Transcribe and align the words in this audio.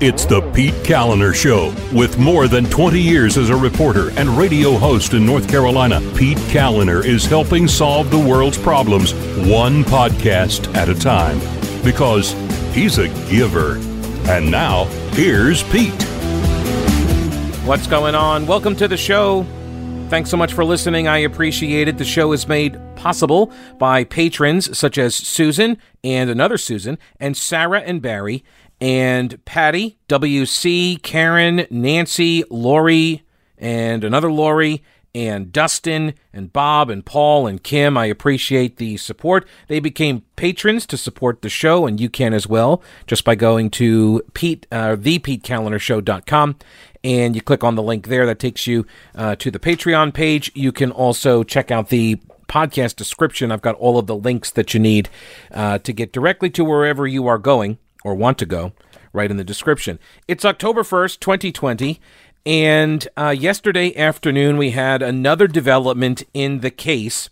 It's 0.00 0.26
the 0.26 0.40
Pete 0.50 0.74
Kaliner 0.82 1.32
Show. 1.32 1.72
With 1.96 2.18
more 2.18 2.48
than 2.48 2.64
20 2.64 3.00
years 3.00 3.38
as 3.38 3.48
a 3.48 3.56
reporter 3.56 4.10
and 4.18 4.28
radio 4.30 4.72
host 4.76 5.14
in 5.14 5.24
North 5.24 5.48
Carolina, 5.48 6.00
Pete 6.16 6.36
Kaliner 6.48 7.04
is 7.04 7.24
helping 7.24 7.68
solve 7.68 8.10
the 8.10 8.18
world's 8.18 8.58
problems 8.58 9.14
one 9.48 9.84
podcast 9.84 10.74
at 10.74 10.88
a 10.88 10.96
time. 10.96 11.38
Because 11.84 12.32
he's 12.74 12.98
a 12.98 13.06
giver. 13.30 13.76
And 14.28 14.50
now, 14.50 14.86
here's 15.12 15.62
Pete. 15.62 16.02
What's 17.64 17.86
going 17.86 18.16
on? 18.16 18.48
Welcome 18.48 18.74
to 18.76 18.88
the 18.88 18.96
show. 18.96 19.46
Thanks 20.08 20.28
so 20.28 20.36
much 20.36 20.52
for 20.52 20.64
listening. 20.64 21.06
I 21.06 21.18
appreciate 21.18 21.86
it. 21.86 21.98
The 21.98 22.04
show 22.04 22.32
is 22.32 22.48
made 22.48 22.80
possible 22.96 23.52
by 23.78 24.02
patrons 24.02 24.76
such 24.76 24.98
as 24.98 25.14
Susan 25.14 25.78
and 26.02 26.30
another 26.30 26.58
Susan, 26.58 26.98
and 27.18 27.36
Sarah 27.36 27.80
and 27.80 28.02
Barry 28.02 28.44
and 28.80 29.42
Patty, 29.44 29.98
WC, 30.08 31.02
Karen, 31.02 31.66
Nancy, 31.70 32.44
Lori, 32.50 33.22
and 33.58 34.04
another 34.04 34.30
Lori, 34.30 34.82
and 35.14 35.52
Dustin, 35.52 36.14
and 36.32 36.52
Bob, 36.52 36.90
and 36.90 37.06
Paul, 37.06 37.46
and 37.46 37.62
Kim. 37.62 37.96
I 37.96 38.06
appreciate 38.06 38.76
the 38.76 38.96
support. 38.96 39.46
They 39.68 39.78
became 39.78 40.22
patrons 40.34 40.86
to 40.86 40.96
support 40.96 41.42
the 41.42 41.48
show, 41.48 41.86
and 41.86 42.00
you 42.00 42.10
can 42.10 42.34
as 42.34 42.48
well, 42.48 42.82
just 43.06 43.24
by 43.24 43.36
going 43.36 43.70
to 43.70 44.22
Pete, 44.34 44.66
uh, 44.72 44.96
thepetekalinershow.com, 44.96 46.56
and 47.04 47.36
you 47.36 47.42
click 47.42 47.62
on 47.62 47.76
the 47.76 47.82
link 47.82 48.08
there. 48.08 48.26
That 48.26 48.40
takes 48.40 48.66
you 48.66 48.86
uh, 49.14 49.36
to 49.36 49.50
the 49.50 49.60
Patreon 49.60 50.12
page. 50.12 50.50
You 50.54 50.72
can 50.72 50.90
also 50.90 51.44
check 51.44 51.70
out 51.70 51.90
the 51.90 52.16
podcast 52.48 52.96
description. 52.96 53.52
I've 53.52 53.62
got 53.62 53.76
all 53.76 53.98
of 53.98 54.06
the 54.06 54.16
links 54.16 54.50
that 54.50 54.74
you 54.74 54.80
need 54.80 55.08
uh, 55.52 55.78
to 55.78 55.92
get 55.92 56.12
directly 56.12 56.50
to 56.50 56.64
wherever 56.64 57.06
you 57.06 57.26
are 57.28 57.38
going 57.38 57.78
or 58.04 58.14
want 58.14 58.38
to 58.38 58.46
go, 58.46 58.72
right 59.12 59.30
in 59.30 59.38
the 59.38 59.44
description. 59.44 59.98
It's 60.28 60.44
October 60.44 60.82
1st, 60.82 61.18
2020. 61.18 61.98
And 62.46 63.08
uh, 63.16 63.30
yesterday 63.30 63.96
afternoon, 63.96 64.58
we 64.58 64.72
had 64.72 65.02
another 65.02 65.48
development 65.48 66.22
in 66.34 66.60
the 66.60 66.70
case 66.70 67.30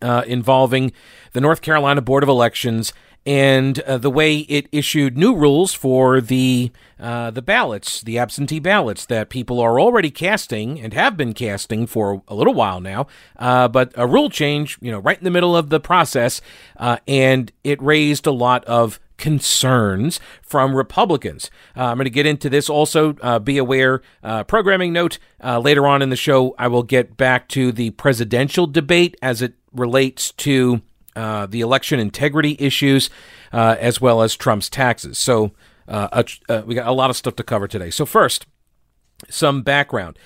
uh, 0.00 0.22
involving 0.26 0.92
the 1.32 1.40
North 1.40 1.62
Carolina 1.62 2.00
Board 2.00 2.22
of 2.22 2.28
Elections 2.28 2.92
and 3.26 3.80
uh, 3.80 3.98
the 3.98 4.10
way 4.10 4.38
it 4.38 4.66
issued 4.72 5.18
new 5.18 5.34
rules 5.34 5.74
for 5.74 6.20
the 6.20 6.72
uh, 6.98 7.30
the 7.30 7.42
ballots, 7.42 8.00
the 8.00 8.18
absentee 8.18 8.58
ballots 8.58 9.06
that 9.06 9.28
people 9.28 9.60
are 9.60 9.78
already 9.78 10.10
casting 10.10 10.80
and 10.80 10.94
have 10.94 11.16
been 11.16 11.34
casting 11.34 11.86
for 11.86 12.22
a 12.28 12.34
little 12.34 12.54
while 12.54 12.80
now. 12.80 13.06
Uh, 13.38 13.68
but 13.68 13.92
a 13.94 14.06
rule 14.06 14.30
change, 14.30 14.78
you 14.80 14.90
know, 14.90 14.98
right 14.98 15.18
in 15.18 15.24
the 15.24 15.30
middle 15.30 15.56
of 15.56 15.70
the 15.70 15.80
process, 15.80 16.40
uh, 16.78 16.96
and 17.06 17.52
it 17.62 17.80
raised 17.82 18.26
a 18.26 18.32
lot 18.32 18.64
of 18.64 18.98
concerns 19.20 20.18
from 20.42 20.74
Republicans. 20.74 21.50
Uh, 21.76 21.84
I'm 21.84 21.98
going 21.98 22.06
to 22.06 22.10
get 22.10 22.26
into 22.26 22.50
this. 22.50 22.68
Also, 22.68 23.14
uh, 23.20 23.38
be 23.38 23.58
aware, 23.58 24.02
uh, 24.24 24.42
programming 24.42 24.92
note 24.92 25.18
uh, 25.44 25.60
later 25.60 25.86
on 25.86 26.02
in 26.02 26.10
the 26.10 26.16
show, 26.16 26.54
I 26.58 26.66
will 26.66 26.82
get 26.82 27.16
back 27.16 27.46
to 27.50 27.70
the 27.70 27.90
presidential 27.90 28.66
debate 28.66 29.16
as 29.22 29.42
it 29.42 29.54
relates 29.72 30.32
to 30.32 30.80
uh, 31.14 31.46
the 31.46 31.60
election 31.60 32.00
integrity 32.00 32.56
issues, 32.58 33.10
uh, 33.52 33.76
as 33.78 34.00
well 34.00 34.22
as 34.22 34.34
Trump's 34.34 34.68
taxes. 34.68 35.18
So, 35.18 35.52
we 35.86 36.74
got 36.74 36.86
a 36.86 36.92
lot 36.92 37.10
of 37.10 37.16
stuff 37.16 37.36
to 37.36 37.42
cover 37.44 37.68
today. 37.68 37.90
So, 37.90 38.06
first, 38.06 38.46
some 39.28 39.62
background. 39.62 40.18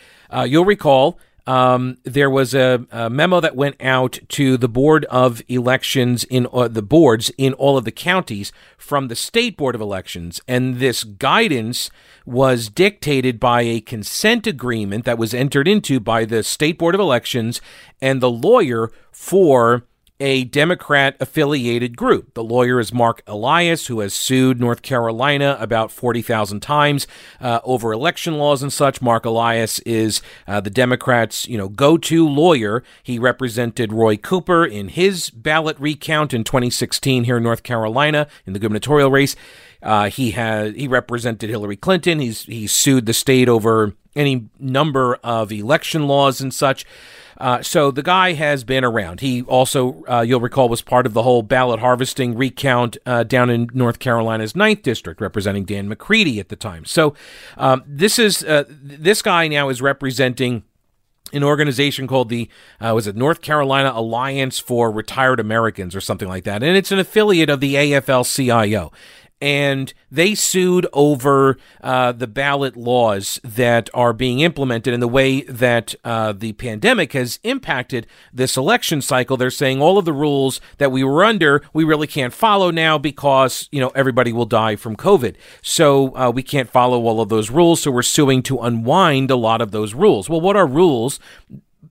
you'll 0.47 0.65
recall 0.65 1.19
um, 1.47 1.99
there 2.05 2.31
was 2.31 2.55
a, 2.55 2.87
a, 2.91 3.11
memo 3.11 3.41
that 3.41 3.55
went 3.55 3.77
out 3.81 4.19
to 4.31 4.57
the 4.57 4.69
board 4.69 5.05
of 5.07 5.43
elections 5.49 6.25
in 6.25 6.47
uh, 6.53 6.69
the 6.69 6.83
boards 6.83 7.31
in 7.37 7.53
all 7.55 7.77
of 7.77 7.85
the 7.85 7.93
counties 7.93 8.51
from 8.79 9.09
the 9.09 9.17
state 9.17 9.57
board 9.57 9.75
of 9.75 9.81
elections, 9.81 10.41
and 10.49 10.79
this 10.79 11.05
guidance 11.05 11.91
was 12.25 12.71
dictated 12.71 13.39
by 13.39 13.63
a 13.63 13.81
consent 13.81 14.47
agreement 14.47 15.05
that 15.05 15.19
was 15.19 15.35
entered 15.35 15.69
into 15.69 16.01
by 16.01 16.25
the 16.25 16.43
state 16.43 16.79
board 16.79 16.95
of 16.95 17.01
elections 17.01 17.61
and 18.01 18.23
the 18.23 18.31
lawyer 18.31 18.91
for 19.13 19.85
a 20.25 20.43
Democrat 20.45 21.17
affiliated 21.21 21.99
group. 21.99 22.33
The 22.33 22.43
lawyer 22.43 22.81
is 22.81 22.95
Mark 22.95 23.21
Elias, 23.27 23.89
who 23.89 24.01
has 24.01 24.15
sued 24.15 24.59
North 24.59 24.81
Carolina 24.81 25.59
about 25.61 25.93
40,000 25.93 26.61
times 26.61 27.07
uh, 27.43 27.61
over 27.63 27.93
election 27.93 28.39
laws 28.39 28.63
and 28.63 28.73
such. 28.73 29.03
Mark 29.03 29.27
Elias 29.27 29.81
is 29.81 30.23
uh, 30.49 30.63
the 30.63 30.71
Democrats' 30.71 31.47
you 31.47 31.59
know, 31.59 31.69
go 31.69 31.99
to 31.99 32.27
lawyer. 32.27 32.83
He 33.03 33.19
represented 33.19 33.93
Roy 33.93 34.17
Cooper 34.17 34.65
in 34.65 34.89
his 34.89 35.29
ballot 35.29 35.79
recount 35.79 36.33
in 36.33 36.43
2016 36.43 37.25
here 37.25 37.37
in 37.37 37.43
North 37.43 37.63
Carolina 37.63 38.27
in 38.47 38.55
the 38.55 38.59
gubernatorial 38.59 39.11
race. 39.11 39.37
Uh, 39.83 40.09
he 40.09 40.31
had 40.31 40.75
he 40.75 40.89
represented 40.89 41.51
Hillary 41.51 41.77
Clinton. 41.77 42.19
He's 42.19 42.45
he 42.45 42.67
sued 42.67 43.05
the 43.05 43.13
state 43.13 43.51
over 43.51 43.93
any 44.17 44.49
number 44.59 45.17
of 45.17 45.53
election 45.53 46.07
laws 46.07 46.41
and 46.41 46.55
such. 46.55 46.87
Uh, 47.45 47.61
so 47.61 47.91
the 47.91 48.03
guy 48.03 48.33
has 48.33 48.65
been 48.65 48.85
around. 48.85 49.21
He 49.21 49.43
also, 49.43 50.03
uh, 50.09 50.23
you'll 50.23 50.41
recall, 50.41 50.71
was 50.71 50.81
part 50.81 51.05
of 51.05 51.13
the 51.13 51.25
whole 51.25 51.43
ballot 51.43 51.79
harvesting 51.79 52.35
recount 52.39 52.97
uh, 53.05 53.23
down 53.23 53.51
in 53.51 53.69
North 53.75 53.99
Carolina's 53.99 54.57
ninth 54.57 54.81
district, 54.81 55.21
representing 55.21 55.67
Dan 55.67 55.87
McCready 55.87 56.41
at 56.41 56.49
the 56.49 56.57
time. 56.57 56.87
So 56.87 57.13
um, 57.59 57.85
this 57.87 58.19
is 58.19 58.43
uh, 58.45 58.65
this 58.67 59.21
guy 59.21 59.47
now 59.47 59.69
is 59.69 59.83
representing 59.83 60.63
an 61.35 61.45
organization 61.45 62.07
called 62.07 62.31
the 62.31 62.49
uh, 62.81 62.93
was 62.95 63.07
it 63.07 63.15
North 63.15 63.43
Carolina 63.43 63.93
Alliance 63.95 64.59
for 64.59 64.91
Retired 64.91 65.39
Americans 65.39 65.95
or 65.95 66.01
something 66.01 66.29
like 66.29 66.45
that, 66.45 66.63
and 66.63 66.79
it's 66.79 66.93
an 66.93 66.99
affiliate 66.99 67.51
of 67.51 67.61
the 67.61 67.75
AFL-CIO 67.75 68.91
and 69.45 69.93
they 70.11 70.35
sued 70.35 70.87
over 70.95 71.59
uh, 71.83 72.13
the 72.13 72.27
ballot 72.27 72.79
laws 72.79 73.39
that 73.45 73.91
are 73.93 74.15
being 74.15 74.41
implemented 74.41 74.95
and 74.95 75.03
the 75.03 75.07
way 75.07 75.43
that 75.43 75.95
uh, 76.03 76.33
the 76.33 76.55
pandemic 76.55 77.13
has 77.13 77.39
impacted 77.43 78.07
this 78.33 78.57
election 78.57 79.03
cycle. 79.03 79.37
They're 79.37 79.51
saying 79.51 79.83
all 79.83 79.99
of 79.99 80.07
the 80.07 80.15
rules 80.15 80.63
that 80.79 80.91
we 80.91 81.05
were 81.05 81.23
under, 81.23 81.61
we 81.75 81.85
really 81.85 82.07
can't 82.07 82.33
follow 82.33 82.71
now 82.71 82.97
because 82.97 83.69
you 83.71 83.81
know 83.81 83.91
everybody 83.95 84.33
will 84.33 84.47
die 84.47 84.77
from 84.77 84.97
COVID. 84.97 85.37
So 85.61 86.17
uh, 86.17 86.31
we 86.31 86.43
can't 86.43 86.71
follow 86.71 87.03
all 87.03 87.21
of 87.21 87.29
those 87.29 87.51
rules. 87.51 87.83
So 87.83 87.91
we're 87.91 88.01
suing 88.01 88.43
to 88.45 88.61
unwind 88.61 89.31
a 89.31 89.37
lot 89.37 89.61
of 89.61 89.73
those 89.73 89.93
rules. 89.93 90.31
Well, 90.31 90.41
what 90.41 90.57
are 90.57 90.67
rules 90.67 91.21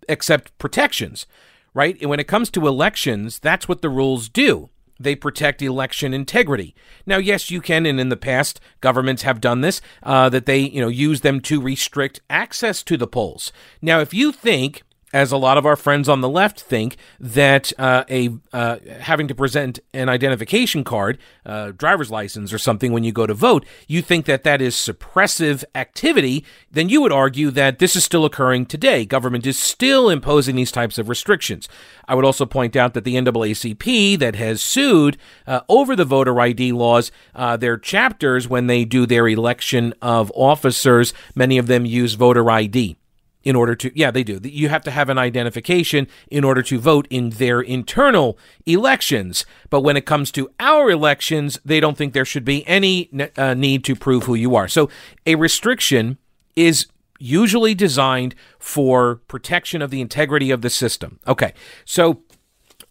except 0.10 0.58
protections? 0.58 1.28
Right? 1.76 2.02
And 2.02 2.10
when 2.10 2.20
it 2.20 2.28
comes 2.28 2.50
to 2.52 2.68
elections, 2.68 3.38
that's 3.38 3.68
what 3.68 3.84
the 3.84 3.90
rules 3.90 4.28
do 4.28 4.70
they 5.04 5.16
protect 5.16 5.62
election 5.62 6.14
integrity. 6.14 6.76
Now, 7.06 7.18
yes, 7.18 7.52
you 7.52 7.62
can, 7.62 7.86
and 7.86 8.00
in 8.00 8.10
the 8.10 8.18
past, 8.18 8.60
governments 8.82 9.24
have 9.24 9.42
done 9.42 9.62
this, 9.62 9.82
uh, 10.02 10.30
that 10.30 10.46
they, 10.46 10.60
you 10.60 10.82
know, 10.82 10.88
use 10.88 11.22
them 11.22 11.40
to 11.42 11.62
restrict 11.62 12.22
access 12.30 12.84
to 12.84 12.98
the 12.98 13.08
polls. 13.08 13.52
Now, 13.82 14.00
if 14.00 14.14
you 14.14 14.32
think 14.32 14.84
as 15.14 15.32
a 15.32 15.38
lot 15.38 15.58
of 15.58 15.66
our 15.66 15.76
friends 15.76 16.10
on 16.10 16.22
the 16.22 16.28
left 16.28 16.60
think 16.60 16.98
that 17.20 17.72
uh, 17.78 18.04
a 18.10 18.32
uh, 18.52 18.78
having 19.00 19.28
to 19.28 19.36
present 19.36 19.80
an 19.94 20.10
identification 20.10 20.84
card, 20.84 21.20
uh, 21.46 21.72
driver's 21.72 22.10
license, 22.10 22.52
or 22.52 22.58
something 22.58 22.92
when 22.92 23.04
you 23.04 23.12
go 23.12 23.28
to 23.28 23.34
vote, 23.34 23.66
you 23.88 24.02
think 24.02 24.26
that 24.26 24.44
that 24.44 24.62
is 24.62 24.76
suppressive 24.76 25.64
activity, 25.76 26.44
then 26.72 26.90
you 26.90 27.00
would 27.02 27.12
argue 27.12 27.52
that 27.52 27.78
this 27.78 27.96
is 27.96 28.04
still 28.04 28.26
occurring 28.26 28.66
today. 28.66 29.06
Government 29.06 29.46
is 29.46 29.58
still 29.58 30.10
imposing 30.10 30.56
these 30.56 30.72
types 30.72 30.98
of 30.98 31.08
restrictions. 31.08 31.70
I 32.08 32.16
would 32.16 32.26
also 32.26 32.46
point 32.46 32.76
out 32.76 32.96
that 32.96 33.04
the 33.04 33.16
NAACP 33.16 34.18
that 34.20 34.36
has 34.36 34.62
sued 34.62 35.18
uh, 35.46 35.62
over 35.70 35.96
the 35.96 36.06
voter 36.06 36.40
ID 36.42 36.72
laws, 36.72 37.12
uh, 37.36 37.56
their 37.56 37.78
chapters 37.78 38.48
when 38.48 38.66
they 38.68 38.84
do 38.84 39.06
their 39.06 39.28
election 39.28 39.94
of 40.02 40.32
officers, 40.36 41.14
many 41.36 41.60
of 41.60 41.68
them 41.68 41.86
use 41.86 42.16
voter 42.16 42.50
ID 42.50 42.98
in 43.44 43.56
order 43.56 43.76
to 43.76 43.92
yeah 43.94 44.12
they 44.12 44.24
do. 44.24 44.40
You 44.44 44.70
have 44.70 44.84
to 44.84 44.92
have 44.92 45.10
an 45.10 45.18
identification 45.18 46.08
in 46.30 46.44
order 46.44 46.62
to 46.64 46.80
vote 46.80 47.08
in 47.10 47.32
their 47.32 47.62
internal 47.62 48.38
elections. 48.66 49.46
But 49.70 49.82
when 49.82 49.98
it 49.98 50.06
comes 50.06 50.32
to 50.32 50.50
our 50.60 50.90
elections 50.90 51.60
they 51.66 51.80
don't 51.80 51.98
think 51.98 52.14
there 52.14 52.26
should 52.26 52.46
be 52.46 52.68
any 52.68 53.10
uh, 53.38 53.54
need 53.54 53.84
to 53.86 53.96
prove 53.96 54.24
who 54.24 54.36
you 54.36 54.56
are. 54.56 54.68
So 54.68 54.90
a 55.26 55.36
restriction 55.36 56.18
is 56.56 56.88
usually 57.20 57.74
designed 57.74 58.36
for 58.60 59.16
protection 59.28 59.82
of 59.82 59.92
the 59.92 60.02
integrity 60.02 60.52
of 60.52 60.62
the 60.62 60.70
system. 60.70 61.20
Okay. 61.28 61.54
So 61.86 62.22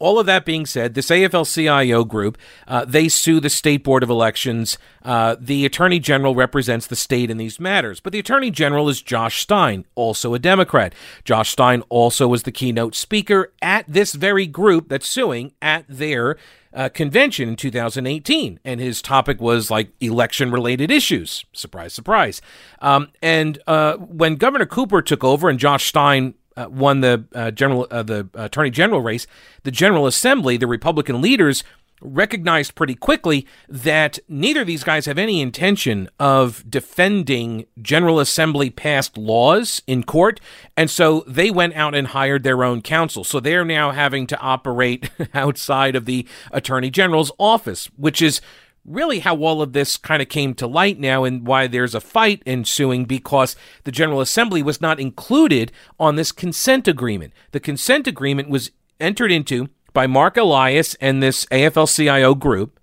all 0.03 0.19
of 0.19 0.27
that 0.27 0.45
being 0.45 0.67
said, 0.67 0.95
this 0.95 1.11
AFL-CIO 1.11 2.05
group, 2.05 2.37
uh, 2.67 2.85
they 2.85 3.09
sue 3.09 3.39
the 3.39 3.49
state 3.49 3.85
board 3.85 4.03
of 4.03 4.11
elections. 4.11 4.77
Uh, 5.05 5.37
the 5.39 5.65
attorney 5.65 6.01
general 6.01 6.35
represents 6.35 6.89
the 6.89 6.97
state 6.97 7.31
in 7.31 7.37
these 7.37 7.61
matters, 7.61 8.01
but 8.01 8.13
the 8.13 8.19
attorney 8.19 8.51
general 8.51 8.89
is 8.89 9.01
Josh 9.01 9.41
Stein, 9.41 9.85
also 9.95 10.35
a 10.35 10.41
Democrat. 10.41 10.93
Josh 11.25 11.51
Stein 11.51 11.83
also 11.89 12.27
was 12.27 12.43
the 12.43 12.51
keynote 12.51 12.97
speaker 12.97 13.53
at 13.63 13.85
this 13.87 14.13
very 14.13 14.45
group 14.45 14.89
that's 14.89 15.07
suing 15.07 15.53
at 15.63 15.85
their 15.89 16.37
uh, 16.75 16.89
convention 16.89 17.49
in 17.49 17.55
2018, 17.55 18.59
and 18.65 18.81
his 18.81 19.03
topic 19.03 19.41
was 19.41 19.71
like 19.71 19.93
election 20.01 20.51
related 20.51 20.91
issues. 20.91 21.45
Surprise, 21.53 21.93
surprise. 21.93 22.43
Um, 22.81 23.11
and 23.23 23.61
uh, 23.69 23.99
when 23.99 24.35
Governor 24.35 24.67
Cooper 24.67 25.01
took 25.01 25.23
over 25.23 25.49
and 25.49 25.61
Josh 25.61 25.87
Stein 25.87 26.35
uh, 26.57 26.69
won 26.71 27.01
the 27.01 27.25
uh, 27.35 27.51
general 27.51 27.87
uh, 27.91 28.03
the 28.03 28.29
attorney 28.35 28.71
general 28.71 29.01
race, 29.01 29.27
the 29.63 29.71
General 29.71 30.07
Assembly, 30.07 30.57
the 30.57 30.67
Republican 30.67 31.21
leaders 31.21 31.65
recognized 32.03 32.75
pretty 32.75 32.95
quickly 32.95 33.47
that 33.69 34.19
neither 34.29 34.63
of 34.63 34.67
these 34.67 34.85
guys 34.85 35.07
have 35.07 35.19
any 35.19 35.41
intention 35.41 36.09
of 36.19 36.69
defending 36.69 37.67
General 37.81 38.21
Assembly 38.21 38.71
passed 38.71 39.17
laws 39.17 39.83
in 39.87 40.03
court. 40.03 40.41
And 40.77 40.91
so 40.91 41.25
they 41.27 41.51
went 41.51 41.75
out 41.75 41.95
and 41.95 42.09
hired 42.09 42.43
their 42.43 42.65
own 42.65 42.83
counsel. 42.83 43.25
So 43.25 43.41
they're 43.41 43.65
now 43.65 43.93
having 43.93 44.27
to 44.29 44.39
operate 44.39 45.11
outside 45.35 45.97
of 45.97 46.05
the 46.05 46.27
Attorney 46.51 46.91
General's 46.91 47.33
office, 47.39 47.87
which 47.97 48.21
is 48.21 48.41
really 48.85 49.21
how 49.21 49.37
all 49.37 49.63
of 49.63 49.73
this 49.73 49.97
kind 49.97 50.21
of 50.21 50.29
came 50.29 50.55
to 50.55 50.67
light 50.67 50.99
now 50.99 51.25
and 51.25 51.47
why 51.47 51.67
there's 51.67 51.95
a 51.95 52.01
fight 52.01 52.43
ensuing 52.47 53.05
because 53.05 53.55
the 53.85 53.93
General 53.93 54.21
Assembly 54.21 54.63
was 54.63 54.81
not 54.81 54.99
included 54.99 55.71
on 56.01 56.17
this 56.17 56.33
consent 56.33 56.89
agreement. 56.89 57.33
The 57.53 57.61
consent 57.61 58.07
agreement 58.07 58.49
was 58.49 58.71
entered 58.99 59.31
into 59.31 59.69
by 59.93 60.07
Mark 60.07 60.37
Elias 60.37 60.95
and 61.01 61.23
this 61.23 61.47
AFL 61.47 61.95
CIO 61.95 62.35
group. 62.35 62.79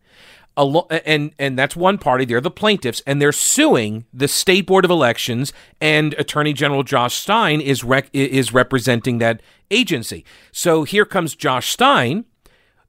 And 0.58 1.34
and 1.40 1.58
that's 1.58 1.78
one 1.78 1.98
party. 1.98 2.26
They're 2.26 2.42
the 2.42 2.52
plaintiffs, 2.52 3.02
and 3.08 3.22
they're 3.22 3.32
suing 3.32 4.04
the 4.14 4.28
state 4.28 4.68
board 4.68 4.84
of 4.84 4.92
elections. 4.92 5.54
And 5.80 6.14
Attorney 6.16 6.52
General 6.52 6.84
Josh 6.84 7.16
Stein 7.16 7.62
is 7.62 7.86
rec- 7.86 8.10
is 8.12 8.52
representing 8.52 9.20
that 9.20 9.42
agency. 9.72 10.26
So 10.52 10.84
here 10.84 11.06
comes 11.06 11.34
Josh 11.34 11.70
Stein, 11.70 12.26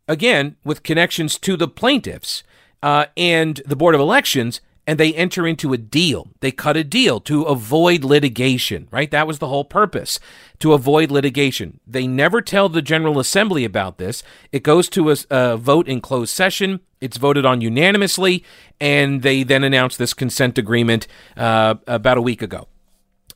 again 0.09 0.57
with 0.65 0.83
connections 0.83 1.39
to 1.39 1.57
the 1.57 1.69
plaintiffs 1.69 2.43
uh, 2.83 3.07
and 3.17 3.61
the 3.67 3.77
board 3.77 3.95
of 3.95 4.01
elections, 4.01 4.61
and 4.87 4.99
they 4.99 5.15
enter 5.15 5.47
into 5.47 5.73
a 5.73 5.79
deal. 5.79 6.29
They 6.41 6.51
cut 6.51 6.77
a 6.77 6.83
deal 6.83 7.21
to 7.21 7.43
avoid 7.43 8.03
litigation, 8.03 8.89
right? 8.91 9.11
That 9.11 9.27
was 9.27 9.39
the 9.39 9.47
whole 9.47 9.65
purpose 9.65 10.19
to 10.59 10.73
avoid 10.73 11.11
litigation. 11.11 11.81
They 11.87 12.07
never 12.07 12.43
tell 12.43 12.69
the 12.69 12.83
General 12.83 13.21
Assembly 13.21 13.65
about 13.65 13.99
this. 13.99 14.23
It 14.51 14.63
goes 14.63 14.89
to 14.91 15.11
a, 15.11 15.17
a 15.31 15.57
vote 15.57 15.87
in 15.87 16.01
closed 16.01 16.35
session. 16.35 16.81
It's 17.01 17.19
voted 17.19 17.47
on 17.47 17.61
unanimously, 17.61 18.45
and 18.81 19.23
they 19.23 19.43
then 19.43 19.65
announce 19.65 19.97
this 19.97 20.13
consent 20.13 20.59
agreement 20.59 21.07
uh, 21.37 21.77
about 21.87 22.19
a 22.19 22.23
week 22.23 22.43
ago. 22.43 22.67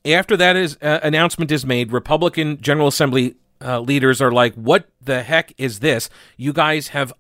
After 0.05 0.37
that 0.37 0.57
is 0.57 0.77
uh, 0.83 1.01
announcement 1.03 1.51
is 1.51 1.65
made, 1.65 1.93
Republican 1.93 2.61
General 2.61 2.89
Assembly 2.89 3.37
uh, 3.65 3.81
leaders 3.81 4.21
are 4.21 4.33
like, 4.33 4.55
"What 4.55 4.89
the 5.01 5.23
heck 5.23 5.55
is 5.57 5.81
this? 5.81 6.11
You 6.37 6.53
guys 6.53 6.89
have 6.89 7.13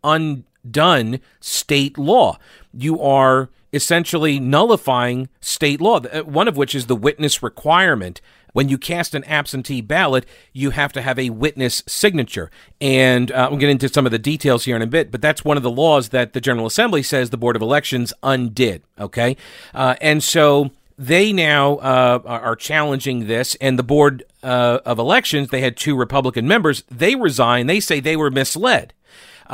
undone 0.65 1.21
state 1.41 1.99
law. 1.99 2.39
You 2.73 3.01
are." 3.01 3.51
essentially 3.75 4.39
nullifying 4.39 5.29
state 5.41 5.81
law, 5.81 5.99
uh, 5.99 6.23
one 6.23 6.47
of 6.47 6.57
which 6.57 6.77
is 6.77 6.87
the 6.87 6.95
witness 6.95 7.43
requirement. 7.43 8.21
When 8.53 8.69
you 8.69 8.79
cast 8.79 9.17
an 9.17 9.25
absentee 9.25 9.81
ballot, 9.81 10.25
you 10.53 10.71
have 10.71 10.93
to 10.93 11.03
have 11.03 11.19
a 11.19 11.31
witness 11.31 11.83
signature. 11.89 12.53
And 12.81 13.33
uh, 13.33 13.49
we'll 13.51 13.59
get 13.59 13.71
into 13.71 13.89
some 13.89 14.07
of 14.07 14.13
the 14.13 14.19
details 14.19 14.65
here 14.65 14.77
in 14.77 14.83
a 14.83 14.87
bit, 14.87 15.11
but 15.11 15.21
that's 15.21 15.45
one 15.45 15.57
of 15.57 15.65
the 15.65 15.73
laws 15.73 16.11
that 16.11 16.35
the 16.35 16.41
General 16.41 16.67
Assembly 16.67 17.03
says 17.03 17.31
the 17.31 17.37
Board 17.37 17.57
of 17.57 17.63
Elections 17.63 18.13
undid. 18.23 18.85
Okay. 19.01 19.37
Uh, 19.75 19.97
and 20.01 20.23
so 20.23 20.71
they 20.97 21.33
now 21.33 21.79
uh, 21.79 22.21
are 22.25 22.55
challenging 22.55 23.27
this, 23.27 23.57
and 23.57 23.77
the 23.77 23.83
Board 23.83 24.23
uh, 24.45 24.79
of 24.87 25.01
Elections, 25.01 25.49
they 25.49 25.61
had 25.61 25.77
two 25.77 25.97
Republican 25.97 26.47
members, 26.47 26.85
they 26.89 27.17
resign. 27.17 27.67
They 27.67 27.81
say 27.81 27.99
they 27.99 28.17
were 28.17 28.31
misled. 28.31 28.95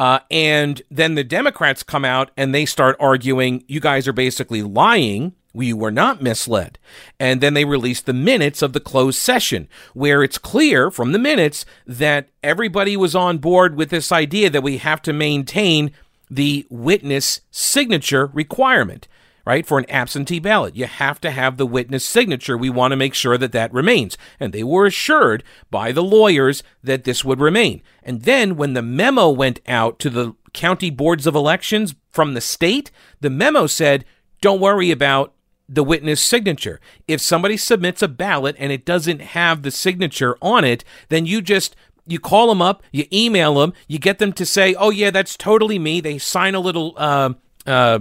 Uh, 0.01 0.21
and 0.31 0.81
then 0.91 1.15
the 1.15 1.23
Democrats 1.23 1.83
come 1.83 2.07
out 2.07 2.31
and 2.35 2.55
they 2.55 2.65
start 2.65 2.97
arguing, 2.99 3.63
you 3.69 3.81
guys 3.81 4.09
are 4.09 4.15
basically 4.15 4.63
lying. 4.63 5.35
We 5.53 5.75
were 5.75 5.91
not 5.91 6.23
misled. 6.23 6.79
And 7.19 7.43
then 7.43 7.53
they 7.53 7.67
release 7.67 8.01
the 8.01 8.15
minutes 8.15 8.63
of 8.63 8.73
the 8.73 8.81
closed 8.81 9.19
session, 9.19 9.69
where 9.93 10.23
it's 10.23 10.39
clear 10.39 10.91
from 10.91 11.13
the 11.13 11.19
minutes 11.19 11.67
that 11.87 12.31
everybody 12.43 12.97
was 12.97 13.15
on 13.15 13.37
board 13.37 13.77
with 13.77 13.91
this 13.91 14.11
idea 14.11 14.49
that 14.49 14.63
we 14.63 14.79
have 14.79 15.03
to 15.03 15.13
maintain 15.13 15.93
the 16.31 16.67
witness 16.71 17.43
signature 17.51 18.31
requirement 18.33 19.07
right? 19.45 19.67
For 19.67 19.79
an 19.79 19.91
absentee 19.91 20.39
ballot, 20.39 20.77
you 20.77 20.87
have 20.87 21.21
to 21.23 21.31
have 21.31 21.57
the 21.57 21.67
witness 21.67 22.05
signature. 22.05 22.57
We 22.57 22.71
want 22.71 22.93
to 22.93 22.97
make 22.97 23.15
sure 23.15 23.39
that 23.39 23.53
that 23.53 23.73
remains. 23.73 24.17
And 24.39 24.53
they 24.53 24.65
were 24.65 24.87
assured 24.87 25.45
by 25.71 25.93
the 25.93 26.03
lawyers 26.03 26.63
that 26.83 27.05
this 27.05 27.25
would 27.25 27.41
remain. 27.41 27.83
And 28.03 28.23
then 28.23 28.57
when 28.57 28.75
the 28.75 28.83
memo 28.83 29.31
went 29.31 29.61
out 29.67 29.99
to 30.01 30.11
the 30.11 30.35
county 30.53 30.91
boards 30.91 31.27
of 31.27 31.35
elections 31.35 31.95
from 32.11 32.35
the 32.35 32.41
state, 32.41 32.91
the 33.21 33.31
memo 33.31 33.67
said, 33.67 34.05
don't 34.41 34.61
worry 34.61 34.91
about 34.91 35.35
the 35.69 35.85
witness 35.85 36.21
signature. 36.21 36.81
If 37.07 37.21
somebody 37.21 37.57
submits 37.57 38.03
a 38.03 38.09
ballot 38.09 38.57
and 38.59 38.73
it 38.73 38.85
doesn't 38.85 39.21
have 39.21 39.63
the 39.63 39.71
signature 39.71 40.37
on 40.43 40.65
it, 40.65 40.85
then 41.09 41.27
you 41.27 41.41
just 41.41 41.77
you 42.07 42.19
call 42.19 42.49
them 42.49 42.61
up, 42.61 42.83
you 42.91 43.05
email 43.13 43.55
them, 43.55 43.73
you 43.87 43.99
get 43.99 44.19
them 44.19 44.33
to 44.33 44.45
say, 44.45 44.75
"Oh 44.75 44.91
yeah, 44.91 45.11
that's 45.11 45.37
totally 45.37 45.79
me." 45.79 46.01
They 46.01 46.19
sign 46.19 46.57
a 46.57 46.61
little 46.61 46.95
uh, 46.97 47.35
uh, 47.67 48.01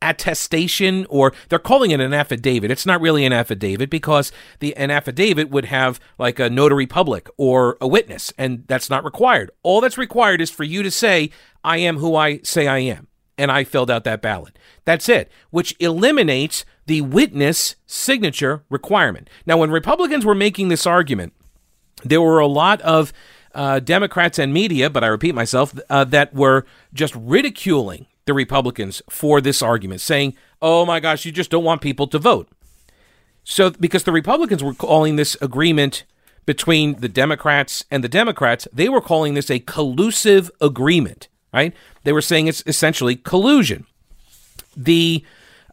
attestation 0.00 1.06
or 1.08 1.32
they're 1.48 1.58
calling 1.58 1.90
it 1.90 2.00
an 2.00 2.14
affidavit. 2.14 2.70
It's 2.70 2.86
not 2.86 3.00
really 3.00 3.24
an 3.24 3.32
affidavit 3.32 3.90
because 3.90 4.32
the 4.60 4.76
an 4.76 4.90
affidavit 4.90 5.50
would 5.50 5.66
have 5.66 5.98
like 6.18 6.38
a 6.38 6.50
notary 6.50 6.86
public 6.86 7.28
or 7.36 7.76
a 7.80 7.88
witness 7.88 8.32
and 8.38 8.64
that's 8.66 8.90
not 8.90 9.04
required. 9.04 9.50
All 9.62 9.80
that's 9.80 9.98
required 9.98 10.40
is 10.40 10.50
for 10.50 10.64
you 10.64 10.82
to 10.82 10.90
say 10.90 11.30
I 11.64 11.78
am 11.78 11.98
who 11.98 12.14
I 12.14 12.38
say 12.38 12.66
I 12.66 12.78
am 12.78 13.08
and 13.36 13.50
I 13.50 13.64
filled 13.64 13.90
out 13.90 14.04
that 14.04 14.22
ballot. 14.22 14.58
That's 14.84 15.08
it, 15.08 15.30
which 15.50 15.74
eliminates 15.78 16.64
the 16.86 17.02
witness 17.02 17.76
signature 17.86 18.64
requirement. 18.70 19.28
Now 19.46 19.58
when 19.58 19.70
Republicans 19.70 20.24
were 20.24 20.34
making 20.34 20.68
this 20.68 20.86
argument, 20.86 21.32
there 22.04 22.22
were 22.22 22.38
a 22.38 22.46
lot 22.46 22.80
of 22.82 23.12
uh, 23.54 23.80
Democrats 23.80 24.38
and 24.38 24.52
media, 24.52 24.88
but 24.88 25.02
I 25.02 25.08
repeat 25.08 25.34
myself, 25.34 25.76
uh, 25.90 26.04
that 26.04 26.34
were 26.34 26.64
just 26.92 27.14
ridiculing 27.16 28.06
the 28.28 28.34
Republicans 28.34 29.00
for 29.08 29.40
this 29.40 29.62
argument, 29.62 30.02
saying, 30.02 30.36
oh 30.60 30.84
my 30.84 31.00
gosh, 31.00 31.24
you 31.24 31.32
just 31.32 31.50
don't 31.50 31.64
want 31.64 31.80
people 31.80 32.06
to 32.06 32.18
vote. 32.18 32.46
So, 33.42 33.70
because 33.70 34.04
the 34.04 34.12
Republicans 34.12 34.62
were 34.62 34.74
calling 34.74 35.16
this 35.16 35.34
agreement 35.40 36.04
between 36.44 37.00
the 37.00 37.08
Democrats 37.08 37.86
and 37.90 38.04
the 38.04 38.08
Democrats, 38.08 38.68
they 38.70 38.90
were 38.90 39.00
calling 39.00 39.32
this 39.32 39.50
a 39.50 39.60
collusive 39.60 40.50
agreement, 40.60 41.28
right? 41.54 41.74
They 42.04 42.12
were 42.12 42.20
saying 42.20 42.48
it's 42.48 42.62
essentially 42.66 43.16
collusion. 43.16 43.86
The 44.76 45.24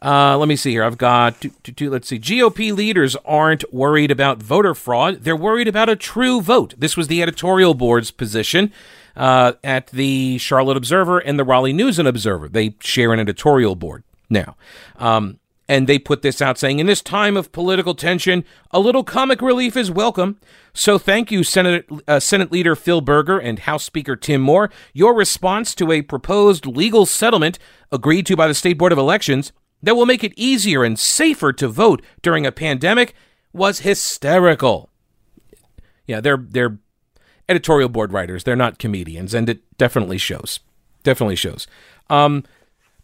uh, 0.02 0.38
let 0.38 0.48
me 0.48 0.56
see 0.56 0.72
here. 0.72 0.84
I've 0.84 0.98
got, 0.98 1.42
two, 1.42 1.52
two, 1.64 1.72
two, 1.72 1.90
let's 1.90 2.08
see. 2.08 2.20
GOP 2.20 2.74
leaders 2.74 3.16
aren't 3.26 3.74
worried 3.74 4.12
about 4.12 4.42
voter 4.42 4.76
fraud. 4.76 5.24
They're 5.24 5.36
worried 5.36 5.68
about 5.68 5.90
a 5.90 5.96
true 5.96 6.42
vote. 6.42 6.76
This 6.78 6.96
was 6.96 7.08
the 7.08 7.22
editorial 7.22 7.74
board's 7.74 8.12
position 8.12 8.72
uh, 9.16 9.54
at 9.64 9.88
the 9.88 10.38
Charlotte 10.38 10.78
Observer 10.78 11.20
and 11.20 11.40
the 11.40 11.44
Raleigh 11.44 11.74
News 11.74 12.00
and 12.00 12.08
Observer. 12.08 12.50
They 12.50 12.76
share 12.80 13.14
an 13.14 13.20
editorial 13.20 13.76
board 13.76 14.04
now. 14.30 14.56
Um, 14.98 15.40
and 15.68 15.88
they 15.88 15.98
put 15.98 16.22
this 16.22 16.42
out 16.42 16.60
saying, 16.60 16.80
in 16.80 16.86
this 16.86 17.02
time 17.02 17.36
of 17.36 17.52
political 17.52 17.96
tension, 17.96 18.46
a 18.72 18.80
little 18.80 19.04
comic 19.04 19.42
relief 19.42 19.76
is 19.76 19.90
welcome. 19.90 20.40
So 20.74 20.98
thank 21.00 21.32
you, 21.32 21.44
Senate, 21.44 21.90
uh, 22.08 22.20
Senate 22.20 22.52
Leader 22.52 22.76
Phil 22.76 23.02
Berger 23.02 23.40
and 23.40 23.60
House 23.60 23.84
Speaker 23.84 24.16
Tim 24.16 24.42
Moore. 24.42 24.70
Your 24.94 25.16
response 25.16 25.74
to 25.76 25.92
a 25.92 26.04
proposed 26.04 26.68
legal 26.68 27.06
settlement 27.06 27.58
agreed 27.92 28.28
to 28.28 28.36
by 28.36 28.48
the 28.48 28.54
State 28.54 28.78
Board 28.78 28.92
of 28.92 28.98
Elections 29.00 29.52
that 29.82 29.96
will 29.96 30.06
make 30.06 30.24
it 30.24 30.34
easier 30.36 30.84
and 30.84 31.00
safer 31.00 31.52
to 31.54 31.68
vote 31.68 32.04
during 32.22 32.46
a 32.46 32.52
pandemic 32.52 33.16
was 33.54 33.80
hysterical. 33.80 34.90
Yeah, 36.06 36.22
they're 36.22 36.38
they're 36.38 36.78
editorial 37.48 37.90
board 37.90 38.12
writers. 38.12 38.44
They're 38.44 38.56
not 38.56 38.80
comedians, 38.80 39.34
and 39.34 39.50
it 39.50 39.62
definitely 39.78 40.18
shows. 40.18 40.60
Definitely 41.04 41.36
shows. 41.36 41.68
Um, 42.10 42.44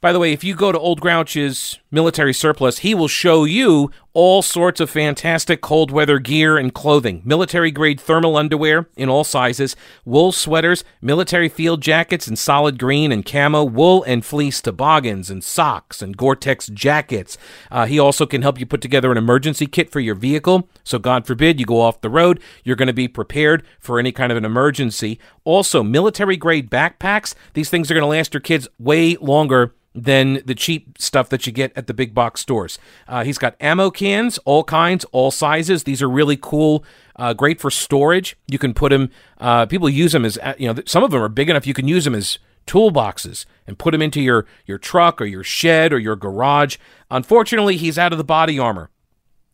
by 0.02 0.12
the 0.12 0.20
way, 0.20 0.34
if 0.34 0.44
you 0.44 0.56
go 0.56 0.72
to 0.72 0.80
Old 0.80 1.00
Grouch's 1.00 1.78
military 1.92 2.34
surplus, 2.34 2.80
he 2.80 2.96
will 2.96 3.08
show 3.08 3.44
you 3.44 3.92
all 4.14 4.42
sorts 4.42 4.80
of 4.80 4.90
fantastic 4.90 5.62
cold 5.62 5.90
weather 5.90 6.20
gear 6.20 6.58
and 6.58 6.74
clothing 6.74 7.22
military 7.24 7.72
grade 7.72 8.00
thermal 8.00 8.36
underwear 8.36 8.88
in 8.98 9.10
all 9.10 9.24
sizes, 9.24 9.76
wool 10.04 10.32
sweaters, 10.32 10.84
military 11.02 11.48
field 11.48 11.82
jackets 11.82 12.28
in 12.28 12.36
solid 12.36 12.78
green 12.78 13.12
and 13.12 13.26
camo, 13.26 13.64
wool 13.64 14.04
and 14.04 14.26
fleece 14.26 14.62
toboggans, 14.62 15.30
and 15.30 15.44
socks 15.44 16.02
and 16.02 16.18
Gore 16.18 16.36
Tex 16.36 16.68
jackets. 16.68 17.38
Uh, 17.70 17.86
he 17.86 17.98
also 17.98 18.26
can 18.26 18.42
help 18.42 18.60
you 18.60 18.66
put 18.66 18.82
together 18.82 19.12
an 19.12 19.18
emergency 19.18 19.66
kit 19.66 19.92
for 19.92 20.00
your 20.00 20.16
vehicle. 20.16 20.70
So, 20.84 21.00
God 21.00 21.26
forbid 21.26 21.60
you 21.60 21.66
go 21.66 21.80
off 21.80 22.02
the 22.02 22.10
road, 22.10 22.42
you're 22.64 22.76
going 22.76 22.88
to 22.88 22.94
be 22.94 23.08
prepared 23.08 23.64
for 23.80 24.00
any 24.00 24.12
kind 24.12 24.32
of 24.32 24.38
an 24.38 24.46
emergency. 24.46 25.20
Also, 25.44 25.84
military 25.84 26.38
grade 26.38 26.70
backpacks. 26.70 27.34
These 27.54 27.70
things 27.70 27.90
are 27.90 27.94
going 27.94 28.04
to 28.04 28.08
last 28.08 28.34
your 28.34 28.42
kids 28.42 28.68
way 28.78 29.16
longer 29.18 29.74
than 29.94 30.42
the 30.46 30.56
cheap 30.56 30.98
stuff 30.98 31.30
that 31.30 31.46
you 31.46 31.52
get 31.52 31.72
at 31.76 31.88
the 31.88 31.94
big 31.94 32.14
box 32.14 32.42
stores. 32.42 32.80
Uh, 33.08 33.24
he's 33.24 33.38
got 33.38 33.56
ammo 33.60 33.92
cans, 34.02 34.40
all 34.46 34.64
kinds, 34.64 35.06
all 35.12 35.30
sizes. 35.30 35.84
These 35.84 36.02
are 36.02 36.10
really 36.10 36.38
cool, 36.38 36.84
uh, 37.18 37.34
great 37.34 37.62
for 37.62 37.70
storage. 37.70 38.36
You 38.48 38.58
can 38.58 38.74
put 38.74 38.90
them. 38.90 39.12
Uh, 39.38 39.68
people 39.68 39.88
use 39.90 40.12
them 40.12 40.26
as 40.26 40.40
uh, 40.40 40.56
you 40.58 40.74
know. 40.74 40.82
Some 40.88 41.04
of 41.04 41.12
them 41.12 41.22
are 41.22 41.30
big 41.30 41.50
enough 41.50 41.68
you 41.68 41.76
can 41.76 41.88
use 41.88 42.06
them 42.06 42.16
as 42.16 42.40
toolboxes 42.66 43.46
and 43.68 43.78
put 43.78 43.92
them 43.92 44.02
into 44.02 44.20
your 44.20 44.48
your 44.66 44.80
truck 44.80 45.22
or 45.22 45.26
your 45.26 45.44
shed 45.44 45.94
or 45.94 46.00
your 46.00 46.16
garage. 46.16 46.78
Unfortunately, 47.12 47.78
he's 47.78 48.00
out 48.00 48.12
of 48.12 48.18
the 48.18 48.24
body 48.24 48.58
armor. 48.58 48.90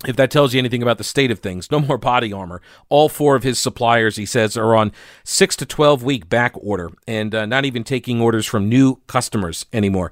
if 0.06 0.16
that 0.16 0.30
tells 0.30 0.54
you 0.54 0.60
anything 0.60 0.84
about 0.84 1.00
the 1.00 1.04
state 1.04 1.32
of 1.32 1.40
things, 1.40 1.70
no 1.72 1.80
more 1.80 1.98
body 1.98 2.32
armor. 2.32 2.62
All 2.88 3.10
four 3.10 3.36
of 3.36 3.44
his 3.44 3.60
suppliers, 3.60 4.16
he 4.16 4.26
says, 4.26 4.56
are 4.56 4.76
on 4.76 4.94
six 5.26 5.56
to 5.58 5.66
12 5.66 6.04
week 6.04 6.30
back 6.30 6.54
order 6.56 6.92
and 7.06 7.36
uh, 7.36 7.46
not 7.46 7.66
even 7.66 7.84
taking 7.84 8.22
orders 8.22 8.46
from 8.46 8.70
new 8.70 9.02
customers 9.08 9.66
anymore. 9.74 10.12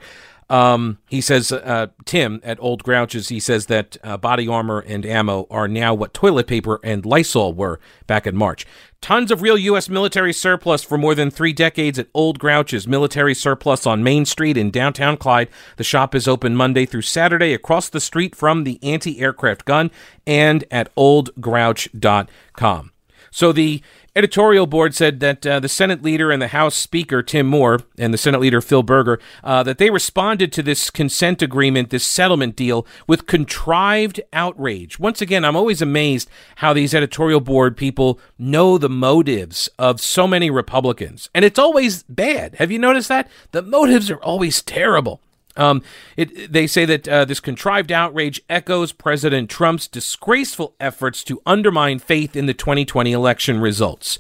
Um, 0.50 1.00
he 1.10 1.22
says, 1.22 1.52
uh, 1.52 1.88
Tim 2.06 2.40
at 2.44 2.60
Old 2.60 2.84
Grouches, 2.84 3.30
he 3.30 3.40
says 3.40 3.66
that 3.66 3.98
uh, 4.04 4.18
body 4.18 4.48
armor 4.48 4.80
and 4.80 5.04
ammo 5.06 5.48
are 5.50 5.68
now 5.68 5.94
what 5.94 6.14
toilet 6.14 6.46
paper 6.46 6.80
and 6.84 7.04
Lysol 7.04 7.54
were 7.54 7.80
back 8.06 8.28
in 8.28 8.36
March. 8.36 8.68
Tons 9.02 9.32
of 9.32 9.42
real 9.42 9.58
U.S. 9.58 9.90
military 9.90 10.34
surplus 10.34 10.84
for 10.84 10.98
more 10.98 11.16
than 11.16 11.32
three 11.32 11.54
decades 11.54 11.98
at 11.98 12.08
Old 12.14 12.40
Grouches 12.40 12.88
Military 12.88 13.34
Surplus 13.34 13.88
on 13.88 14.04
Main 14.04 14.26
Street 14.26 14.58
in 14.58 14.72
downtown 14.72 15.18
Clyde. 15.18 15.50
The 15.78 15.84
shop 15.84 16.14
is 16.14 16.28
open 16.28 16.56
Monday 16.56 16.86
through 16.86 17.04
Saturday 17.04 17.54
across 17.54 17.90
the 17.90 18.00
street 18.00 18.36
from 18.36 18.64
the 18.64 18.80
anti 18.84 19.20
aircraft 19.20 19.66
gun 19.66 19.92
and 20.26 20.64
at 20.72 20.94
oldgrouch.com. 20.96 22.92
So 23.32 23.52
the 23.52 23.82
editorial 24.16 24.66
board 24.66 24.96
said 24.96 25.20
that 25.20 25.46
uh, 25.46 25.60
the 25.60 25.68
Senate 25.68 26.02
leader 26.02 26.32
and 26.32 26.42
the 26.42 26.48
House 26.48 26.76
Speaker 26.76 27.22
Tim 27.22 27.48
Moore 27.48 27.82
and 27.98 28.14
the 28.14 28.18
Senate 28.18 28.40
leader 28.40 28.62
Phil 28.62 28.84
Berger 28.84 29.20
uh, 29.44 29.62
that 29.64 29.78
they 29.78 29.90
responded 29.90 30.54
to 30.54 30.64
this 30.64 30.90
consent 30.90 31.42
agreement, 31.42 31.90
this 31.90 32.06
settlement 32.06 32.56
deal, 32.56 32.88
with 33.08 33.28
contrived 33.28 34.22
outrage. 34.32 35.00
Once 35.00 35.22
again, 35.22 35.44
I'm 35.44 35.56
always 35.56 35.82
amazed 35.82 36.30
how 36.58 36.74
these 36.74 36.94
editorial 36.94 37.42
board 37.42 37.76
people 37.76 38.20
know 38.40 38.78
the 38.78 38.90
motives 38.90 39.70
of 39.78 40.00
so 40.00 40.28
many 40.28 40.50
Republicans, 40.50 41.30
and 41.34 41.44
it's 41.44 41.60
always 41.60 42.04
bad. 42.04 42.56
Have 42.56 42.72
you 42.72 42.80
noticed 42.80 43.10
that 43.10 43.30
the 43.52 43.62
motives 43.62 44.10
are 44.10 44.22
always 44.24 44.62
terrible? 44.62 45.22
Um, 45.58 45.82
it, 46.18 46.52
they 46.52 46.68
say 46.68 46.86
that 46.86 47.08
uh, 47.08 47.26
this 47.26 47.40
contrived 47.40 47.92
outrage 47.92 48.42
echoes 48.50 48.92
President 48.92 49.50
Trump's 49.50 49.88
disgraceful 49.88 50.76
efforts 50.80 51.24
to 51.26 51.42
undermine 51.46 52.00
faith 52.00 52.36
in 52.36 52.46
the 52.46 52.54
2020 52.54 53.12
election 53.12 53.62
results. 53.62 54.20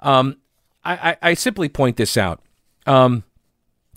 Um, 0.00 0.36
I, 0.84 1.10
I, 1.10 1.16
I, 1.30 1.34
simply 1.34 1.68
point 1.68 1.96
this 1.96 2.16
out. 2.16 2.42
Um, 2.86 3.24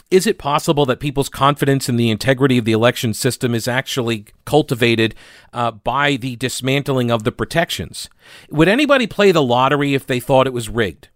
is 0.10 0.26
it 0.26 0.40
possible 0.40 0.86
that 0.88 1.00
people's 1.00 1.30
confidence 1.30 1.88
in 1.88 1.96
the 1.96 2.10
integrity 2.10 2.58
of 2.58 2.66
the 2.66 2.72
election 2.72 3.14
system 3.14 3.54
is 3.54 3.68
actually 3.68 4.26
cultivated 4.46 5.14
uh, 5.54 5.72
by 5.72 6.16
the 6.16 6.36
dismantling 6.36 7.12
of 7.12 7.24
the 7.24 7.32
protections? 7.32 8.10
Would 8.50 8.68
anybody 8.68 9.06
play 9.06 9.32
the 9.32 9.44
lottery 9.44 9.94
if 9.94 10.08
they 10.08 10.20
thought 10.20 10.48
it 10.48 10.54
was 10.54 10.68
rigged? 10.68 11.10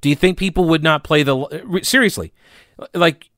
Do 0.00 0.08
you 0.08 0.14
think 0.14 0.38
people 0.38 0.64
would 0.64 0.82
not 0.82 1.04
play 1.04 1.22
the 1.22 1.80
seriously? 1.82 2.32
Like 2.94 3.28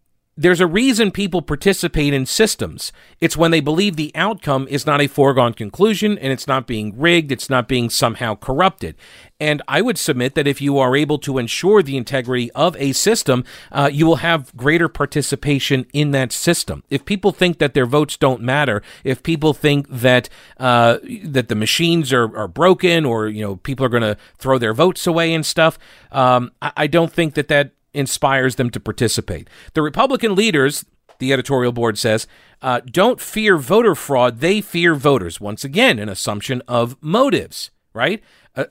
there's 0.41 0.61
a 0.61 0.67
reason 0.67 1.11
people 1.11 1.43
participate 1.43 2.15
in 2.15 2.25
systems. 2.25 2.93
It's 3.21 3.37
when 3.37 3.51
they 3.51 3.61
believe 3.61 3.97
the 3.97 4.11
outcome 4.15 4.67
is 4.71 4.87
not 4.87 5.03
a 5.03 5.07
foregone 5.07 5.53
conclusion 5.53 6.17
and 6.17 6.33
it's 6.33 6.47
not 6.47 6.67
being 6.67 6.99
rigged, 6.99 7.31
it's 7.31 7.51
not 7.51 7.69
being 7.69 7.91
somehow 7.91 8.37
corrupted. 8.37 8.95
And 9.39 9.61
I 9.69 9.83
would 9.83 9.99
submit 9.99 10.35
that 10.37 10.47
if 10.47 10.63
you 10.63 10.79
are 10.79 10.97
able 10.97 11.19
to 11.19 11.37
ensure 11.37 11.83
the 11.83 11.99
integrity 11.99 12.51
of 12.53 12.75
a 12.77 12.93
system, 12.93 13.45
uh, 13.71 13.91
you 13.93 14.07
will 14.07 14.17
have 14.17 14.57
greater 14.57 14.89
participation 14.89 15.85
in 15.93 16.13
that 16.13 16.33
system. 16.33 16.85
If 16.89 17.05
people 17.05 17.33
think 17.33 17.59
that 17.59 17.75
their 17.75 17.87
votes 17.87 18.17
don't 18.17 18.41
matter, 18.41 18.83
if 19.05 19.23
people 19.23 19.53
think 19.53 19.89
that 19.91 20.31
uh, 20.57 20.99
that 21.25 21.49
the 21.49 21.55
machines 21.55 22.15
are, 22.15 22.35
are 22.35 22.49
broken, 22.49 23.05
or 23.05 23.29
you 23.29 23.43
know 23.43 23.57
people 23.57 23.85
are 23.85 23.91
going 23.91 24.03
to 24.03 24.17
throw 24.39 24.57
their 24.57 24.75
votes 24.75 25.07
away 25.07 25.35
and 25.35 25.45
stuff, 25.45 25.79
um, 26.13 26.51
I, 26.63 26.73
I 26.77 26.87
don't 26.87 27.13
think 27.13 27.35
that 27.35 27.49
that 27.49 27.73
inspires 27.95 28.57
them 28.57 28.71
to 28.71 28.81
participate. 28.81 29.49
The 29.75 29.83
Republican 29.83 30.35
leaders, 30.35 30.85
the 31.19 31.33
editorial 31.33 31.73
board 31.73 31.99
says, 31.99 32.27
uh, 32.63 32.81
don't 32.85 33.21
fear 33.21 33.57
voter 33.57 33.95
fraud, 33.95 34.41
they 34.41 34.61
fear 34.61 34.95
voters. 34.95 35.41
Once 35.41 35.65
again, 35.65 35.99
an 35.99 36.09
assumption 36.09 36.63
of 36.69 36.97
motives, 37.01 37.71
right? 37.93 38.23
Uh, 38.57 38.65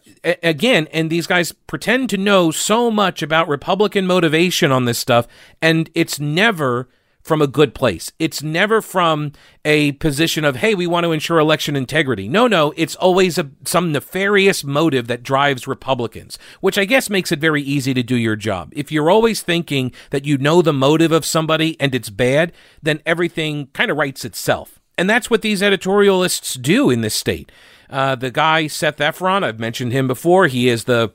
again, 0.43 0.87
and 0.91 1.09
these 1.09 1.25
guys 1.27 1.51
pretend 1.51 2.09
to 2.09 2.17
know 2.17 2.51
so 2.51 2.91
much 2.91 3.21
about 3.21 3.47
Republican 3.47 4.05
motivation 4.05 4.71
on 4.71 4.85
this 4.85 4.99
stuff, 4.99 5.27
and 5.61 5.89
it's 5.95 6.19
never 6.19 6.89
from 7.29 7.41
a 7.43 7.47
good 7.47 7.75
place. 7.75 8.11
It's 8.17 8.41
never 8.41 8.81
from 8.81 9.33
a 9.63 9.91
position 9.93 10.43
of, 10.43 10.55
hey, 10.55 10.73
we 10.73 10.87
want 10.87 11.03
to 11.03 11.11
ensure 11.11 11.37
election 11.37 11.75
integrity. 11.75 12.27
No, 12.27 12.47
no, 12.47 12.73
it's 12.75 12.95
always 12.95 13.37
a, 13.37 13.51
some 13.65 13.91
nefarious 13.91 14.63
motive 14.63 15.05
that 15.07 15.21
drives 15.21 15.67
Republicans, 15.67 16.39
which 16.59 16.79
I 16.79 16.85
guess 16.85 17.07
makes 17.07 17.31
it 17.31 17.37
very 17.39 17.61
easy 17.61 17.93
to 17.93 18.01
do 18.01 18.15
your 18.15 18.35
job. 18.35 18.73
If 18.75 18.91
you're 18.91 19.11
always 19.11 19.43
thinking 19.43 19.93
that 20.09 20.25
you 20.25 20.39
know 20.39 20.63
the 20.63 20.73
motive 20.73 21.11
of 21.11 21.23
somebody 21.23 21.79
and 21.79 21.93
it's 21.93 22.09
bad, 22.09 22.51
then 22.81 22.99
everything 23.05 23.67
kind 23.73 23.91
of 23.91 23.97
writes 23.97 24.25
itself. 24.25 24.79
And 24.97 25.07
that's 25.07 25.29
what 25.29 25.43
these 25.43 25.61
editorialists 25.61 26.59
do 26.59 26.89
in 26.89 27.01
this 27.01 27.13
state. 27.13 27.51
Uh, 27.91 28.15
the 28.15 28.31
guy, 28.31 28.65
Seth 28.65 28.97
Effron, 28.97 29.43
I've 29.43 29.59
mentioned 29.59 29.91
him 29.91 30.07
before. 30.07 30.47
He 30.47 30.67
is 30.67 30.85
the 30.85 31.13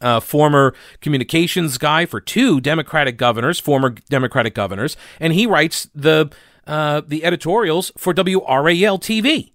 uh, 0.00 0.20
former 0.20 0.74
communications 1.00 1.78
guy 1.78 2.06
for 2.06 2.20
two 2.20 2.60
Democratic 2.60 3.16
governors, 3.16 3.58
former 3.58 3.90
Democratic 3.90 4.54
governors, 4.54 4.96
and 5.20 5.32
he 5.32 5.46
writes 5.46 5.88
the 5.94 6.30
uh, 6.66 7.00
the 7.06 7.24
editorials 7.24 7.90
for 7.96 8.12
WRAL 8.12 8.98
TV 8.98 9.52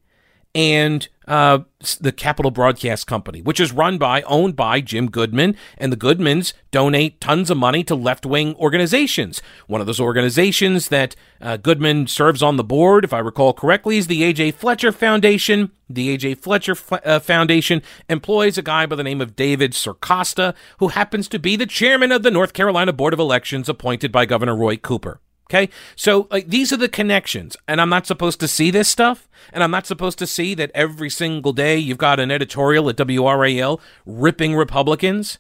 and 0.55 1.07
uh, 1.27 1.59
the 1.99 2.11
Capitol 2.11 2.51
Broadcast 2.51 3.07
Company, 3.07 3.41
which 3.41 3.59
is 3.59 3.71
run 3.71 3.97
by, 3.97 4.21
owned 4.23 4.55
by 4.55 4.81
Jim 4.81 5.09
Goodmon, 5.09 5.55
and 5.77 5.91
the 5.91 5.97
Goodmons 5.97 6.53
donate 6.71 7.19
tons 7.19 7.49
of 7.49 7.57
money 7.57 7.83
to 7.83 7.95
left 7.95 8.25
wing 8.25 8.55
organizations. 8.55 9.41
One 9.67 9.81
of 9.81 9.87
those 9.87 9.99
organizations 9.99 10.89
that 10.89 11.15
uh, 11.41 11.57
Goodmon 11.57 12.07
serves 12.09 12.41
on 12.41 12.57
the 12.57 12.63
board, 12.63 13.03
if 13.03 13.13
I 13.13 13.19
recall 13.19 13.53
correctly, 13.53 13.97
is 13.97 14.07
the 14.07 14.23
A.J. 14.23 14.51
Fletcher 14.51 14.91
Foundation. 14.91 15.71
The 15.89 16.09
A.J. 16.11 16.35
Fletcher 16.35 16.75
uh, 16.91 17.19
Foundation 17.19 17.81
employs 18.09 18.57
a 18.57 18.61
guy 18.61 18.85
by 18.85 18.95
the 18.95 19.03
name 19.03 19.21
of 19.21 19.35
Damon 19.35 19.71
Circosta, 19.71 20.55
who 20.79 20.89
happens 20.89 21.27
to 21.29 21.39
be 21.39 21.55
the 21.55 21.65
chairman 21.65 22.11
of 22.11 22.23
the 22.23 22.31
North 22.31 22.53
Carolina 22.53 22.93
Board 22.93 23.13
of 23.13 23.19
Elections 23.19 23.69
appointed 23.69 24.11
by 24.11 24.25
Governor 24.25 24.55
Roy 24.55 24.77
Cooper. 24.77 25.19
Okay. 25.49 25.69
So, 25.95 26.27
like, 26.31 26.47
these 26.47 26.71
are 26.71 26.77
the 26.77 26.89
connections. 26.89 27.55
And 27.67 27.81
I'm 27.81 27.89
not 27.89 28.07
supposed 28.07 28.39
to 28.39 28.47
see 28.47 28.71
this 28.71 28.89
stuff. 28.89 29.29
And 29.51 29.63
I'm 29.63 29.71
not 29.71 29.85
supposed 29.85 30.17
to 30.19 30.27
see 30.27 30.53
that 30.55 30.71
every 30.73 31.09
single 31.09 31.53
day 31.53 31.77
you've 31.77 31.97
got 31.97 32.19
an 32.19 32.31
editorial 32.31 32.89
at 32.89 32.95
WRAL 32.95 33.79
ripping 34.05 34.55
Republicans. 34.55 35.39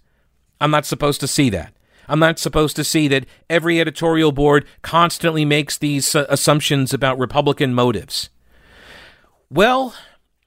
I'm 0.59 0.71
not 0.71 0.85
supposed 0.85 1.19
to 1.21 1.27
see 1.27 1.49
that. 1.51 1.73
I'm 2.07 2.19
not 2.19 2.37
supposed 2.37 2.75
to 2.75 2.83
see 2.83 3.07
that 3.07 3.25
every 3.49 3.79
editorial 3.79 4.31
board 4.31 4.65
constantly 4.81 5.45
makes 5.45 5.77
these 5.77 6.15
uh, 6.15 6.25
assumptions 6.29 6.93
about 6.93 7.17
Republican 7.17 7.73
motives. 7.73 8.29
Well, 9.49 9.95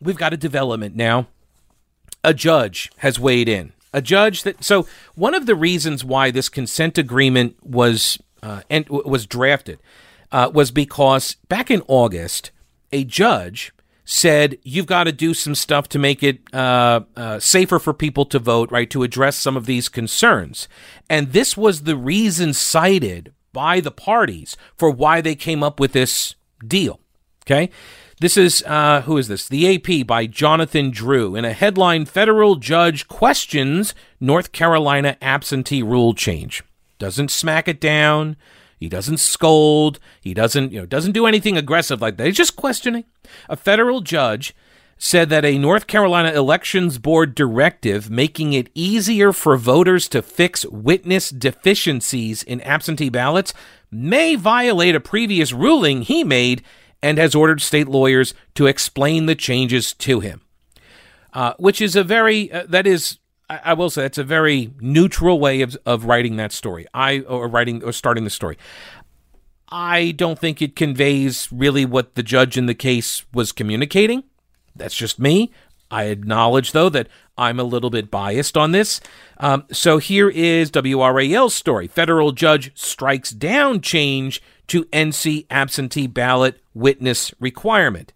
we've 0.01 0.19
got 0.19 0.35
a 0.35 0.37
development 0.37 0.97
now. 0.97 1.29
A 2.23 2.35
judge 2.35 2.91
has 2.99 3.19
weighed 3.19 3.49
in. 3.49 3.73
A 3.93 4.03
judge 4.03 4.43
that. 4.43 4.63
So, 4.63 4.87
one 5.15 5.33
of 5.33 5.47
the 5.47 5.55
reasons 5.55 6.05
why 6.05 6.31
this 6.31 6.51
consent 6.51 6.99
agreement 6.99 7.57
was 7.63 8.19
uh, 8.47 8.63
and 8.71 8.89
was 8.89 9.27
drafted 9.27 9.81
uh, 10.31 10.51
was 10.53 10.71
because 10.71 11.37
back 11.49 11.71
in 11.71 11.83
August, 11.89 12.53
a 12.93 13.03
judge 13.03 13.73
said 14.05 14.57
you've 14.63 14.87
got 14.87 15.05
to 15.05 15.13
do 15.13 15.35
some 15.35 15.55
stuff 15.55 15.89
to 15.89 15.99
make 15.99 16.23
it 16.23 16.39
uh, 16.55 17.01
uh, 17.17 17.41
safer 17.41 17.81
for 17.81 17.93
people 17.93 18.25
to 18.25 18.39
vote, 18.39 18.71
right? 18.71 18.89
To 18.91 19.03
address 19.03 19.37
some 19.37 19.57
of 19.57 19.67
these 19.67 19.89
concerns, 19.89 20.69
and 21.11 21.33
this 21.33 21.57
was 21.57 21.83
the 21.83 21.97
reason 21.97 22.53
cited 22.53 23.33
by 23.53 23.81
the 23.81 23.91
parties 23.91 24.57
for 24.77 24.91
why 24.91 25.21
they 25.21 25.35
came 25.35 25.65
up 25.65 25.81
with 25.81 25.93
this 25.93 26.37
deal. 26.65 27.01
Okay. 27.43 27.71
This 28.19 28.39
is, 28.39 28.65
uh, 28.67 29.03
who 29.03 29.19
is 29.19 29.29
this? 29.29 29.47
The 29.47 29.75
AP 29.75 30.07
by 30.07 30.27
Jonathan 30.27 30.91
Drew. 30.91 31.37
In 31.37 31.45
a 31.45 31.53
headline, 31.53 32.07
Federal 32.07 32.57
Judge 32.57 33.09
Questions 33.09 33.95
North 34.21 34.53
Carolina 34.53 35.19
Absentee 35.21 35.83
Rule 35.83 36.15
Change 36.15 36.65
doesn't 36.99 37.31
smack 37.31 37.69
it 37.69 37.81
down. 37.81 38.37
He 38.79 38.89
doesn't 38.89 39.19
scold. 39.19 39.99
He 40.21 40.35
doesn't, 40.35 40.73
you 40.73 40.81
know, 40.81 40.87
doesn't 40.87 41.13
do 41.13 41.27
anything 41.27 41.57
aggressive 41.57 42.01
like 42.03 42.17
that. 42.17 42.27
He's 42.27 42.37
just 42.37 42.57
questioning. 42.57 43.05
A 43.49 43.57
federal 43.57 44.01
judge 44.01 44.55
said 44.99 45.29
that 45.29 45.45
a 45.45 45.59
North 45.59 45.87
Carolina 45.87 46.33
Elections 46.33 46.99
Board 46.99 47.35
directive 47.35 48.11
making 48.11 48.53
it 48.53 48.71
easier 48.75 49.33
for 49.33 49.57
voters 49.57 50.09
to 50.09 50.23
fix 50.23 50.65
witness 50.67 51.31
deficiencies 51.31 52.43
in 52.43 52.61
absentee 52.63 53.11
ballots 53.11 53.53
may 53.91 54.37
violate 54.37 54.95
a 54.95 55.01
previous 55.01 55.53
ruling 55.53 56.03
he 56.03 56.25
made 56.25 56.63
and 57.03 57.19
has 57.19 57.35
ordered 57.35 57.61
state 57.61 57.89
lawyers 57.89 58.35
to 58.55 58.67
explain 58.67 59.27
the 59.27 59.35
changes 59.35 59.93
to 59.95 60.21
him. 60.21 60.41
Uh, 61.33 61.53
which 61.59 61.83
is 61.83 61.95
a 61.95 62.03
very, 62.03 62.51
uh, 62.51 62.65
that 62.67 62.87
is 62.87 63.19
I, 63.49 63.61
I 63.65 63.73
will 63.75 63.91
say 63.91 64.05
it's 64.05 64.19
a 64.19 64.25
very 64.25 64.73
neutral 64.81 65.39
way 65.39 65.63
of, 65.63 65.77
of 65.87 66.05
writing 66.05 66.37
that 66.37 66.53
story. 66.53 66.87
I 66.95 67.21
or 67.21 67.49
writing 67.49 67.83
or 67.83 67.93
starting 67.93 68.25
the 68.25 68.31
story. 68.31 68.59
I 69.69 70.13
don't 70.13 70.39
think 70.39 70.63
it 70.63 70.77
conveys 70.77 71.49
really 71.51 71.85
what 71.85 72.15
the 72.15 72.23
judge 72.23 72.57
in 72.57 72.67
the 72.67 72.75
case 72.75 73.25
was 73.35 73.53
communicating. 73.53 74.25
That's 74.77 74.95
just 74.95 75.19
me. 75.19 75.51
I 75.91 76.05
acknowledge, 76.05 76.73
though, 76.73 76.89
that 76.89 77.09
I'm 77.39 77.61
a 77.61 77.65
little 77.65 77.91
bit 77.91 78.11
biased 78.11 78.57
on 78.57 78.73
this. 78.73 79.01
Um, 79.39 79.65
so 79.71 79.99
here 79.99 80.29
is 80.29 80.71
WRAL's 80.71 81.55
story. 81.55 81.87
Federal 81.87 82.33
judge 82.33 82.73
strikes 82.75 83.31
down 83.31 83.81
change 83.81 84.43
to 84.69 84.85
NC 84.87 85.47
absentee 85.51 86.07
ballot 86.07 86.61
witness 86.75 87.33
requirement. 87.39 88.13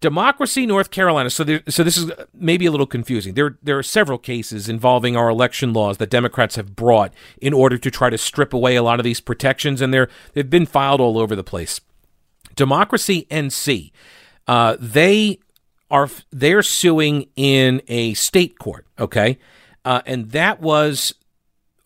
Democracy 0.00 0.64
North 0.64 0.90
Carolina. 0.90 1.28
So, 1.28 1.42
there, 1.42 1.62
so 1.68 1.82
this 1.82 1.96
is 1.96 2.10
maybe 2.32 2.66
a 2.66 2.70
little 2.70 2.86
confusing. 2.86 3.34
There, 3.34 3.58
there 3.62 3.76
are 3.78 3.82
several 3.82 4.18
cases 4.18 4.68
involving 4.68 5.16
our 5.16 5.28
election 5.28 5.72
laws 5.72 5.98
that 5.98 6.08
Democrats 6.08 6.56
have 6.56 6.76
brought 6.76 7.12
in 7.40 7.52
order 7.52 7.76
to 7.78 7.90
try 7.90 8.08
to 8.08 8.18
strip 8.18 8.52
away 8.52 8.76
a 8.76 8.82
lot 8.82 9.00
of 9.00 9.04
these 9.04 9.20
protections, 9.20 9.80
and 9.80 9.92
they're 9.92 10.08
they've 10.34 10.48
been 10.48 10.66
filed 10.66 11.00
all 11.00 11.18
over 11.18 11.34
the 11.34 11.44
place. 11.44 11.80
Democracy 12.54 13.26
NC, 13.30 13.90
uh, 14.46 14.76
they 14.78 15.40
are 15.90 16.08
they're 16.30 16.62
suing 16.62 17.26
in 17.34 17.82
a 17.88 18.14
state 18.14 18.58
court. 18.58 18.86
Okay, 19.00 19.38
uh, 19.84 20.02
and 20.06 20.30
that 20.30 20.60
was 20.60 21.12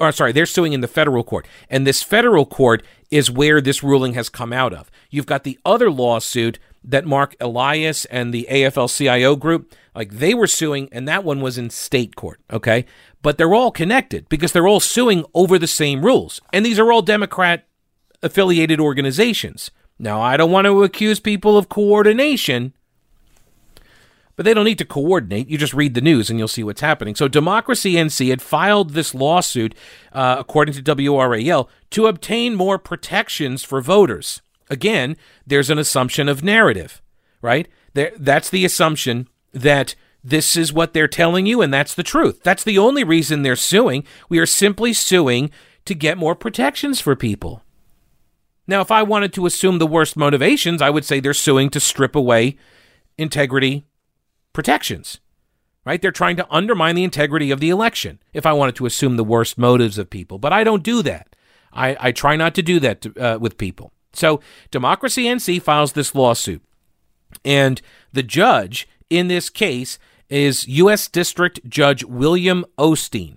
or 0.03 0.13
sorry, 0.13 0.33
they're 0.33 0.47
suing 0.47 0.73
in 0.73 0.81
the 0.81 0.89
federal 0.89 1.23
court. 1.23 1.47
And 1.71 1.87
this 1.87 2.03
federal 2.03 2.45
court 2.45 2.85
is 3.11 3.31
where 3.31 3.61
this 3.61 3.83
ruling 3.83 4.15
has 4.15 4.29
come 4.29 4.53
out 4.53 4.75
of. 4.75 4.91
You've 5.11 5.27
got 5.27 5.45
the 5.45 5.59
other 5.65 5.91
lawsuit 5.91 6.59
that 6.85 7.07
Mark 7.07 7.37
Elias 7.41 8.05
and 8.07 8.33
the 8.33 8.47
AFL 8.51 8.95
CIO 8.95 9.37
group, 9.37 9.75
like 9.95 10.11
they 10.13 10.35
were 10.35 10.47
suing, 10.47 10.89
and 10.93 11.07
that 11.07 11.25
one 11.25 11.41
was 11.41 11.59
in 11.59 11.71
state 11.71 12.17
court, 12.17 12.41
okay? 12.53 12.85
But 13.23 13.39
they're 13.39 13.55
all 13.55 13.71
connected 13.71 14.29
because 14.29 14.53
they're 14.53 14.69
all 14.69 14.81
suing 14.81 15.25
over 15.35 15.59
the 15.59 15.67
same 15.67 16.05
rules. 16.05 16.41
And 16.53 16.67
these 16.67 16.79
are 16.79 16.91
all 16.91 17.03
Democrat 17.03 17.67
affiliated 18.23 18.81
organizations. 18.81 19.71
Now, 19.99 20.21
I 20.21 20.37
don't 20.37 20.51
want 20.51 20.67
to 20.67 20.83
accuse 20.83 21.21
people 21.21 21.57
of 21.57 21.69
coordination, 21.69 22.73
but 24.35 24.45
they 24.45 24.55
don't 24.55 24.65
need 24.65 24.79
to 24.79 24.85
coordinate. 24.85 25.49
You 25.49 25.59
just 25.59 25.75
read 25.75 25.95
the 25.95 26.01
news 26.01 26.29
and 26.29 26.39
you'll 26.39 26.49
see 26.49 26.65
what's 26.65 26.81
happening. 26.81 27.15
So, 27.15 27.29
Democracy 27.29 27.95
NC 27.95 28.31
had 28.31 28.43
filed 28.43 28.91
this 28.91 29.15
lawsuit, 29.15 29.75
uh, 30.13 30.37
according 30.39 30.75
to 30.75 30.83
WRAL, 30.83 31.69
to 31.91 32.07
obtain 32.07 32.57
more 32.57 32.79
protections 32.79 33.63
for 33.63 33.81
voters. 33.81 34.42
Again, 34.73 35.19
there's 35.47 35.69
an 35.69 35.79
assumption 35.79 36.31
of 36.31 36.43
narrative, 36.43 37.03
right? 37.43 37.69
There, 37.93 38.13
that's 38.19 38.49
the 38.49 38.65
assumption 38.65 39.29
that 39.53 39.95
this 40.25 40.57
is 40.57 40.73
what 40.73 40.95
they're 40.95 41.07
telling 41.07 41.45
you 41.45 41.61
and 41.61 41.75
that's 41.75 41.95
the 41.95 42.03
truth. 42.03 42.43
That's 42.43 42.65
the 42.65 42.79
only 42.79 43.05
reason 43.05 43.43
they're 43.43 43.55
suing. 43.55 44.05
We 44.31 44.39
are 44.39 44.47
simply 44.47 44.95
suing 44.95 45.51
to 45.85 45.95
get 45.95 46.17
more 46.17 46.35
protections 46.35 47.01
for 47.01 47.15
people. 47.15 47.63
Now, 48.67 48.81
if 48.81 48.91
I 48.91 49.03
wanted 49.03 49.35
to 49.35 49.45
assume 49.45 49.79
the 49.79 49.87
worst 49.87 50.17
motivations, 50.17 50.81
I 50.81 50.89
would 50.89 51.05
say 51.05 51.21
they're 51.21 51.35
suing 51.35 51.69
to 51.71 51.81
strip 51.81 52.17
away 52.17 52.57
integrity 53.19 53.85
protections, 54.55 55.21
right? 55.85 56.01
They're 56.01 56.13
trying 56.13 56.37
to 56.37 56.47
undermine 56.51 56.95
the 56.95 57.05
integrity 57.05 57.51
of 57.51 57.61
the 57.61 57.69
election, 57.69 58.21
if 58.33 58.47
I 58.47 58.55
wanted 58.55 58.77
to 58.77 58.87
assume 58.87 59.17
the 59.17 59.25
worst 59.25 59.59
motives 59.59 59.99
of 59.99 60.09
people. 60.09 60.39
But 60.39 60.55
I 60.55 60.65
don't 60.65 60.83
do 60.83 61.03
that. 61.03 61.37
I, 61.75 61.95
I 62.01 62.13
try 62.13 62.37
not 62.37 62.55
to 62.55 62.63
do 62.63 62.81
that 62.81 63.03
to, 63.03 63.15
uh, 63.19 63.39
with 63.39 63.59
people. 63.59 63.93
So, 64.13 64.41
Democracy 64.71 65.25
NC 65.25 65.63
files 65.63 65.93
this 65.93 66.15
lawsuit. 66.15 66.63
And 67.45 67.81
the 68.13 68.23
judge 68.23 68.89
in 69.11 69.29
this 69.29 69.51
case 69.51 69.99
is 70.29 70.67
U.S. 70.69 71.09
District 71.09 71.61
Judge 71.69 72.05
William 72.05 72.65
Osteen. 72.79 73.37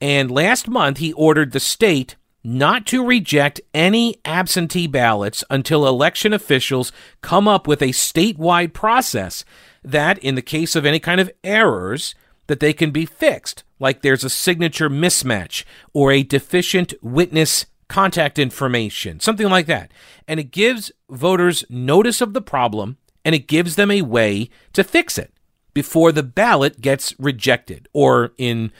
And 0.00 0.30
last 0.30 0.68
month, 0.68 0.98
he 0.98 1.12
ordered 1.12 1.52
the 1.52 1.60
state 1.60 2.16
not 2.44 2.86
to 2.86 3.06
reject 3.06 3.60
any 3.72 4.16
absentee 4.24 4.88
ballots 4.88 5.44
until 5.48 5.86
election 5.86 6.32
officials 6.32 6.90
come 7.20 7.46
up 7.46 7.68
with 7.68 7.80
a 7.80 7.90
statewide 7.90 8.72
process 8.72 9.44
that, 9.84 10.18
in 10.18 10.34
the 10.34 10.42
case 10.42 10.74
of 10.74 10.84
any 10.84 10.98
kind 10.98 11.20
of 11.20 11.30
errors, 11.44 12.14
that 12.48 12.60
they 12.60 12.72
can 12.72 12.90
be 12.90 13.06
fixed, 13.06 13.62
like 13.78 14.02
there's 14.02 14.24
a 14.24 14.30
signature 14.30 14.90
mismatch 14.90 15.64
or 15.92 16.10
a 16.10 16.24
deficient 16.24 16.92
witness 17.00 17.66
contact 17.92 18.38
information, 18.38 19.20
something 19.20 19.50
like 19.50 19.66
that. 19.66 19.92
And 20.26 20.40
it 20.40 20.50
gives 20.50 20.90
voters 21.10 21.62
notice 21.68 22.22
of 22.22 22.32
the 22.32 22.40
problem 22.40 22.96
and 23.22 23.34
it 23.34 23.46
gives 23.46 23.76
them 23.76 23.90
a 23.90 24.00
way 24.00 24.48
to 24.72 24.82
fix 24.82 25.18
it 25.18 25.30
before 25.74 26.10
the 26.10 26.22
ballot 26.22 26.80
gets 26.80 27.14
rejected. 27.18 27.90
Or 27.92 28.32
in 28.38 28.72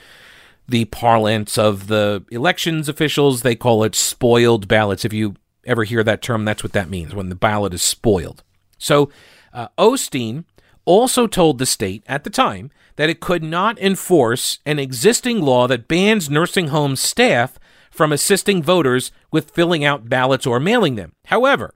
the 0.67 0.87
parlance 0.87 1.59
of 1.59 1.89
the 1.89 2.25
elections 2.31 2.89
officials, 2.89 3.43
they 3.43 3.55
call 3.55 3.85
it 3.85 3.95
spoiled 3.95 4.67
ballots. 4.67 5.05
If 5.05 5.13
you 5.13 5.37
ever 5.67 5.85
hear 5.85 6.03
that 6.03 6.23
term, 6.23 6.47
that's 6.47 6.63
what 6.63 6.73
that 6.73 6.89
means 6.89 7.15
when 7.15 7.29
the 7.29 7.35
ballot 7.35 7.75
is 7.75 7.83
spoiled. 7.83 8.43
So 8.79 9.11
uh, 9.53 9.69
Osteen 9.77 10.45
also 10.87 11.27
told 11.27 11.59
the 11.59 11.67
state 11.67 12.03
at 12.07 12.25
the 12.25 12.31
time 12.31 12.71
that 12.97 13.11
it 13.11 13.21
could 13.21 13.43
not 13.43 13.79
enforce 13.79 14.59
an 14.65 14.79
existing 14.79 15.43
law 15.43 15.67
that 15.69 15.87
bans 15.87 16.31
nursing 16.31 16.69
home 16.69 16.97
staff 16.97 17.59
from 17.93 18.13
assisting 18.13 18.63
voters 18.63 19.13
with 19.31 19.51
filling 19.51 19.85
out 19.85 20.09
ballots 20.09 20.47
or 20.47 20.59
mailing 20.59 20.97
them. 20.97 21.13
However, 21.27 21.75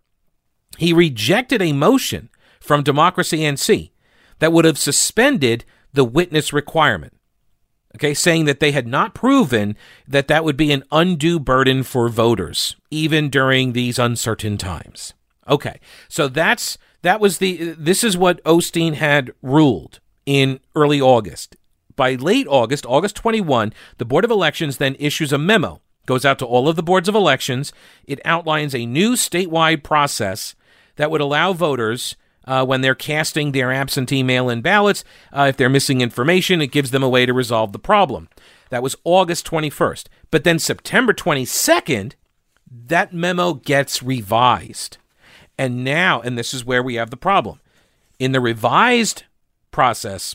he 0.78 0.92
rejected 0.92 1.62
a 1.62 1.72
motion 1.72 2.30
from 2.58 2.82
Democracy 2.82 3.38
NC 3.38 3.90
that 4.38 4.52
would 4.52 4.64
have 4.64 4.78
suspended 4.78 5.64
the 5.92 6.04
witness 6.04 6.52
requirement. 6.52 7.12
Okay, 7.94 8.12
saying 8.12 8.44
that 8.44 8.60
they 8.60 8.72
had 8.72 8.86
not 8.86 9.14
proven 9.14 9.74
that 10.06 10.28
that 10.28 10.44
would 10.44 10.56
be 10.56 10.70
an 10.70 10.84
undue 10.92 11.38
burden 11.38 11.82
for 11.82 12.10
voters, 12.10 12.76
even 12.90 13.30
during 13.30 13.72
these 13.72 13.98
uncertain 13.98 14.58
times. 14.58 15.14
Okay, 15.48 15.80
so 16.08 16.28
that's 16.28 16.76
that 17.00 17.20
was 17.20 17.38
the 17.38 17.74
this 17.78 18.04
is 18.04 18.16
what 18.16 18.44
Osteen 18.44 18.94
had 18.94 19.32
ruled 19.40 20.00
in 20.26 20.60
early 20.74 21.00
August. 21.00 21.56
By 21.94 22.16
late 22.16 22.46
August, 22.46 22.84
August 22.84 23.16
21, 23.16 23.72
the 23.96 24.04
Board 24.04 24.26
of 24.26 24.30
Elections 24.30 24.76
then 24.76 24.96
issues 24.98 25.32
a 25.32 25.38
memo, 25.38 25.80
goes 26.06 26.24
out 26.24 26.38
to 26.38 26.46
all 26.46 26.68
of 26.68 26.76
the 26.76 26.82
boards 26.82 27.08
of 27.08 27.14
elections. 27.14 27.72
It 28.06 28.20
outlines 28.24 28.74
a 28.74 28.86
new 28.86 29.12
statewide 29.12 29.82
process 29.82 30.54
that 30.96 31.10
would 31.10 31.20
allow 31.20 31.52
voters 31.52 32.16
uh, 32.46 32.64
when 32.64 32.80
they're 32.80 32.94
casting 32.94 33.52
their 33.52 33.72
absentee 33.72 34.22
mail 34.22 34.48
in 34.48 34.62
ballots. 34.62 35.04
Uh, 35.32 35.46
if 35.48 35.56
they're 35.56 35.68
missing 35.68 36.00
information, 36.00 36.62
it 36.62 36.68
gives 36.68 36.90
them 36.90 37.02
a 37.02 37.08
way 37.08 37.26
to 37.26 37.34
resolve 37.34 37.72
the 37.72 37.78
problem. 37.78 38.28
That 38.70 38.82
was 38.82 38.96
August 39.04 39.46
21st. 39.46 40.06
But 40.30 40.44
then 40.44 40.58
September 40.58 41.12
22nd, 41.12 42.12
that 42.70 43.12
memo 43.12 43.54
gets 43.54 44.02
revised. 44.02 44.98
And 45.58 45.84
now, 45.84 46.20
and 46.20 46.36
this 46.36 46.52
is 46.52 46.64
where 46.64 46.82
we 46.82 46.94
have 46.96 47.10
the 47.10 47.16
problem. 47.16 47.60
In 48.18 48.32
the 48.32 48.40
revised 48.40 49.24
process, 49.70 50.34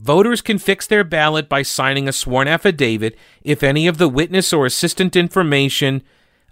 voters 0.00 0.40
can 0.40 0.58
fix 0.58 0.86
their 0.86 1.04
ballot 1.04 1.48
by 1.48 1.62
signing 1.62 2.08
a 2.08 2.12
sworn 2.12 2.48
affidavit 2.48 3.16
if 3.42 3.62
any 3.62 3.86
of 3.86 3.98
the 3.98 4.08
witness 4.08 4.52
or 4.52 4.66
assistant 4.66 5.16
information 5.16 6.02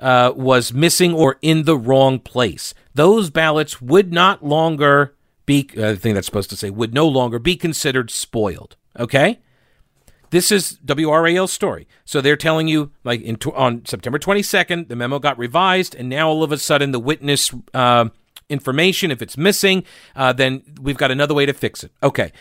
uh, 0.01 0.33
was 0.35 0.73
missing 0.73 1.15
or 1.15 1.39
in 1.43 1.65
the 1.65 1.77
wrong 1.77 2.19
place. 2.19 2.75
Those 2.95 3.31
ballots 3.31 3.81
would 3.81 4.13
not 4.13 4.45
longer 4.45 5.15
be, 5.47 5.69
uh, 5.77 5.91
I 5.91 5.95
think 5.97 6.15
that's 6.15 6.27
supposed 6.27 6.51
to 6.51 6.57
say, 6.57 6.71
would 6.71 6.95
no 6.95 7.07
longer 7.07 7.39
be 7.39 7.57
considered 7.57 8.11
spoiled. 8.11 8.77
Okay? 8.99 9.41
This 10.31 10.51
is 10.51 10.79
WRAL's 10.85 11.53
story. 11.53 11.87
So 12.05 12.21
they're 12.21 12.37
telling 12.37 12.67
you, 12.67 12.91
like 13.05 13.21
in, 13.21 13.39
on 13.55 13.85
September 13.85 14.19
22nd, 14.19 14.89
the 14.89 14.97
memo 14.97 15.19
got 15.19 15.39
revised, 15.39 15.95
and 15.95 16.09
now 16.09 16.29
all 16.29 16.43
of 16.43 16.51
a 16.51 16.59
sudden 16.59 16.91
the 16.91 16.99
witness 16.99 17.53
uh, 17.73 18.09
information, 18.49 19.11
if 19.11 19.23
it's 19.23 19.37
missing, 19.37 19.85
uh, 20.17 20.33
then 20.33 20.63
we've 20.81 20.97
got 20.97 21.11
another 21.11 21.35
way 21.35 21.47
to 21.47 21.53
fix 21.53 21.85
it. 21.85 21.93
Okay. 22.03 22.33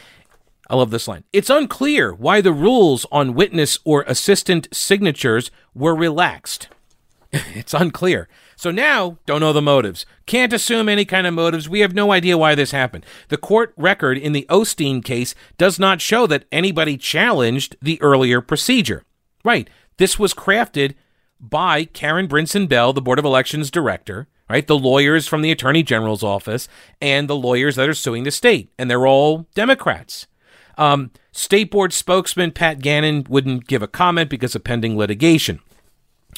I 0.70 0.76
love 0.76 0.92
this 0.92 1.08
line. 1.08 1.24
It's 1.34 1.50
unclear 1.50 2.14
why 2.14 2.42
the 2.42 2.54
rules 2.54 3.06
on 3.12 3.34
witness 3.34 3.80
or 3.84 4.04
assistant 4.08 4.68
signatures 4.72 5.52
were 5.74 5.96
relaxed. 5.96 6.70
it's 7.32 7.74
unclear. 7.74 8.30
So 8.56 8.72
now, 8.72 9.18
don't 9.26 9.42
know 9.42 9.52
the 9.52 9.62
motives. 9.62 10.06
Can't 10.26 10.54
assume 10.54 10.88
any 10.88 11.06
kind 11.06 11.28
of 11.28 11.34
motives. 11.34 11.68
We 11.68 11.82
have 11.82 11.94
no 11.94 12.12
idea 12.12 12.38
why 12.38 12.56
this 12.56 12.72
happened. 12.72 13.06
The 13.28 13.38
court 13.38 13.74
record 13.76 14.18
in 14.18 14.32
the 14.32 14.46
Osteen 14.50 15.04
case 15.04 15.36
does 15.58 15.80
not 15.80 16.00
show 16.00 16.28
that 16.28 16.46
anybody 16.52 16.96
challenged 16.98 17.76
the 17.82 18.02
earlier 18.02 18.40
procedure. 18.40 19.04
Right. 19.44 19.70
This 19.98 20.18
was 20.18 20.34
crafted 20.34 20.94
by 21.40 21.86
Karen 21.86 22.28
Brinson 22.28 22.70
Bell, 22.70 22.94
the 22.94 23.02
Board 23.02 23.20
of 23.20 23.26
Elections 23.26 23.70
director, 23.70 24.28
right? 24.50 24.66
The 24.66 24.78
lawyers 24.78 25.28
from 25.28 25.42
the 25.42 25.52
Attorney 25.52 25.84
General's 25.84 26.24
office 26.24 26.70
and 27.02 27.28
the 27.28 27.36
lawyers 27.36 27.76
that 27.76 27.90
are 27.90 27.94
suing 27.94 28.24
the 28.24 28.32
state. 28.32 28.70
And 28.80 28.90
they're 28.90 29.08
all 29.08 29.48
Democrats. 29.56 30.28
Um, 30.78 31.12
state 31.32 31.72
board 31.72 31.94
spokesman 31.94 32.52
Pat 32.52 32.80
Gannon 32.80 33.26
wouldn't 33.30 33.68
give 33.68 33.82
a 33.82 33.88
comment 33.88 34.30
because 34.30 34.56
of 34.56 34.64
pending 34.64 34.98
litigation. 34.98 35.60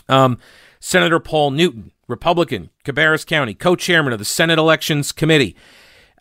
Um, 0.10 0.38
Senator 0.80 1.19
Paul 1.19 1.52
Newton, 1.52 1.91
Republican, 2.08 2.69
Cabarrus 2.84 3.26
County, 3.26 3.54
co 3.54 3.76
chairman 3.76 4.13
of 4.13 4.19
the 4.19 4.26
Senate 4.26 4.60
Elections 4.60 5.12
Committee. 5.12 5.56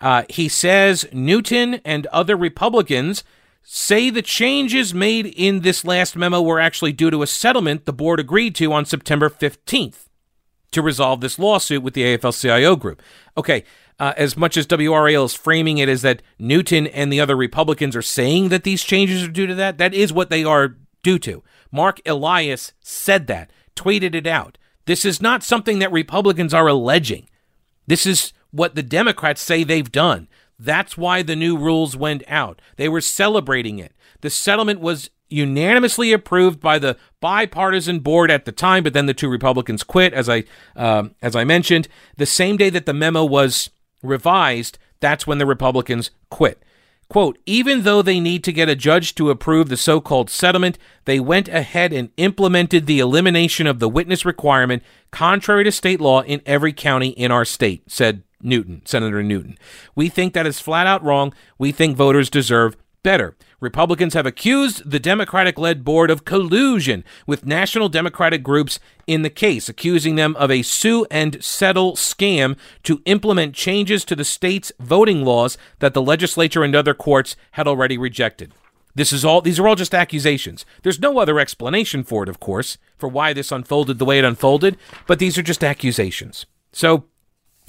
Uh, 0.00 0.24
he 0.28 0.48
says 0.48 1.06
Newton 1.12 1.80
and 1.84 2.06
other 2.06 2.36
Republicans 2.36 3.24
say 3.62 4.10
the 4.10 4.22
changes 4.22 4.92
made 4.92 5.26
in 5.26 5.60
this 5.60 5.84
last 5.84 6.16
memo 6.16 6.40
were 6.40 6.60
actually 6.60 6.92
due 6.92 7.10
to 7.10 7.22
a 7.22 7.26
settlement 7.26 7.86
the 7.86 7.92
board 7.92 8.20
agreed 8.20 8.54
to 8.54 8.72
on 8.72 8.84
September 8.84 9.30
15th 9.30 10.08
to 10.70 10.82
resolve 10.82 11.20
this 11.20 11.38
lawsuit 11.38 11.82
with 11.82 11.94
the 11.94 12.02
AFL 12.02 12.38
CIO 12.38 12.76
group. 12.76 13.00
Okay, 13.38 13.64
uh, 13.98 14.12
as 14.16 14.36
much 14.36 14.56
as 14.56 14.66
WRAL 14.66 15.24
is 15.24 15.34
framing 15.34 15.78
it 15.78 15.88
as 15.88 16.02
that 16.02 16.22
Newton 16.38 16.86
and 16.86 17.12
the 17.12 17.20
other 17.20 17.36
Republicans 17.36 17.94
are 17.94 18.02
saying 18.02 18.48
that 18.48 18.64
these 18.64 18.82
changes 18.82 19.22
are 19.22 19.30
due 19.30 19.46
to 19.46 19.54
that, 19.54 19.78
that 19.78 19.94
is 19.94 20.12
what 20.12 20.30
they 20.30 20.44
are 20.44 20.76
due 21.02 21.18
to. 21.20 21.42
Mark 21.70 22.00
Elias 22.06 22.72
said 22.80 23.26
that, 23.28 23.50
tweeted 23.76 24.14
it 24.14 24.26
out. 24.26 24.58
This 24.86 25.04
is 25.04 25.22
not 25.22 25.42
something 25.42 25.78
that 25.78 25.92
Republicans 25.92 26.52
are 26.52 26.68
alleging. 26.68 27.28
This 27.86 28.06
is 28.06 28.32
what 28.50 28.74
the 28.74 28.82
Democrats 28.82 29.40
say 29.40 29.64
they've 29.64 29.90
done. 29.90 30.28
That's 30.58 30.96
why 30.96 31.22
the 31.22 31.36
new 31.36 31.56
rules 31.56 31.96
went 31.96 32.22
out. 32.28 32.60
They 32.76 32.88
were 32.88 33.00
celebrating 33.00 33.78
it. 33.78 33.92
The 34.20 34.30
settlement 34.30 34.80
was 34.80 35.10
unanimously 35.28 36.12
approved 36.12 36.60
by 36.60 36.78
the 36.78 36.96
bipartisan 37.20 38.00
board 38.00 38.30
at 38.30 38.44
the 38.44 38.52
time, 38.52 38.84
but 38.84 38.92
then 38.92 39.06
the 39.06 39.14
two 39.14 39.28
Republicans 39.28 39.82
quit, 39.82 40.12
as 40.12 40.28
I 40.28 40.44
uh, 40.76 41.08
as 41.20 41.34
I 41.34 41.44
mentioned. 41.44 41.88
The 42.16 42.26
same 42.26 42.56
day 42.56 42.70
that 42.70 42.86
the 42.86 42.94
memo 42.94 43.24
was 43.24 43.70
revised, 44.04 44.78
that's 45.00 45.26
when 45.26 45.38
the 45.38 45.46
Republicans 45.46 46.10
quit. 46.30 46.62
Quote, 47.08 47.38
even 47.44 47.82
though 47.82 48.02
they 48.02 48.18
need 48.18 48.42
to 48.44 48.52
get 48.52 48.68
a 48.68 48.74
judge 48.74 49.14
to 49.14 49.30
approve 49.30 49.68
the 49.68 49.76
so 49.76 50.00
called 50.00 50.30
settlement, 50.30 50.78
they 51.04 51.20
went 51.20 51.48
ahead 51.48 51.92
and 51.92 52.10
implemented 52.16 52.86
the 52.86 52.98
elimination 52.98 53.66
of 53.66 53.78
the 53.78 53.88
witness 53.88 54.24
requirement, 54.24 54.82
contrary 55.10 55.64
to 55.64 55.72
state 55.72 56.00
law 56.00 56.22
in 56.22 56.40
every 56.46 56.72
county 56.72 57.08
in 57.08 57.30
our 57.30 57.44
state, 57.44 57.82
said 57.90 58.22
Newton, 58.42 58.82
Senator 58.84 59.22
Newton. 59.22 59.58
We 59.94 60.08
think 60.08 60.32
that 60.32 60.46
is 60.46 60.60
flat 60.60 60.86
out 60.86 61.02
wrong. 61.04 61.34
We 61.58 61.72
think 61.72 61.96
voters 61.96 62.30
deserve 62.30 62.76
better. 63.02 63.36
Republicans 63.64 64.14
have 64.14 64.26
accused 64.26 64.88
the 64.88 65.00
Democratic 65.00 65.58
led 65.58 65.84
board 65.84 66.10
of 66.10 66.24
collusion 66.24 67.02
with 67.26 67.46
national 67.46 67.88
Democratic 67.88 68.42
groups 68.42 68.78
in 69.06 69.22
the 69.22 69.30
case, 69.30 69.68
accusing 69.68 70.14
them 70.14 70.36
of 70.36 70.50
a 70.50 70.62
sue 70.62 71.06
and 71.10 71.42
settle 71.42 71.94
scam 71.94 72.56
to 72.82 73.02
implement 73.06 73.54
changes 73.54 74.04
to 74.04 74.14
the 74.14 74.24
state's 74.24 74.70
voting 74.78 75.24
laws 75.24 75.58
that 75.78 75.94
the 75.94 76.02
legislature 76.02 76.62
and 76.62 76.76
other 76.76 76.94
courts 76.94 77.36
had 77.52 77.66
already 77.66 77.98
rejected. 77.98 78.52
This 78.94 79.12
is 79.12 79.24
all 79.24 79.40
these 79.40 79.58
are 79.58 79.66
all 79.66 79.74
just 79.74 79.94
accusations. 79.94 80.64
There's 80.82 81.00
no 81.00 81.18
other 81.18 81.40
explanation 81.40 82.04
for 82.04 82.22
it, 82.22 82.28
of 82.28 82.38
course, 82.38 82.78
for 82.96 83.08
why 83.08 83.32
this 83.32 83.50
unfolded 83.50 83.98
the 83.98 84.04
way 84.04 84.18
it 84.18 84.24
unfolded, 84.24 84.76
but 85.06 85.18
these 85.18 85.36
are 85.36 85.42
just 85.42 85.64
accusations. 85.64 86.46
So 86.72 87.04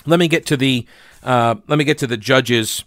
let 0.05 0.19
me 0.19 0.27
get 0.27 0.45
to 0.47 0.58
the 0.58 0.86
uh, 1.23 1.55
let 1.67 1.77
me 1.77 1.84
get 1.84 1.97
to 1.99 2.08
the 2.08 2.17
judge's 2.17 2.84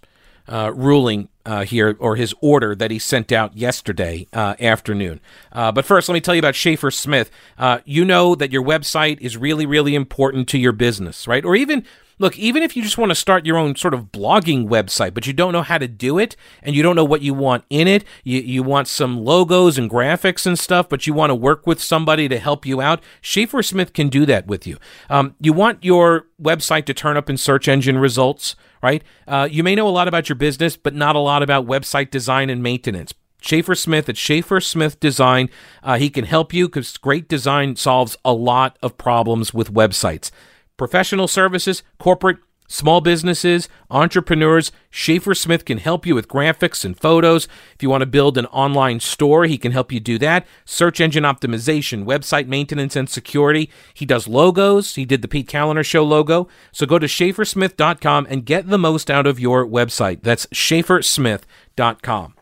uh, 0.49 0.73
ruling 0.75 1.29
uh, 1.45 1.65
here, 1.65 1.97
or 1.99 2.17
his 2.17 2.35
order 2.41 2.75
that 2.75 2.91
he 2.91 2.99
sent 2.99 3.33
out 3.33 3.57
yesterday 3.57 4.27
uh, 4.33 4.55
afternoon. 4.61 5.21
Uh, 5.53 5.73
but 5.73 5.85
first, 5.85 6.09
let 6.09 6.15
me 6.15 6.21
tell 6.21 6.35
you 6.35 6.41
about 6.41 6.55
Schaefer 6.55 6.91
Smith. 6.91 7.31
Uh, 7.57 7.79
you 7.85 8.05
know 8.05 8.35
that 8.35 8.53
your 8.53 8.63
website 8.63 9.21
is 9.21 9.37
really, 9.37 9.65
really 9.67 9.95
important 9.95 10.49
to 10.49 10.59
your 10.59 10.73
business, 10.73 11.27
right? 11.27 11.45
Or 11.45 11.57
even 11.57 11.85
look, 12.19 12.39
even 12.39 12.63
if 12.63 12.77
you 12.77 12.83
just 12.83 12.99
want 12.99 13.11
to 13.11 13.15
start 13.15 13.47
your 13.47 13.57
own 13.57 13.77
sort 13.77 13.95
of 13.95 14.13
blogging 14.13 14.69
website, 14.69 15.15
but 15.15 15.27
you 15.27 15.33
don't 15.33 15.53
know 15.53 15.63
how 15.63 15.79
to 15.79 15.89
do 15.89 16.19
it 16.19 16.37
and 16.63 16.75
you 16.75 16.83
don't 16.83 16.97
know 16.97 17.05
what 17.05 17.23
you 17.23 17.35
want 17.35 17.65
in 17.71 17.89
it, 17.89 18.05
you, 18.25 18.41
you 18.41 18.63
want 18.63 18.89
some 18.89 19.25
logos 19.25 19.79
and 19.79 19.91
graphics 19.91 20.47
and 20.47 20.59
stuff, 20.59 20.89
but 20.89 21.07
you 21.07 21.15
want 21.15 21.31
to 21.31 21.35
work 21.35 21.67
with 21.67 21.81
somebody 21.81 22.29
to 22.29 22.39
help 22.39 22.67
you 22.67 22.81
out, 22.81 23.03
Schaefer 23.21 23.63
Smith 23.63 23.93
can 23.93 24.09
do 24.09 24.27
that 24.27 24.47
with 24.47 24.67
you. 24.67 24.79
Um, 25.09 25.35
you 25.41 25.53
want 25.53 25.85
your 25.85 26.27
website 26.41 26.85
to 26.87 26.95
turn 26.95 27.17
up 27.17 27.31
in 27.31 27.37
search 27.37 27.69
engine 27.69 27.99
results, 27.99 28.57
right? 28.83 29.03
Uh, 29.27 29.49
you 29.51 29.63
may 29.63 29.75
know 29.75 29.89
a 29.89 29.91
lot 29.91 30.09
about 30.09 30.29
your 30.29 30.37
business, 30.37 30.77
but 30.77 30.95
not 30.95 31.17
a 31.17 31.21
lot 31.21 31.43
about 31.43 31.67
website 31.67 32.11
design 32.11 32.51
and 32.51 32.63
maintenance. 32.63 33.15
Schaefer 33.41 33.77
Smith 33.77 34.09
at 34.09 34.17
Schaefer 34.17 34.61
Smith 34.61 34.99
Design. 34.99 35.49
Uh, 35.83 35.97
he 35.97 36.11
can 36.11 36.25
help 36.25 36.53
you 36.53 36.67
because 36.69 36.97
great 36.97 37.29
design 37.29 37.77
solves 37.77 38.17
a 38.25 38.33
lot 38.33 38.77
of 38.83 38.99
problems 38.99 39.55
with 39.55 39.73
websites 39.73 40.33
professional 40.79 41.29
services, 41.29 41.83
corporate, 41.99 42.39
small 42.69 43.01
businesses, 43.01 43.69
entrepreneurs. 43.91 44.71
Schaefer 44.91 45.35
Smith 45.35 45.65
can 45.65 45.79
help 45.79 46.07
you 46.07 46.15
with 46.15 46.29
graphics 46.29 46.85
and 46.85 46.97
photos. 46.99 47.49
If 47.75 47.83
you 47.83 47.91
want 47.91 48.03
to 48.03 48.07
build 48.07 48.39
an 48.39 48.47
online 48.47 49.01
store, 49.01 49.47
he 49.47 49.59
can 49.59 49.73
help 49.73 49.91
you 49.91 49.99
do 49.99 50.19
that. 50.19 50.47
Search 50.65 51.01
engine 51.01 51.25
optimization, 51.25 52.05
website 52.05 52.47
maintenance, 52.47 52.95
and 52.95 53.09
security. 53.09 53.71
He 53.93 54.07
does 54.07 54.29
logos. 54.29 54.95
He 54.95 55.05
did 55.05 55.23
the 55.23 55.29
Pete 55.29 55.49
Kaliner 55.49 55.85
Show 55.85 56.05
logo. 56.05 56.47
So 56.71 56.87
go 56.87 56.99
to 56.99 57.07
schaefersmith.com 57.07 58.27
and 58.31 58.47
get 58.47 58.69
the 58.69 58.79
most 58.79 59.11
out 59.11 59.27
of 59.27 59.41
your 59.41 59.67
website. 59.67 60.23
That's 60.23 60.47
schaefersmith.com. 60.47 62.35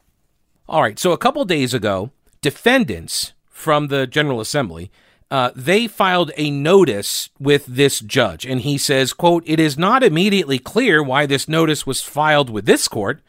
All 0.68 0.82
right, 0.82 0.98
so 0.98 1.12
a 1.12 1.18
couple 1.18 1.44
days 1.44 1.72
ago, 1.72 2.10
defendants 2.42 3.34
from 3.48 3.86
the 3.86 4.06
General 4.06 4.40
Assembly 4.40 4.90
uh, 5.30 5.50
they 5.56 5.88
filed 5.88 6.30
a 6.36 6.50
notice 6.50 7.30
with 7.38 7.66
this 7.66 8.00
judge, 8.00 8.46
and 8.46 8.60
he 8.60 8.78
says, 8.78 9.12
quote, 9.12 9.42
It 9.46 9.58
is 9.58 9.76
not 9.76 10.04
immediately 10.04 10.58
clear 10.58 11.02
why 11.02 11.26
this 11.26 11.48
notice 11.48 11.86
was 11.86 12.02
filed 12.02 12.48
with 12.48 12.64
this 12.64 12.86
court. 12.86 13.20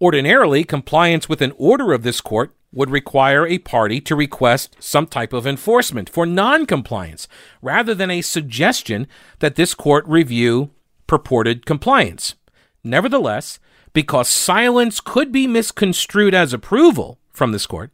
Ordinarily, 0.00 0.64
compliance 0.64 1.28
with 1.28 1.42
an 1.42 1.52
order 1.58 1.92
of 1.92 2.04
this 2.04 2.20
court 2.20 2.54
would 2.72 2.88
require 2.88 3.46
a 3.46 3.58
party 3.58 4.00
to 4.00 4.14
request 4.14 4.76
some 4.78 5.06
type 5.06 5.32
of 5.32 5.46
enforcement 5.46 6.08
for 6.08 6.24
noncompliance, 6.24 7.26
rather 7.60 7.94
than 7.94 8.10
a 8.10 8.22
suggestion 8.22 9.08
that 9.40 9.56
this 9.56 9.74
court 9.74 10.06
review 10.06 10.70
purported 11.08 11.66
compliance. 11.66 12.36
Nevertheless, 12.84 13.58
because 13.92 14.28
silence 14.28 15.00
could 15.00 15.32
be 15.32 15.48
misconstrued 15.48 16.32
as 16.32 16.52
approval 16.52 17.18
from 17.32 17.50
this 17.50 17.66
court, 17.66 17.90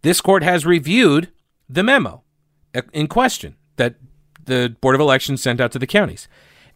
this 0.00 0.22
court 0.22 0.42
has 0.42 0.64
reviewed 0.64 1.30
the 1.68 1.82
memo 1.82 2.23
in 2.92 3.06
question 3.06 3.56
that 3.76 3.96
the 4.44 4.76
Board 4.80 4.94
of 4.94 5.00
Elections 5.00 5.42
sent 5.42 5.60
out 5.60 5.72
to 5.72 5.78
the 5.78 5.86
counties 5.86 6.28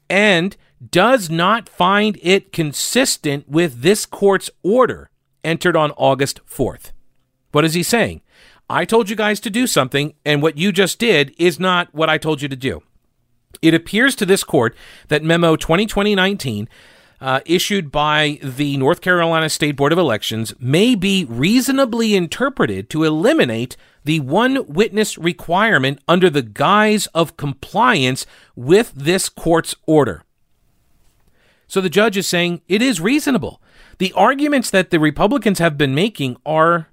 and 0.08 0.56
does 0.90 1.28
not 1.28 1.68
find 1.68 2.18
it 2.22 2.52
consistent 2.52 3.48
with 3.48 3.82
this 3.82 4.06
court's 4.06 4.50
order 4.62 5.10
entered 5.44 5.76
on 5.76 5.90
August 5.92 6.40
4th. 6.46 6.92
What 7.52 7.64
is 7.64 7.74
he 7.74 7.82
saying? 7.82 8.22
I 8.70 8.84
told 8.84 9.08
you 9.08 9.16
guys 9.16 9.40
to 9.40 9.50
do 9.50 9.66
something, 9.66 10.14
and 10.24 10.42
what 10.42 10.58
you 10.58 10.72
just 10.72 10.98
did 10.98 11.34
is 11.38 11.58
not 11.58 11.92
what 11.94 12.10
I 12.10 12.18
told 12.18 12.42
you 12.42 12.48
to 12.48 12.56
do. 12.56 12.82
It 13.62 13.74
appears 13.74 14.14
to 14.16 14.26
this 14.26 14.44
court 14.44 14.76
that 15.08 15.22
Memo 15.22 15.56
2020 15.56 16.14
uh, 17.20 17.40
issued 17.46 17.90
by 17.90 18.38
the 18.42 18.76
North 18.76 19.00
Carolina 19.00 19.48
State 19.48 19.76
Board 19.76 19.92
of 19.92 19.98
Elections 19.98 20.54
may 20.60 20.94
be 20.94 21.24
reasonably 21.28 22.14
interpreted 22.14 22.88
to 22.90 23.04
eliminate 23.04 23.76
the 24.04 24.20
one 24.20 24.66
witness 24.66 25.18
requirement 25.18 26.00
under 26.06 26.30
the 26.30 26.42
guise 26.42 27.06
of 27.08 27.36
compliance 27.36 28.24
with 28.54 28.92
this 28.94 29.28
court's 29.28 29.74
order. 29.86 30.22
So 31.66 31.80
the 31.80 31.90
judge 31.90 32.16
is 32.16 32.26
saying 32.26 32.62
it 32.68 32.80
is 32.80 33.00
reasonable. 33.00 33.60
The 33.98 34.12
arguments 34.12 34.70
that 34.70 34.90
the 34.90 35.00
Republicans 35.00 35.58
have 35.58 35.76
been 35.76 35.94
making 35.94 36.36
are 36.46 36.88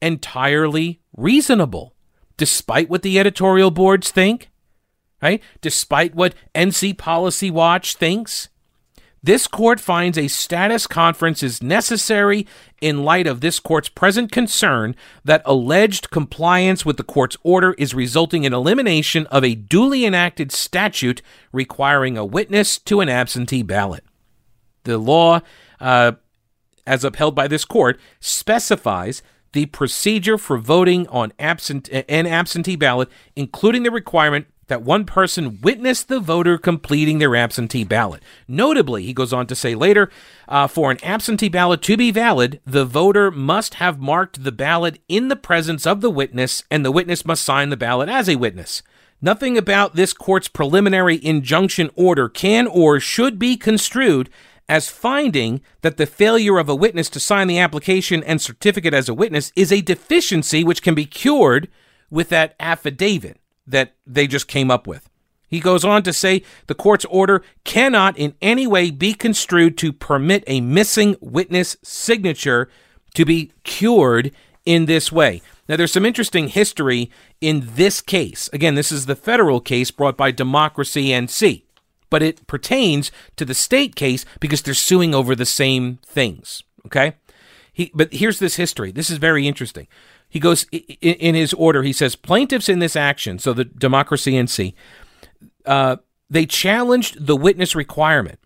entirely 0.00 1.00
reasonable, 1.16 1.94
despite 2.36 2.88
what 2.88 3.02
the 3.02 3.18
editorial 3.18 3.70
boards 3.70 4.10
think, 4.10 4.50
right? 5.22 5.42
Despite 5.60 6.14
what 6.14 6.34
NC 6.54 6.96
Policy 6.98 7.50
Watch 7.50 7.96
thinks, 7.96 8.48
this 9.22 9.46
court 9.46 9.78
finds 9.78 10.18
a 10.18 10.26
status 10.26 10.88
conference 10.88 11.42
is 11.44 11.62
necessary 11.62 12.46
in 12.80 13.04
light 13.04 13.28
of 13.28 13.40
this 13.40 13.60
court's 13.60 13.88
present 13.88 14.32
concern 14.32 14.96
that 15.24 15.42
alleged 15.44 16.10
compliance 16.10 16.84
with 16.84 16.96
the 16.96 17.04
court's 17.04 17.36
order 17.44 17.74
is 17.78 17.94
resulting 17.94 18.42
in 18.42 18.52
elimination 18.52 19.26
of 19.26 19.44
a 19.44 19.54
duly 19.54 20.04
enacted 20.04 20.50
statute 20.50 21.22
requiring 21.52 22.18
a 22.18 22.24
witness 22.24 22.78
to 22.78 23.00
an 23.00 23.08
absentee 23.08 23.62
ballot. 23.62 24.04
The 24.82 24.98
law, 24.98 25.40
uh, 25.78 26.12
as 26.84 27.04
upheld 27.04 27.36
by 27.36 27.46
this 27.46 27.64
court, 27.64 28.00
specifies 28.18 29.22
the 29.52 29.66
procedure 29.66 30.38
for 30.38 30.58
voting 30.58 31.06
on 31.08 31.32
absent 31.38 31.88
an 31.90 32.26
absentee 32.26 32.74
ballot, 32.74 33.08
including 33.36 33.84
the 33.84 33.90
requirement 33.90 34.46
that 34.68 34.82
one 34.82 35.04
person 35.04 35.58
witnessed 35.60 36.08
the 36.08 36.20
voter 36.20 36.56
completing 36.58 37.18
their 37.18 37.36
absentee 37.36 37.84
ballot. 37.84 38.22
Notably, 38.46 39.04
he 39.04 39.12
goes 39.12 39.32
on 39.32 39.46
to 39.48 39.54
say 39.54 39.74
later, 39.74 40.10
uh, 40.48 40.66
for 40.66 40.90
an 40.90 41.02
absentee 41.02 41.48
ballot 41.48 41.82
to 41.82 41.96
be 41.96 42.10
valid, 42.10 42.60
the 42.64 42.84
voter 42.84 43.30
must 43.30 43.74
have 43.74 43.98
marked 43.98 44.44
the 44.44 44.52
ballot 44.52 45.00
in 45.08 45.28
the 45.28 45.36
presence 45.36 45.86
of 45.86 46.00
the 46.00 46.10
witness, 46.10 46.64
and 46.70 46.84
the 46.84 46.92
witness 46.92 47.24
must 47.24 47.44
sign 47.44 47.68
the 47.68 47.76
ballot 47.76 48.08
as 48.08 48.28
a 48.28 48.36
witness. 48.36 48.82
Nothing 49.20 49.56
about 49.56 49.94
this 49.94 50.12
court's 50.12 50.48
preliminary 50.48 51.24
injunction 51.24 51.90
order 51.94 52.28
can 52.28 52.66
or 52.66 52.98
should 52.98 53.38
be 53.38 53.56
construed 53.56 54.30
as 54.68 54.88
finding 54.88 55.60
that 55.82 55.96
the 55.96 56.06
failure 56.06 56.58
of 56.58 56.68
a 56.68 56.74
witness 56.74 57.10
to 57.10 57.20
sign 57.20 57.46
the 57.46 57.58
application 57.58 58.22
and 58.24 58.40
certificate 58.40 58.94
as 58.94 59.08
a 59.08 59.14
witness 59.14 59.52
is 59.54 59.70
a 59.70 59.82
deficiency 59.82 60.64
which 60.64 60.82
can 60.82 60.94
be 60.94 61.04
cured 61.04 61.68
with 62.10 62.30
that 62.30 62.54
affidavit 62.58 63.38
that 63.66 63.94
they 64.06 64.26
just 64.26 64.48
came 64.48 64.70
up 64.70 64.86
with. 64.86 65.08
He 65.46 65.60
goes 65.60 65.84
on 65.84 66.02
to 66.04 66.14
say 66.14 66.42
the 66.66 66.74
court's 66.74 67.04
order 67.04 67.42
cannot 67.64 68.16
in 68.16 68.34
any 68.40 68.66
way 68.66 68.90
be 68.90 69.12
construed 69.12 69.76
to 69.78 69.92
permit 69.92 70.44
a 70.46 70.62
missing 70.62 71.16
witness 71.20 71.76
signature 71.82 72.70
to 73.14 73.26
be 73.26 73.52
cured 73.62 74.32
in 74.64 74.86
this 74.86 75.12
way. 75.12 75.42
Now, 75.68 75.76
there's 75.76 75.92
some 75.92 76.06
interesting 76.06 76.48
history 76.48 77.10
in 77.40 77.74
this 77.74 78.00
case. 78.00 78.48
Again, 78.52 78.74
this 78.74 78.90
is 78.90 79.06
the 79.06 79.14
federal 79.14 79.60
case 79.60 79.90
brought 79.90 80.16
by 80.16 80.30
Democracy 80.30 81.08
NC, 81.08 81.64
but 82.10 82.22
it 82.22 82.46
pertains 82.46 83.12
to 83.36 83.44
the 83.44 83.54
state 83.54 83.94
case 83.94 84.24
because 84.40 84.62
they're 84.62 84.74
suing 84.74 85.14
over 85.14 85.34
the 85.36 85.46
same 85.46 85.98
things. 86.04 86.62
Okay? 86.86 87.14
He, 87.72 87.90
but 87.94 88.12
here's 88.12 88.38
this 88.38 88.56
history. 88.56 88.90
This 88.92 89.08
is 89.08 89.18
very 89.18 89.46
interesting. 89.46 89.86
He 90.32 90.40
goes 90.40 90.64
in 90.72 91.34
his 91.34 91.52
order. 91.52 91.82
He 91.82 91.92
says 91.92 92.16
plaintiffs 92.16 92.70
in 92.70 92.78
this 92.78 92.96
action, 92.96 93.38
so 93.38 93.52
the 93.52 93.66
Democracy 93.66 94.32
NC, 94.32 94.72
uh, 95.66 95.96
they 96.30 96.46
challenged 96.46 97.26
the 97.26 97.36
witness 97.36 97.74
requirement, 97.74 98.38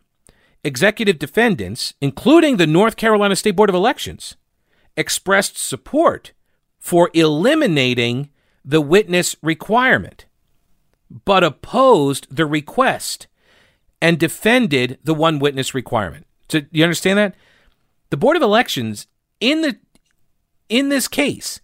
executive 0.64 1.20
defendants, 1.20 1.94
including 2.00 2.56
the 2.56 2.66
North 2.66 2.96
Carolina 2.96 3.36
State 3.36 3.52
Board 3.52 3.68
of 3.68 3.76
Elections, 3.76 4.34
expressed 4.96 5.56
support 5.56 6.32
for 6.80 7.08
eliminating 7.14 8.30
the 8.64 8.80
witness 8.80 9.36
requirement, 9.40 10.26
but 11.24 11.44
opposed 11.44 12.26
the 12.34 12.46
request 12.46 13.28
and 14.02 14.18
defended 14.18 14.98
the 15.04 15.14
one 15.14 15.38
witness 15.38 15.72
requirement. 15.72 16.26
So 16.48 16.62
you 16.72 16.82
understand 16.82 17.20
that? 17.20 17.36
The 18.10 18.16
Board 18.16 18.36
of 18.36 18.42
Elections 18.42 19.06
in 19.38 19.60
the 19.60 19.78
in 20.68 20.88
this 20.88 21.06
case, 21.06 21.60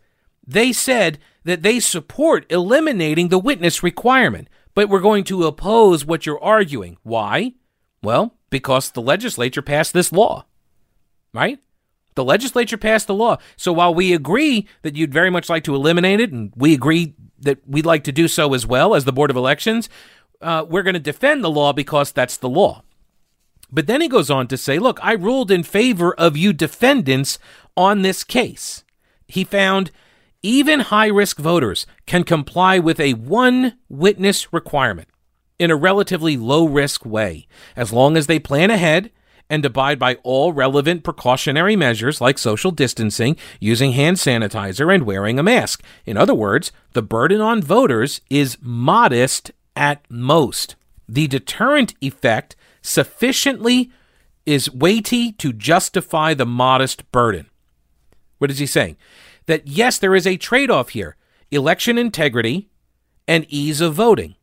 they 0.46 0.72
said 0.72 1.18
that 1.44 1.62
they 1.62 1.81
support 1.81 2.50
eliminating 2.50 3.28
the 3.28 3.38
witness 3.38 3.83
requirement, 3.83 4.48
but 4.74 4.88
we're 4.88 5.00
going 5.00 5.24
to 5.24 5.44
oppose 5.44 6.05
what 6.05 6.26
you're 6.26 6.42
arguing. 6.42 6.96
Why? 7.02 7.55
Well, 8.02 8.35
because 8.50 8.90
the 8.90 9.02
legislature 9.02 9.62
passed 9.62 9.92
this 9.92 10.12
law. 10.12 10.46
Right? 11.33 11.59
The 12.14 12.24
legislature 12.24 12.76
passed 12.76 13.07
the 13.07 13.14
law. 13.14 13.38
So 13.57 13.72
while 13.72 13.94
we 13.94 14.12
agree 14.12 14.68
that 14.83 14.96
you'd 14.96 15.12
very 15.12 15.31
much 15.31 15.48
like 15.48 15.64
to 15.64 15.74
eliminate 15.74 16.20
it, 16.20 16.33
and 16.33 16.52
we 16.55 16.74
agree 16.74 17.14
that 17.40 17.66
we'd 17.66 17.87
like 17.87 18.05
to 18.05 18.12
do 18.12 18.28
so 18.28 18.55
as 18.55 18.66
well 18.66 18.94
as 18.94 19.05
the 19.05 19.12
Board 19.12 19.31
of 19.31 19.37
Elections, 19.37 19.88
uh, 20.40 20.64
we're 20.68 20.83
going 20.83 20.94
to 20.94 21.00
defend 21.00 21.42
the 21.42 21.50
law 21.50 21.72
because 21.72 22.12
that's 22.12 22.37
the 22.37 22.48
law. 22.48 22.83
But 23.70 23.87
then 23.87 24.02
he 24.02 24.09
goes 24.09 24.31
on 24.31 24.48
to 24.48 24.59
say, 24.59 24.78
look, 24.78 24.98
I 25.02 25.12
ruled 25.12 25.50
in 25.50 25.62
favor 25.62 26.14
of 26.14 26.37
you 26.37 26.52
defendants 26.52 27.38
on 27.76 28.02
this 28.02 28.22
case. 28.22 28.85
He 29.26 29.44
found 29.44 29.90
even 30.42 30.81
high 30.81 31.07
risk 31.07 31.38
voters 31.38 31.87
can 32.07 32.24
comply 32.24 32.78
with 32.78 32.98
a 32.98 33.14
one 33.14 33.78
witness 33.88 34.52
requirement 34.52 35.09
in 35.59 35.70
a 35.70 35.76
relatively 35.76 36.37
low 36.37 36.66
risk 36.66 37.05
way, 37.05 37.46
as 37.76 37.92
long 37.92 38.16
as 38.16 38.26
they 38.26 38.38
plan 38.38 38.70
ahead 38.70 39.11
and 39.48 39.64
abide 39.64 39.98
by 39.98 40.14
all 40.22 40.52
relevant 40.52 41.05
precautionary 41.05 41.76
measures 41.76 42.20
like 42.20 42.38
social 42.38 42.70
distancing, 42.70 43.37
using 43.61 43.92
hand 43.92 44.16
sanitizer, 44.16 44.92
and 44.92 45.05
wearing 45.05 45.38
a 45.38 45.42
mask. 45.42 45.83
In 46.07 46.16
other 46.16 46.35
words, 46.35 46.72
the 46.94 47.02
burden 47.02 47.40
on 47.40 47.62
voters 47.62 48.20
is 48.31 48.59
modest 48.61 49.52
at 49.76 50.05
most. 50.11 50.74
The 51.09 51.28
deterrent 51.28 51.94
effect 52.00 52.57
sufficiently 52.81 53.92
is 54.46 54.72
weighty 54.72 55.33
to 55.33 55.52
justify 55.52 56.35
the 56.35 56.46
modest 56.46 57.11
burden. 57.12 57.46
What 58.38 58.50
is 58.50 58.59
he 58.59 58.66
saying? 58.66 58.96
That 59.46 59.66
yes, 59.66 59.98
there 59.98 60.14
is 60.14 60.26
a 60.26 60.37
trade 60.37 60.70
off 60.70 60.90
here 60.90 61.16
election 61.50 61.98
integrity 61.98 62.70
and 63.28 63.46
ease 63.48 63.81
of 63.81 63.94
voting. 63.94 64.35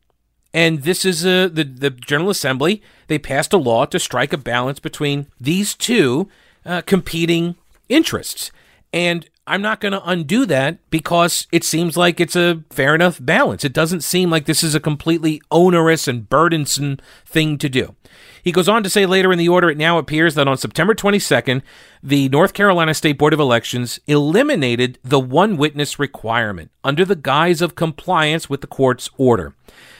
And 0.52 0.82
this 0.82 1.04
is 1.04 1.24
a, 1.24 1.48
the, 1.48 1.64
the 1.64 1.90
General 1.90 2.30
Assembly, 2.30 2.82
they 3.06 3.18
passed 3.18 3.52
a 3.52 3.56
law 3.56 3.84
to 3.86 3.98
strike 3.98 4.32
a 4.32 4.38
balance 4.38 4.80
between 4.80 5.26
these 5.40 5.74
two 5.74 6.28
uh, 6.64 6.82
competing 6.82 7.56
interests. 7.88 8.50
And 8.92 9.28
I'm 9.46 9.62
not 9.62 9.80
going 9.80 9.92
to 9.92 10.08
undo 10.08 10.46
that 10.46 10.78
because 10.90 11.46
it 11.52 11.64
seems 11.64 11.96
like 11.96 12.20
it's 12.20 12.36
a 12.36 12.62
fair 12.70 12.94
enough 12.94 13.18
balance. 13.20 13.64
It 13.64 13.72
doesn't 13.72 14.02
seem 14.02 14.30
like 14.30 14.46
this 14.46 14.62
is 14.62 14.74
a 14.74 14.80
completely 14.80 15.40
onerous 15.50 16.08
and 16.08 16.28
burdensome 16.28 16.98
thing 17.24 17.58
to 17.58 17.68
do. 17.68 17.94
He 18.42 18.52
goes 18.52 18.68
on 18.68 18.82
to 18.82 18.90
say 18.90 19.06
later 19.06 19.32
in 19.32 19.38
the 19.38 19.48
order, 19.48 19.70
it 19.70 19.78
now 19.78 19.98
appears 19.98 20.34
that 20.34 20.48
on 20.48 20.56
September 20.56 20.94
22nd, 20.94 21.62
the 22.02 22.28
North 22.28 22.52
Carolina 22.52 22.94
State 22.94 23.18
Board 23.18 23.32
of 23.32 23.40
Elections 23.40 24.00
eliminated 24.06 24.98
the 25.02 25.20
one 25.20 25.56
witness 25.56 25.98
requirement 25.98 26.70
under 26.82 27.04
the 27.04 27.16
guise 27.16 27.60
of 27.60 27.74
compliance 27.74 28.48
with 28.48 28.60
the 28.60 28.66
court's 28.66 29.10
order. 29.16 29.54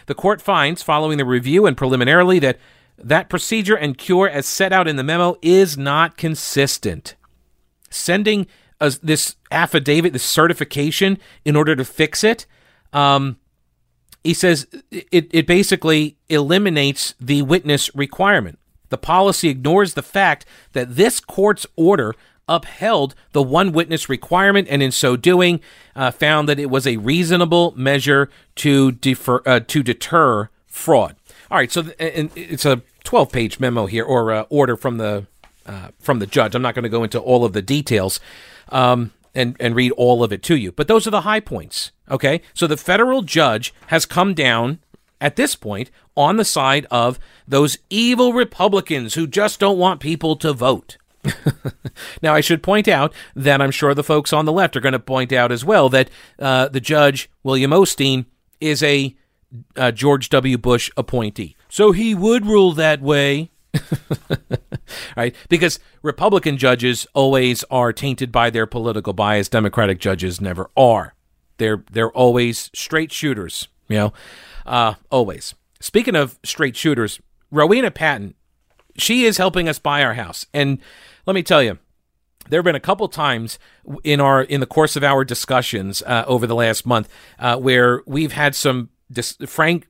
The 0.07 0.14
court 0.14 0.40
finds, 0.40 0.83
following 0.83 1.18
the 1.18 1.24
review 1.24 1.66
and 1.66 1.76
preliminarily, 1.76 2.38
that 2.40 2.59
that 2.98 3.29
procedure 3.29 3.76
and 3.76 3.96
cure 3.96 4.29
as 4.29 4.46
set 4.46 4.72
out 4.72 4.88
in 4.88 4.96
the 4.96 5.05
memo 5.05 5.37
is 5.42 5.79
not 5.79 6.16
consistent. 6.16 7.16
Sending 7.88 8.46
a, 8.81 8.92
this 9.03 9.37
affidavit, 9.50 10.12
this 10.12 10.22
certification, 10.22 11.18
in 11.44 11.57
order 11.57 11.74
to 11.76 11.85
fix 11.85 12.24
it, 12.24 12.46
um, 12.92 13.38
he 14.22 14.35
says 14.35 14.66
it, 14.90 15.28
it 15.30 15.46
basically 15.46 16.16
eliminates 16.28 17.14
the 17.20 17.42
witness 17.42 17.94
requirement. 17.94 18.59
The 18.90 18.98
policy 18.98 19.48
ignores 19.48 19.94
the 19.94 20.02
fact 20.02 20.44
that 20.72 20.96
this 20.96 21.20
court's 21.20 21.66
order 21.76 22.14
upheld 22.48 23.14
the 23.33 23.42
one 23.42 23.70
witness 23.70 24.09
requirement 24.09 24.66
and 24.68 24.83
in 24.83 24.90
so 24.90 25.16
doing 25.16 25.61
uh, 25.94 26.11
found 26.11 26.48
that 26.48 26.59
it 26.59 26.68
was 26.68 26.87
a 26.87 26.96
reasonable 26.96 27.72
measure 27.76 28.28
to 28.56 28.92
defer 28.92 29.40
uh, 29.46 29.61
to 29.61 29.83
deter 29.83 30.50
fraud. 30.66 31.14
All 31.50 31.59
right, 31.59 31.70
so 31.70 31.83
th- 31.83 31.96
it's 31.98 32.64
a 32.64 32.83
12 33.04 33.33
page 33.33 33.61
memo 33.61 33.87
here 33.87 34.04
or 34.04 34.33
uh, 34.33 34.42
order 34.50 34.76
from 34.76 34.98
the 34.98 35.26
uh, 35.64 35.88
from 36.00 36.18
the 36.18 36.26
judge. 36.26 36.54
I'm 36.54 36.62
not 36.62 36.74
going 36.74 36.83
to 36.83 36.88
go 36.88 37.04
into 37.04 37.20
all 37.20 37.44
of 37.44 37.52
the 37.52 37.62
details. 37.62 38.18
Um, 38.70 39.12
and, 39.34 39.56
and 39.60 39.74
read 39.74 39.92
all 39.92 40.22
of 40.22 40.32
it 40.32 40.42
to 40.44 40.56
you. 40.56 40.72
But 40.72 40.88
those 40.88 41.06
are 41.06 41.10
the 41.10 41.22
high 41.22 41.40
points. 41.40 41.92
Okay. 42.10 42.40
So 42.54 42.66
the 42.66 42.76
federal 42.76 43.22
judge 43.22 43.72
has 43.88 44.06
come 44.06 44.34
down 44.34 44.78
at 45.20 45.36
this 45.36 45.54
point 45.54 45.90
on 46.16 46.36
the 46.36 46.44
side 46.44 46.86
of 46.90 47.18
those 47.46 47.78
evil 47.88 48.32
Republicans 48.32 49.14
who 49.14 49.26
just 49.26 49.60
don't 49.60 49.78
want 49.78 50.00
people 50.00 50.36
to 50.36 50.52
vote. 50.52 50.96
now, 52.22 52.34
I 52.34 52.40
should 52.40 52.62
point 52.62 52.88
out 52.88 53.12
that 53.36 53.60
I'm 53.60 53.70
sure 53.70 53.94
the 53.94 54.02
folks 54.02 54.32
on 54.32 54.46
the 54.46 54.52
left 54.52 54.74
are 54.76 54.80
going 54.80 54.92
to 54.92 54.98
point 54.98 55.32
out 55.32 55.52
as 55.52 55.64
well 55.64 55.90
that 55.90 56.08
uh, 56.38 56.68
the 56.68 56.80
judge, 56.80 57.30
William 57.42 57.72
Osteen, 57.72 58.24
is 58.60 58.82
a 58.82 59.14
uh, 59.76 59.90
George 59.90 60.30
W. 60.30 60.56
Bush 60.56 60.90
appointee. 60.96 61.56
So 61.68 61.92
he 61.92 62.14
would 62.14 62.46
rule 62.46 62.72
that 62.72 63.02
way. 63.02 63.50
right? 65.16 65.35
Because 65.48 65.78
Republican 66.02 66.56
judges 66.56 67.06
always 67.14 67.64
are 67.70 67.92
tainted 67.92 68.33
by 68.33 68.50
their 68.50 68.66
political 68.66 69.12
bias. 69.12 69.48
Democratic 69.48 70.00
judges 70.00 70.40
never 70.40 70.70
are. 70.76 71.14
They're 71.59 71.85
they're 71.90 72.12
always 72.12 72.70
straight 72.74 73.12
shooters. 73.12 73.68
You 73.88 73.96
know, 73.96 74.12
uh, 74.66 74.94
always. 75.11 75.54
Speaking 75.80 76.14
of 76.14 76.38
straight 76.44 76.76
shooters, 76.76 77.20
Rowena 77.50 77.90
Patton, 77.90 78.35
she 78.96 79.24
is 79.24 79.38
helping 79.38 79.68
us 79.68 79.78
buy 79.78 80.02
our 80.02 80.14
house, 80.14 80.46
and 80.52 80.78
let 81.26 81.35
me 81.35 81.42
tell 81.42 81.62
you. 81.62 81.78
There 82.48 82.59
have 82.59 82.64
been 82.64 82.74
a 82.74 82.80
couple 82.80 83.06
times 83.06 83.61
in 84.02 84.20
our 84.20 84.42
in 84.42 84.59
the 84.59 84.66
course 84.66 84.96
of 84.96 85.04
our 85.04 85.24
discussions 85.24 86.02
uh, 86.02 86.24
over 86.26 86.48
the 86.48 86.54
last 86.56 86.85
month 86.85 87.09
uh, 87.38 87.56
where 87.56 88.02
we've 88.06 88.33
had 88.33 88.56
some 88.56 88.88
dis- 89.12 89.37
frank 89.46 89.87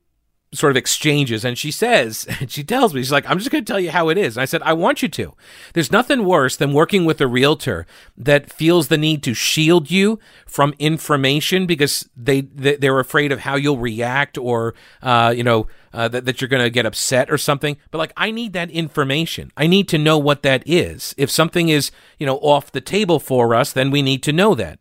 sort 0.53 0.73
of 0.73 0.77
exchanges 0.77 1.45
and 1.45 1.57
she 1.57 1.71
says 1.71 2.27
and 2.41 2.51
she 2.51 2.65
tells 2.65 2.93
me 2.93 3.01
she's 3.01 3.13
like 3.13 3.29
i'm 3.31 3.39
just 3.39 3.53
going 3.53 3.65
to 3.65 3.73
tell 3.73 3.79
you 3.79 3.91
how 3.91 4.09
it 4.09 4.19
is. 4.19 4.37
And 4.37 4.43
i 4.43 4.45
said 4.45 4.63
i 4.63 4.73
want 4.73 5.03
you 5.03 5.09
to. 5.09 5.35
There's 5.75 5.93
nothing 5.93 6.25
worse 6.25 6.57
than 6.57 6.73
working 6.73 7.05
with 7.05 7.21
a 7.21 7.27
realtor 7.27 7.87
that 8.17 8.53
feels 8.53 8.89
the 8.89 8.99
need 8.99 9.23
to 9.23 9.35
shield 9.35 9.91
you 9.91 10.19
from 10.47 10.75
information 10.79 11.67
because 11.67 12.09
they 12.17 12.41
they're 12.41 12.99
afraid 12.99 13.31
of 13.31 13.41
how 13.41 13.55
you'll 13.55 13.79
react 13.79 14.37
or 14.37 14.75
uh, 15.03 15.33
you 15.37 15.45
know 15.45 15.69
uh, 15.93 16.09
that, 16.09 16.25
that 16.25 16.41
you're 16.41 16.49
going 16.49 16.63
to 16.63 16.71
get 16.71 16.87
upset 16.87 17.31
or 17.31 17.39
something. 17.39 17.77
But 17.91 17.99
like 17.99 18.13
i 18.17 18.31
need 18.31 18.53
that 18.55 18.71
information. 18.71 19.53
I 19.57 19.67
need 19.67 19.89
to 19.89 19.99
know 19.99 20.19
what 20.19 20.43
that 20.43 20.63
is. 20.67 21.15
If 21.17 21.31
something 21.31 21.69
is 21.69 21.93
you 22.19 22.27
know 22.27 22.39
off 22.39 22.73
the 22.73 22.81
table 22.81 23.21
for 23.21 23.55
us 23.55 23.73
then 23.73 23.91
we 23.91 24.03
need 24.03 24.23
to 24.25 24.33
know 24.33 24.55
that 24.57 24.81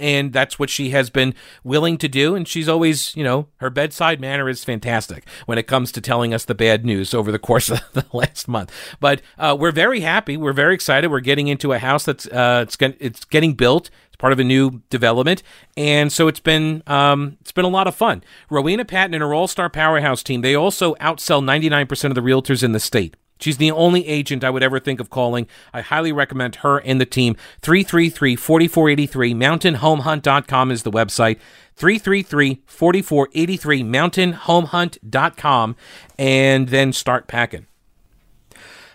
and 0.00 0.32
that's 0.32 0.58
what 0.58 0.70
she 0.70 0.90
has 0.90 1.10
been 1.10 1.34
willing 1.62 1.98
to 1.98 2.08
do. 2.08 2.34
And 2.34 2.48
she's 2.48 2.68
always, 2.68 3.14
you 3.14 3.22
know, 3.22 3.46
her 3.56 3.70
bedside 3.70 4.20
manner 4.20 4.48
is 4.48 4.64
fantastic 4.64 5.26
when 5.46 5.58
it 5.58 5.66
comes 5.66 5.92
to 5.92 6.00
telling 6.00 6.34
us 6.34 6.44
the 6.44 6.54
bad 6.54 6.84
news 6.84 7.14
over 7.14 7.30
the 7.30 7.38
course 7.50 7.70
of 7.70 7.80
the 7.92 8.04
last 8.12 8.48
month. 8.48 8.72
But 8.98 9.22
uh, 9.38 9.56
we're 9.58 9.72
very 9.72 10.00
happy. 10.00 10.36
We're 10.36 10.52
very 10.52 10.74
excited. 10.74 11.10
We're 11.10 11.20
getting 11.20 11.48
into 11.48 11.72
a 11.72 11.78
house 11.78 12.04
that's 12.04 12.26
uh, 12.26 12.60
it's, 12.66 12.76
get, 12.76 12.96
it's 12.98 13.24
getting 13.24 13.54
built. 13.54 13.90
It's 14.06 14.16
part 14.16 14.32
of 14.32 14.40
a 14.40 14.44
new 14.44 14.82
development, 14.90 15.42
and 15.76 16.12
so 16.12 16.26
it's 16.26 16.40
been 16.40 16.82
um, 16.86 17.36
it's 17.40 17.52
been 17.52 17.64
a 17.64 17.68
lot 17.68 17.86
of 17.86 17.94
fun. 17.94 18.24
Rowena 18.48 18.84
Patton 18.84 19.14
and 19.14 19.22
her 19.22 19.34
All 19.34 19.46
Star 19.46 19.70
Powerhouse 19.70 20.22
team 20.22 20.40
they 20.40 20.54
also 20.54 20.94
outsell 20.96 21.42
99% 21.42 22.04
of 22.04 22.14
the 22.14 22.20
realtors 22.20 22.62
in 22.62 22.72
the 22.72 22.80
state. 22.80 23.16
She's 23.40 23.56
the 23.56 23.70
only 23.70 24.06
agent 24.06 24.44
I 24.44 24.50
would 24.50 24.62
ever 24.62 24.78
think 24.78 25.00
of 25.00 25.10
calling. 25.10 25.46
I 25.72 25.80
highly 25.80 26.12
recommend 26.12 26.56
her 26.56 26.78
and 26.78 27.00
the 27.00 27.06
team. 27.06 27.36
333 27.62 28.36
4483. 28.36 29.34
MountainHomeHunt.com 29.34 30.70
is 30.70 30.82
the 30.82 30.90
website. 30.90 31.38
333 31.76 32.62
4483. 32.66 33.82
MountainHomeHunt.com. 33.82 35.76
And 36.18 36.68
then 36.68 36.92
start 36.92 37.26
packing. 37.26 37.66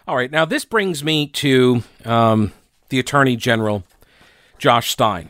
All 0.08 0.16
right. 0.16 0.30
Now, 0.30 0.46
this 0.46 0.66
brings 0.66 1.04
me 1.04 1.28
to 1.28 1.84
um, 2.06 2.54
the 2.90 3.00
Attorney 3.00 3.36
General, 3.36 3.84
Josh 4.60 4.92
Stein. 4.92 5.30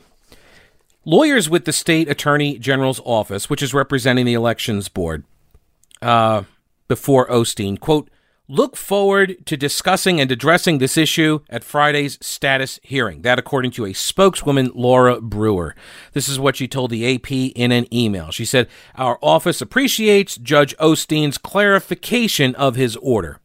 Lawyers 1.05 1.49
with 1.49 1.65
the 1.65 1.71
State 1.71 2.09
Attorney 2.09 2.57
General's 2.57 2.99
office, 3.05 3.49
which 3.49 3.61
is 3.61 3.73
representing 3.73 4.25
the 4.25 4.33
Elections 4.33 4.89
Board, 4.89 5.23
uh, 6.01 6.43
before 6.87 7.27
Osteen, 7.27 7.79
quote, 7.79 8.09
look 8.47 8.75
forward 8.75 9.45
to 9.45 9.57
discussing 9.57 10.19
and 10.19 10.31
addressing 10.31 10.77
this 10.77 10.97
issue 10.97 11.39
at 11.49 11.63
Friday's 11.63 12.17
status 12.21 12.79
hearing. 12.83 13.21
That, 13.23 13.39
according 13.39 13.71
to 13.71 13.85
a 13.85 13.93
spokeswoman, 13.93 14.71
Laura 14.73 15.19
Brewer. 15.19 15.75
This 16.13 16.29
is 16.29 16.39
what 16.39 16.55
she 16.55 16.67
told 16.67 16.91
the 16.91 17.15
AP 17.15 17.31
in 17.31 17.71
an 17.71 17.91
email. 17.93 18.31
She 18.31 18.45
said, 18.45 18.67
Our 18.95 19.17
office 19.21 19.61
appreciates 19.61 20.37
Judge 20.37 20.75
Osteen's 20.77 21.37
clarification 21.37 22.55
of 22.55 22.75
his 22.75 22.95
order. 22.97 23.39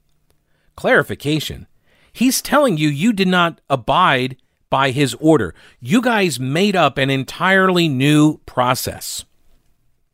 clarification. 0.76 1.66
He's 2.12 2.40
telling 2.42 2.76
you 2.78 2.88
you 2.88 3.12
did 3.12 3.28
not 3.28 3.60
abide 3.68 4.36
by 4.70 4.90
his 4.92 5.14
order. 5.14 5.54
You 5.80 6.00
guys 6.00 6.40
made 6.40 6.74
up 6.74 6.96
an 6.96 7.10
entirely 7.10 7.88
new 7.88 8.38
process. 8.46 9.24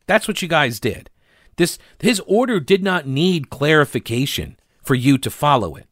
That's 0.06 0.26
what 0.26 0.42
you 0.42 0.48
guys 0.48 0.80
did. 0.80 1.08
This 1.56 1.78
his 2.00 2.20
order 2.26 2.60
did 2.60 2.82
not 2.82 3.06
need 3.06 3.48
clarification 3.50 4.56
for 4.86 4.94
you 4.94 5.18
to 5.18 5.30
follow 5.30 5.74
it. 5.74 5.86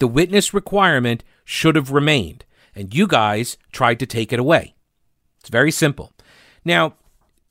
The 0.00 0.06
witness 0.06 0.52
requirement 0.52 1.24
should 1.44 1.76
have 1.76 1.90
remained, 1.90 2.44
and 2.74 2.94
you 2.94 3.06
guys 3.06 3.56
tried 3.72 3.98
to 4.00 4.06
take 4.06 4.34
it 4.34 4.38
away. 4.38 4.74
It's 5.40 5.48
very 5.48 5.70
simple. 5.72 6.12
Now, 6.62 6.94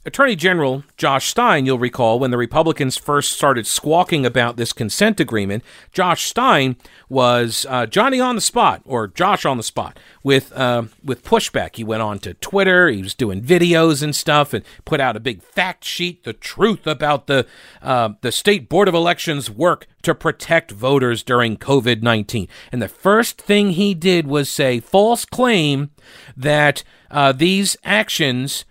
Attorney 0.07 0.37
General 0.37 0.85
Josh 0.95 1.27
Stein, 1.27 1.65
you'll 1.65 1.77
recall, 1.77 2.17
when 2.17 2.31
the 2.31 2.37
Republicans 2.37 2.95
first 2.95 3.33
started 3.33 3.67
squawking 3.67 4.25
about 4.25 4.55
this 4.55 4.71
consent 4.71 5.19
agreement, 5.19 5.65
Josh 5.91 6.23
Stein 6.23 6.77
was 7.09 7.65
uh, 7.67 7.85
Johnny 7.87 8.17
on 8.21 8.35
the 8.35 8.41
spot 8.41 8.81
or 8.85 9.09
Josh 9.09 9.45
on 9.45 9.57
the 9.57 9.63
spot 9.63 9.99
with 10.23 10.53
uh, 10.53 10.83
with 11.03 11.25
pushback. 11.25 11.75
He 11.75 11.83
went 11.83 12.01
on 12.01 12.19
to 12.19 12.35
Twitter, 12.35 12.87
he 12.87 13.03
was 13.03 13.13
doing 13.13 13.41
videos 13.41 14.01
and 14.01 14.15
stuff, 14.15 14.53
and 14.53 14.63
put 14.85 15.01
out 15.01 15.17
a 15.17 15.19
big 15.19 15.43
fact 15.43 15.83
sheet, 15.83 16.23
the 16.23 16.31
truth 16.31 16.87
about 16.87 17.27
the 17.27 17.45
uh, 17.81 18.11
the 18.21 18.31
state 18.31 18.69
board 18.69 18.87
of 18.87 18.95
elections 18.95 19.49
work 19.51 19.87
to 20.03 20.15
protect 20.15 20.71
voters 20.71 21.21
during 21.21 21.57
COVID 21.57 22.01
nineteen. 22.01 22.47
And 22.71 22.81
the 22.81 22.87
first 22.87 23.41
thing 23.41 23.71
he 23.71 23.93
did 23.93 24.25
was 24.25 24.49
say 24.49 24.79
false 24.79 25.25
claim 25.25 25.91
that 26.37 26.85
uh, 27.11 27.33
these 27.33 27.75
actions 27.83 28.63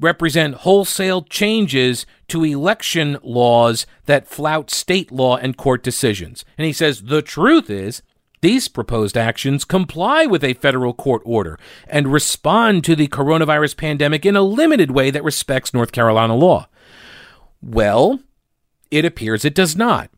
represent 0.00 0.56
wholesale 0.56 1.22
changes 1.22 2.06
to 2.28 2.44
election 2.44 3.18
laws 3.22 3.86
that 4.06 4.28
flout 4.28 4.70
state 4.70 5.12
law 5.12 5.36
and 5.36 5.56
court 5.56 5.82
decisions. 5.82 6.44
And 6.58 6.66
he 6.66 6.72
says 6.72 7.02
the 7.02 7.22
truth 7.22 7.70
is 7.70 8.02
these 8.40 8.68
proposed 8.68 9.16
actions 9.16 9.64
comply 9.64 10.26
with 10.26 10.44
a 10.44 10.54
federal 10.54 10.92
court 10.92 11.22
order 11.24 11.58
and 11.86 12.12
respond 12.12 12.84
to 12.84 12.94
the 12.94 13.08
coronavirus 13.08 13.76
pandemic 13.76 14.26
in 14.26 14.36
a 14.36 14.42
limited 14.42 14.90
way 14.90 15.10
that 15.10 15.24
respects 15.24 15.72
North 15.72 15.92
Carolina 15.92 16.34
law. 16.36 16.68
Well, 17.62 18.20
it 18.90 19.04
appears 19.04 19.44
it 19.44 19.54
does 19.54 19.76
not. 19.76 20.10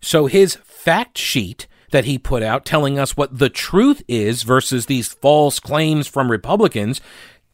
So 0.00 0.26
his 0.26 0.56
fact 0.56 1.16
sheet 1.16 1.68
that 1.90 2.04
he 2.04 2.18
put 2.18 2.42
out 2.42 2.64
telling 2.64 2.98
us 2.98 3.16
what 3.16 3.38
the 3.38 3.48
truth 3.48 4.02
is 4.08 4.42
versus 4.42 4.86
these 4.86 5.08
false 5.08 5.58
claims 5.60 6.06
from 6.06 6.30
Republicans 6.30 7.00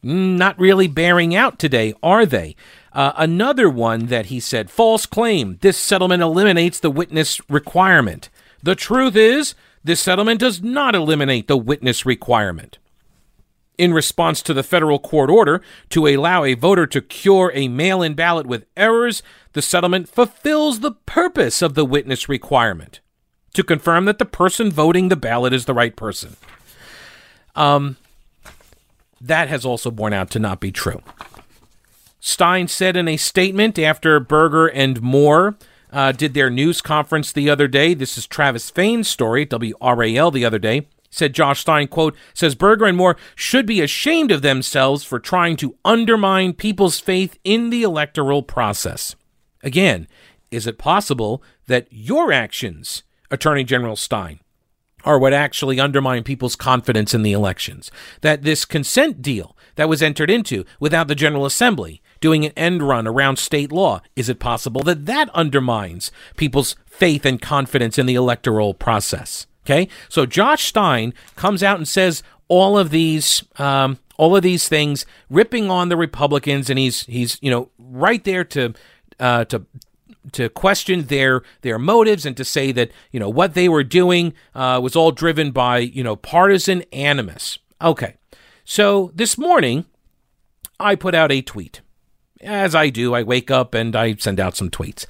not 0.05 0.59
really 0.59 0.87
bearing 0.87 1.35
out 1.35 1.59
today, 1.59 1.95
are 2.03 2.27
they? 2.27 2.55
Uh, 2.93 3.13
another 3.17 3.69
one 3.69 4.07
that 4.07 4.27
he 4.27 4.39
said 4.39 4.71
false 4.71 5.07
claim. 5.07 5.59
This 5.63 5.77
settlement 5.77 6.23
eliminates 6.23 6.79
the 6.79 6.91
witness 6.91 7.41
requirement. 7.51 8.31
The 8.63 8.75
truth 8.75 9.17
is, 9.17 9.55
this 9.83 10.01
settlement 10.01 10.41
does 10.41 10.63
not 10.63 10.95
eliminate 10.95 11.49
the 11.49 11.57
witness 11.57 12.07
requirement. 12.07 12.79
In 13.77 13.93
response 13.93 14.41
to 14.43 14.55
the 14.55 14.63
federal 14.63 15.01
court 15.01 15.29
order 15.29 15.61
to 15.91 16.07
allow 16.07 16.45
a 16.45 16.55
voter 16.55 16.87
to 16.87 17.01
cure 17.01 17.51
a 17.55 17.67
mail 17.67 18.03
in 18.03 18.15
ballot 18.15 18.47
with 18.47 18.67
errors, 18.77 19.23
the 19.53 19.63
settlement 19.63 20.09
fulfills 20.09 20.81
the 20.81 20.93
purpose 20.93 21.61
of 21.61 21.75
the 21.75 21.85
witness 21.85 22.29
requirement 22.29 23.01
to 23.55 23.65
confirm 23.65 24.05
that 24.05 24.19
the 24.19 24.25
person 24.25 24.71
voting 24.71 25.09
the 25.09 25.17
ballot 25.17 25.53
is 25.53 25.65
the 25.65 25.75
right 25.75 25.97
person. 25.97 26.37
Um, 27.57 27.97
that 29.29 29.49
has 29.49 29.65
also 29.65 29.91
borne 29.91 30.13
out 30.13 30.31
to 30.31 30.39
not 30.39 30.61
be 30.61 30.71
true. 30.71 31.03
Stein 32.21 32.69
said 32.69 32.97
in 32.97 33.09
a 33.09 33.17
statement 33.17 33.79
after 33.79 34.19
Berger 34.21 34.67
and 34.67 35.03
Moore 35.03 35.57
uh, 35.93 36.13
did 36.13 36.35
their 36.35 36.51
news 36.51 36.81
conference 36.81 37.33
the 37.33 37.49
other 37.49 37.69
day. 37.69 37.95
This 37.95 38.19
is 38.19 38.27
Travis 38.27 38.71
Fain's 38.71 39.09
story, 39.09 39.47
WRAL, 39.47 40.33
the 40.33 40.45
other 40.45 40.59
day. 40.59 40.89
Said 41.11 41.33
Josh 41.33 41.61
Stein, 41.61 41.87
quote, 41.87 42.17
says 42.33 42.55
Berger 42.57 42.87
and 42.87 42.97
Moore 42.97 43.17
should 43.37 43.67
be 43.67 43.81
ashamed 43.81 44.33
of 44.33 44.43
themselves 44.43 45.05
for 45.05 45.21
trying 45.21 45.57
to 45.59 45.77
undermine 45.85 46.55
people's 46.55 46.99
faith 46.99 47.39
in 47.45 47.71
the 47.71 47.83
electoral 47.83 48.43
process. 48.43 49.15
Again, 49.63 50.09
is 50.51 50.67
it 50.67 50.77
possible 50.77 51.43
that 51.67 51.87
your 51.91 52.33
actions, 52.33 53.05
Attorney 53.31 53.65
General 53.65 53.97
Stein, 53.97 54.41
are 55.05 55.19
what 55.19 55.33
actually 55.33 55.79
undermine 55.79 56.23
people's 56.23 56.57
confidence 56.57 57.15
in 57.15 57.23
the 57.23 57.33
elections. 57.33 57.91
That 58.21 58.43
this 58.43 58.65
consent 58.65 59.23
deal 59.23 59.57
that 59.77 59.89
was 59.89 60.03
entered 60.03 60.31
into 60.31 60.65
without 60.81 61.09
the 61.09 61.15
General 61.15 61.47
Assembly 61.47 62.03
doing 62.21 62.45
an 62.45 62.53
end 62.57 62.83
run 62.83 63.07
around 63.07 63.37
state 63.37 63.71
law, 63.71 64.01
is 64.17 64.29
it 64.29 64.39
possible 64.39 64.83
that 64.83 65.07
that 65.07 65.29
undermines 65.31 66.11
people's 66.37 66.77
faith 66.87 67.27
and 67.27 67.41
confidence 67.41 67.99
in 67.99 68.07
the 68.07 68.15
electoral 68.15 68.73
process? 68.75 69.47
Okay, 69.67 69.89
so 70.09 70.27
Josh 70.27 70.67
Stein 70.67 71.15
comes 71.37 71.63
out 71.63 71.79
and 71.79 71.89
says 71.89 72.23
all 72.49 72.79
of 72.79 72.91
these, 72.91 73.43
um, 73.59 73.99
all 74.19 74.37
of 74.37 74.43
these 74.43 74.69
things, 74.69 75.07
ripping 75.31 75.71
on 75.71 75.89
the 75.89 75.97
Republicans, 75.97 76.69
and 76.69 76.79
he's 76.79 77.07
he's 77.07 77.39
you 77.41 77.51
know 77.51 77.71
right 77.79 78.23
there 78.25 78.45
to 78.45 78.75
uh, 79.19 79.45
to 79.47 79.65
to 80.33 80.49
question 80.49 81.07
their 81.07 81.43
their 81.63 81.79
motives 81.79 82.27
and 82.27 82.37
to 82.37 82.45
say 82.45 82.73
that 82.73 82.91
you 83.11 83.21
know 83.21 83.29
what 83.29 83.55
they 83.55 83.69
were 83.69 83.85
doing 83.85 84.35
uh, 84.55 84.81
was 84.83 84.97
all 84.97 85.13
driven 85.13 85.51
by 85.51 85.79
you 85.79 86.03
know 86.03 86.17
partisan 86.17 86.83
animus. 86.93 87.59
Okay, 87.81 88.17
so 88.65 89.11
this 89.15 89.37
morning 89.37 89.85
I 90.81 90.95
put 90.95 91.15
out 91.15 91.33
a 91.33 91.43
tweet. 91.43 91.81
As 92.41 92.75
I 92.75 92.91
do, 92.91 93.15
I 93.15 93.23
wake 93.23 93.51
up 93.51 93.75
and 93.75 93.97
I 93.97 94.15
send 94.17 94.39
out 94.39 94.57
some 94.57 94.71
tweets. 94.71 95.07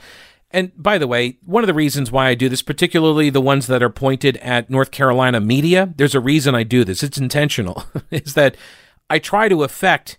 And 0.51 0.71
by 0.81 0.99
the 0.99 1.09
way, 1.09 1.39
one 1.45 1.65
of 1.65 1.67
the 1.67 1.75
reasons 1.75 2.13
why 2.13 2.29
I 2.29 2.35
do 2.35 2.49
this, 2.49 2.63
particularly 2.63 3.29
the 3.29 3.41
ones 3.41 3.67
that 3.67 3.83
are 3.83 3.91
pointed 3.91 4.37
at 4.37 4.71
North 4.71 4.93
Carolina 4.93 5.41
media, 5.41 5.93
there's 5.97 6.15
a 6.15 6.21
reason 6.21 6.55
I 6.55 6.63
do 6.63 6.85
this. 6.85 7.03
It's 7.03 7.19
intentional. 7.19 7.85
is 8.13 8.35
that 8.35 8.57
I 9.11 9.19
try 9.19 9.49
to 9.49 9.65
affect 9.65 10.19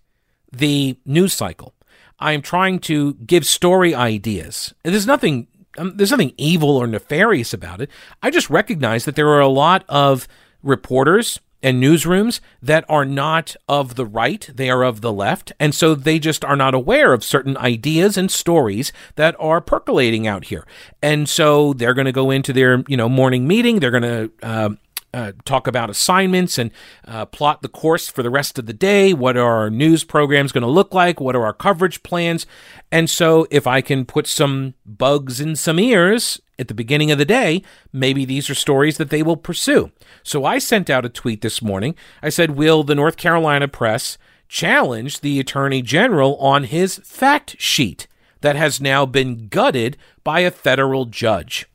the 0.51 0.97
news 1.05 1.34
cycle. 1.34 1.73
I 2.19 2.34
am 2.34 2.41
trying 2.41 2.80
to 2.80 3.13
give 3.15 3.45
story 3.45 3.93
ideas. 3.93 4.73
There's 4.84 5.08
nothing 5.08 5.47
um, 5.78 5.97
there's 5.97 6.12
nothing 6.12 6.34
evil 6.38 6.78
or 6.78 6.88
nefarious 6.88 7.54
about 7.54 7.82
it. 7.82 7.89
I 8.21 8.30
just 8.30 8.49
recognize 8.49 9.06
that 9.06 9.15
there 9.15 9.30
are 9.30 9.41
a 9.41 9.47
lot 9.47 9.84
of 9.89 10.28
reporters 10.63 11.39
and 11.62 11.82
newsrooms 11.82 12.41
that 12.62 12.86
are 12.88 13.06
not 13.06 13.56
of 13.67 13.95
the 13.95 14.06
right, 14.06 14.47
they 14.54 14.69
are 14.69 14.84
of 14.84 15.01
the 15.01 15.12
left, 15.12 15.51
and 15.60 15.73
so 15.73 15.95
they 15.95 16.19
just 16.19 16.45
are 16.45 16.56
not 16.56 16.75
aware 16.75 17.12
of 17.12 17.23
certain 17.23 17.58
ideas 17.58 18.17
and 18.17 18.30
stories 18.30 18.93
that 19.15 19.36
are 19.39 19.60
percolating 19.60 20.28
out 20.28 20.45
here. 20.45 20.65
And 21.01 21.28
so 21.28 21.73
they're 21.73 21.95
going 21.95 22.06
to 22.06 22.12
go 22.12 22.30
into 22.30 22.54
their, 22.54 22.84
you 22.88 22.95
know, 22.95 23.10
morning 23.10 23.47
meeting, 23.47 23.80
they're 23.80 23.89
going 23.89 24.04
to 24.04 24.32
uh, 24.43 24.69
uh, 25.15 25.32
talk 25.45 25.65
about 25.65 25.89
assignments 25.89 26.58
and 26.58 26.71
uh, 27.08 27.25
plot 27.25 27.62
the 27.62 27.69
course 27.69 28.10
for 28.10 28.21
the 28.21 28.30
rest 28.30 28.60
of 28.60 28.65
the 28.65 28.73
day. 28.73 29.13
What 29.13 29.38
are 29.38 29.56
our 29.56 29.69
news 29.69 30.04
programs 30.04 30.51
going 30.51 30.63
to 30.63 30.67
look 30.67 30.93
like? 30.93 31.21
What 31.21 31.38
are 31.38 31.45
our 31.45 31.54
coverage 31.54 32.04
plans? 32.04 32.45
And 32.91 33.10
so, 33.10 33.47
if 33.49 33.65
I 33.65 33.80
can 33.80 34.04
put 34.04 34.28
some 34.28 34.73
bugs 34.86 35.39
in 35.39 35.56
some 35.56 35.80
ears 35.80 36.41
at 36.60 36.67
the 36.67 36.73
beginning 36.73 37.12
of 37.12 37.17
the 37.17 37.23
day, 37.23 37.62
maybe 37.93 38.25
these 38.25 38.49
are 38.49 38.56
stories 38.56 38.97
that 38.97 39.10
they 39.10 39.23
will 39.23 39.38
pursue. 39.38 39.89
So, 40.21 40.43
I 40.43 40.60
sent 40.60 40.89
out 40.89 41.06
a 41.06 41.10
tweet 41.10 41.41
this 41.41 41.62
morning. 41.62 41.95
I 42.21 42.28
said, 42.28 42.51
Will 42.51 42.84
the 42.84 42.93
North 42.93 43.15
Carolina 43.15 43.69
press 43.69 44.17
challenge 44.49 45.21
the 45.21 45.39
Attorney 45.39 45.82
General 45.82 46.36
on 46.38 46.65
his 46.65 46.97
fact 47.06 47.56
sheet 47.58 48.08
that 48.41 48.58
has 48.58 48.82
now 48.82 49.06
been 49.06 49.47
gutted 49.47 49.95
by 50.25 50.41
a 50.41 50.51
federal 50.51 51.06
judge? 51.06 51.67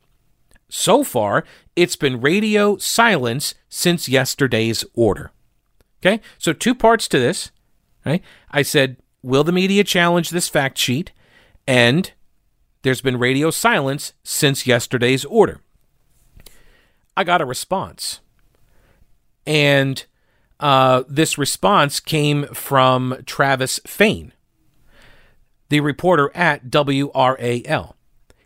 So 0.73 1.03
far, 1.03 1.43
it's 1.75 1.97
been 1.97 2.21
radio 2.21 2.77
silence 2.77 3.55
since 3.67 4.07
yesterday's 4.07 4.85
order. 4.93 5.31
Okay, 5.99 6.21
so 6.37 6.53
two 6.53 6.73
parts 6.73 7.09
to 7.09 7.19
this. 7.19 7.51
Right? 8.05 8.23
I 8.49 8.61
said, 8.61 8.95
will 9.21 9.43
the 9.43 9.51
media 9.51 9.83
challenge 9.83 10.29
this 10.29 10.47
fact 10.47 10.77
sheet? 10.77 11.11
And 11.67 12.13
there's 12.83 13.01
been 13.01 13.19
radio 13.19 13.51
silence 13.51 14.13
since 14.23 14.65
yesterday's 14.65 15.25
order. 15.25 15.59
I 17.17 17.25
got 17.25 17.41
a 17.41 17.45
response. 17.45 18.21
And 19.45 20.05
uh, 20.61 21.03
this 21.09 21.37
response 21.37 21.99
came 21.99 22.45
from 22.45 23.17
Travis 23.25 23.81
Fain, 23.85 24.31
the 25.67 25.81
reporter 25.81 26.31
at 26.33 26.71
WRAL. 26.71 27.95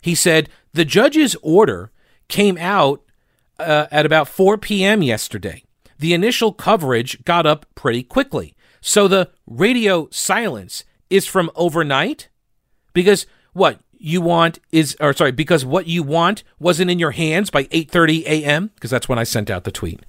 He 0.02 0.16
said, 0.16 0.48
The 0.72 0.84
judge's 0.84 1.36
order 1.40 1.92
came 2.28 2.58
out 2.58 3.02
uh, 3.58 3.86
at 3.90 4.06
about 4.06 4.28
4 4.28 4.58
p.m. 4.58 5.02
yesterday. 5.02 5.62
The 5.98 6.14
initial 6.14 6.52
coverage 6.52 7.24
got 7.24 7.46
up 7.46 7.66
pretty 7.74 8.02
quickly. 8.02 8.54
So 8.80 9.08
the 9.08 9.30
radio 9.46 10.08
silence 10.10 10.84
is 11.10 11.26
from 11.26 11.50
overnight? 11.54 12.28
Because 12.92 13.26
what 13.52 13.80
you 13.98 14.20
want 14.20 14.58
is 14.70 14.96
or 15.00 15.12
sorry, 15.12 15.32
because 15.32 15.64
what 15.64 15.86
you 15.86 16.02
want 16.02 16.44
wasn't 16.58 16.90
in 16.90 16.98
your 16.98 17.12
hands 17.12 17.50
by 17.50 17.64
8:30 17.64 18.24
a.m. 18.24 18.70
because 18.74 18.90
that's 18.90 19.08
when 19.08 19.18
I 19.18 19.24
sent 19.24 19.50
out 19.50 19.64
the 19.64 19.70
tweet. 19.70 20.00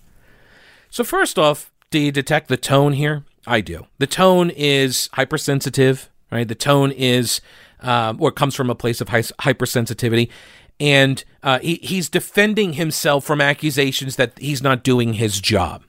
So 0.90 1.04
first 1.04 1.40
off, 1.40 1.72
do 1.90 2.00
you 2.00 2.12
detect 2.12 2.50
the 2.50 2.58
tone 2.58 2.94
here? 2.94 3.24
I 3.46 3.62
do. 3.62 3.88
The 3.98 4.08
tone 4.08 4.50
is 4.50 5.10
hypersensitive, 5.14 6.10
right? 6.32 6.48
The 6.48 6.56
tone 6.56 6.92
is 6.92 7.42
um, 7.80 8.22
or 8.22 8.32
comes 8.32 8.56
from 8.56 8.70
a 8.70 8.76
place 8.76 9.02
of 9.02 9.08
hypersensitivity 9.08 10.30
and 10.80 11.24
uh, 11.44 11.60
he, 11.60 11.76
he's 11.76 12.10
defending 12.10 12.74
himself 12.74 13.26
from 13.26 13.42
accusations 13.42 14.16
that 14.16 14.38
he's 14.38 14.62
not 14.62 14.84
doing 14.84 15.14
his 15.14 15.40
job. 15.40 15.84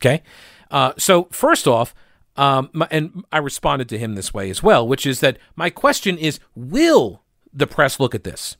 Okay. 0.00 0.22
Uh, 0.70 0.92
so, 0.98 1.24
first 1.30 1.66
off, 1.66 1.94
um, 2.36 2.68
my, 2.72 2.86
and 2.90 3.24
I 3.32 3.38
responded 3.38 3.88
to 3.90 3.98
him 3.98 4.14
this 4.14 4.34
way 4.34 4.50
as 4.50 4.62
well, 4.62 4.86
which 4.86 5.06
is 5.06 5.20
that 5.20 5.38
my 5.54 5.70
question 5.70 6.18
is 6.18 6.38
will 6.54 7.22
the 7.52 7.66
press 7.66 7.98
look 7.98 8.14
at 8.14 8.24
this? 8.24 8.56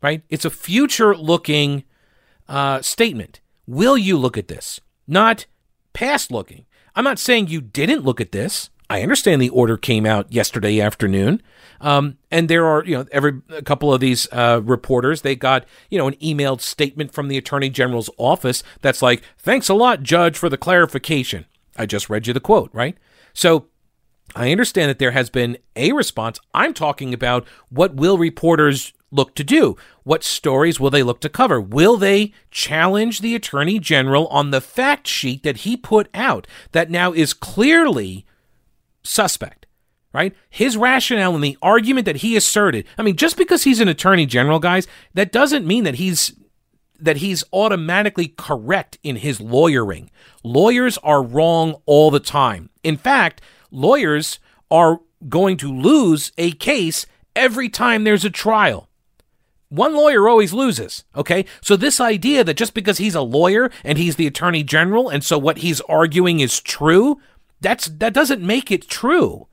Right? 0.00 0.22
It's 0.28 0.44
a 0.44 0.50
future 0.50 1.16
looking 1.16 1.84
uh, 2.48 2.80
statement. 2.80 3.40
Will 3.66 3.98
you 3.98 4.16
look 4.16 4.38
at 4.38 4.48
this? 4.48 4.80
Not 5.06 5.46
past 5.92 6.30
looking. 6.30 6.64
I'm 6.94 7.04
not 7.04 7.18
saying 7.18 7.48
you 7.48 7.60
didn't 7.60 8.04
look 8.04 8.20
at 8.20 8.32
this. 8.32 8.70
I 8.90 9.02
understand 9.02 9.42
the 9.42 9.50
order 9.50 9.76
came 9.76 10.06
out 10.06 10.32
yesterday 10.32 10.80
afternoon. 10.80 11.42
Um, 11.80 12.18
and 12.30 12.48
there 12.48 12.66
are, 12.66 12.84
you 12.84 12.96
know, 12.96 13.06
every 13.12 13.40
a 13.50 13.62
couple 13.62 13.92
of 13.92 14.00
these 14.00 14.26
uh, 14.32 14.60
reporters, 14.64 15.22
they 15.22 15.36
got, 15.36 15.64
you 15.90 15.98
know, 15.98 16.08
an 16.08 16.14
emailed 16.14 16.60
statement 16.60 17.12
from 17.12 17.28
the 17.28 17.36
attorney 17.36 17.68
general's 17.68 18.10
office 18.16 18.62
that's 18.80 19.02
like, 19.02 19.22
thanks 19.38 19.68
a 19.68 19.74
lot, 19.74 20.02
judge, 20.02 20.36
for 20.36 20.48
the 20.48 20.56
clarification. 20.56 21.44
I 21.76 21.86
just 21.86 22.10
read 22.10 22.26
you 22.26 22.32
the 22.32 22.40
quote, 22.40 22.70
right? 22.72 22.96
So 23.32 23.66
I 24.34 24.50
understand 24.50 24.88
that 24.90 24.98
there 24.98 25.12
has 25.12 25.30
been 25.30 25.58
a 25.76 25.92
response. 25.92 26.40
I'm 26.54 26.74
talking 26.74 27.14
about 27.14 27.46
what 27.68 27.94
will 27.94 28.18
reporters 28.18 28.92
look 29.10 29.34
to 29.34 29.44
do? 29.44 29.76
What 30.02 30.24
stories 30.24 30.78
will 30.78 30.90
they 30.90 31.02
look 31.02 31.20
to 31.20 31.28
cover? 31.28 31.60
Will 31.60 31.96
they 31.96 32.32
challenge 32.50 33.20
the 33.20 33.34
attorney 33.34 33.78
general 33.78 34.26
on 34.28 34.50
the 34.50 34.60
fact 34.60 35.06
sheet 35.06 35.42
that 35.42 35.58
he 35.58 35.76
put 35.76 36.08
out 36.12 36.46
that 36.72 36.90
now 36.90 37.12
is 37.12 37.32
clearly 37.32 38.26
suspect? 39.08 39.66
Right? 40.12 40.34
His 40.48 40.76
rationale 40.76 41.34
and 41.34 41.44
the 41.44 41.58
argument 41.60 42.06
that 42.06 42.16
he 42.16 42.36
asserted. 42.36 42.86
I 42.96 43.02
mean, 43.02 43.16
just 43.16 43.36
because 43.36 43.64
he's 43.64 43.80
an 43.80 43.88
attorney 43.88 44.26
general, 44.26 44.58
guys, 44.58 44.86
that 45.14 45.32
doesn't 45.32 45.66
mean 45.66 45.84
that 45.84 45.96
he's 45.96 46.32
that 46.98 47.18
he's 47.18 47.44
automatically 47.52 48.34
correct 48.36 48.98
in 49.02 49.16
his 49.16 49.40
lawyering. 49.40 50.10
Lawyers 50.42 50.98
are 50.98 51.22
wrong 51.22 51.80
all 51.86 52.10
the 52.10 52.20
time. 52.20 52.70
In 52.82 52.96
fact, 52.96 53.40
lawyers 53.70 54.40
are 54.70 55.00
going 55.28 55.56
to 55.58 55.72
lose 55.72 56.32
a 56.38 56.52
case 56.52 57.06
every 57.36 57.68
time 57.68 58.02
there's 58.02 58.24
a 58.24 58.30
trial. 58.30 58.88
One 59.68 59.94
lawyer 59.94 60.28
always 60.28 60.52
loses, 60.52 61.04
okay? 61.14 61.44
So 61.60 61.76
this 61.76 62.00
idea 62.00 62.42
that 62.42 62.56
just 62.56 62.74
because 62.74 62.98
he's 62.98 63.14
a 63.14 63.20
lawyer 63.20 63.70
and 63.84 63.98
he's 63.98 64.16
the 64.16 64.26
attorney 64.26 64.62
general 64.62 65.08
and 65.08 65.22
so 65.22 65.38
what 65.38 65.58
he's 65.58 65.82
arguing 65.82 66.40
is 66.40 66.60
true, 66.60 67.20
that's 67.60 67.86
that 67.86 68.14
doesn't 68.14 68.42
make 68.42 68.70
it 68.70 68.88
true. 68.88 69.46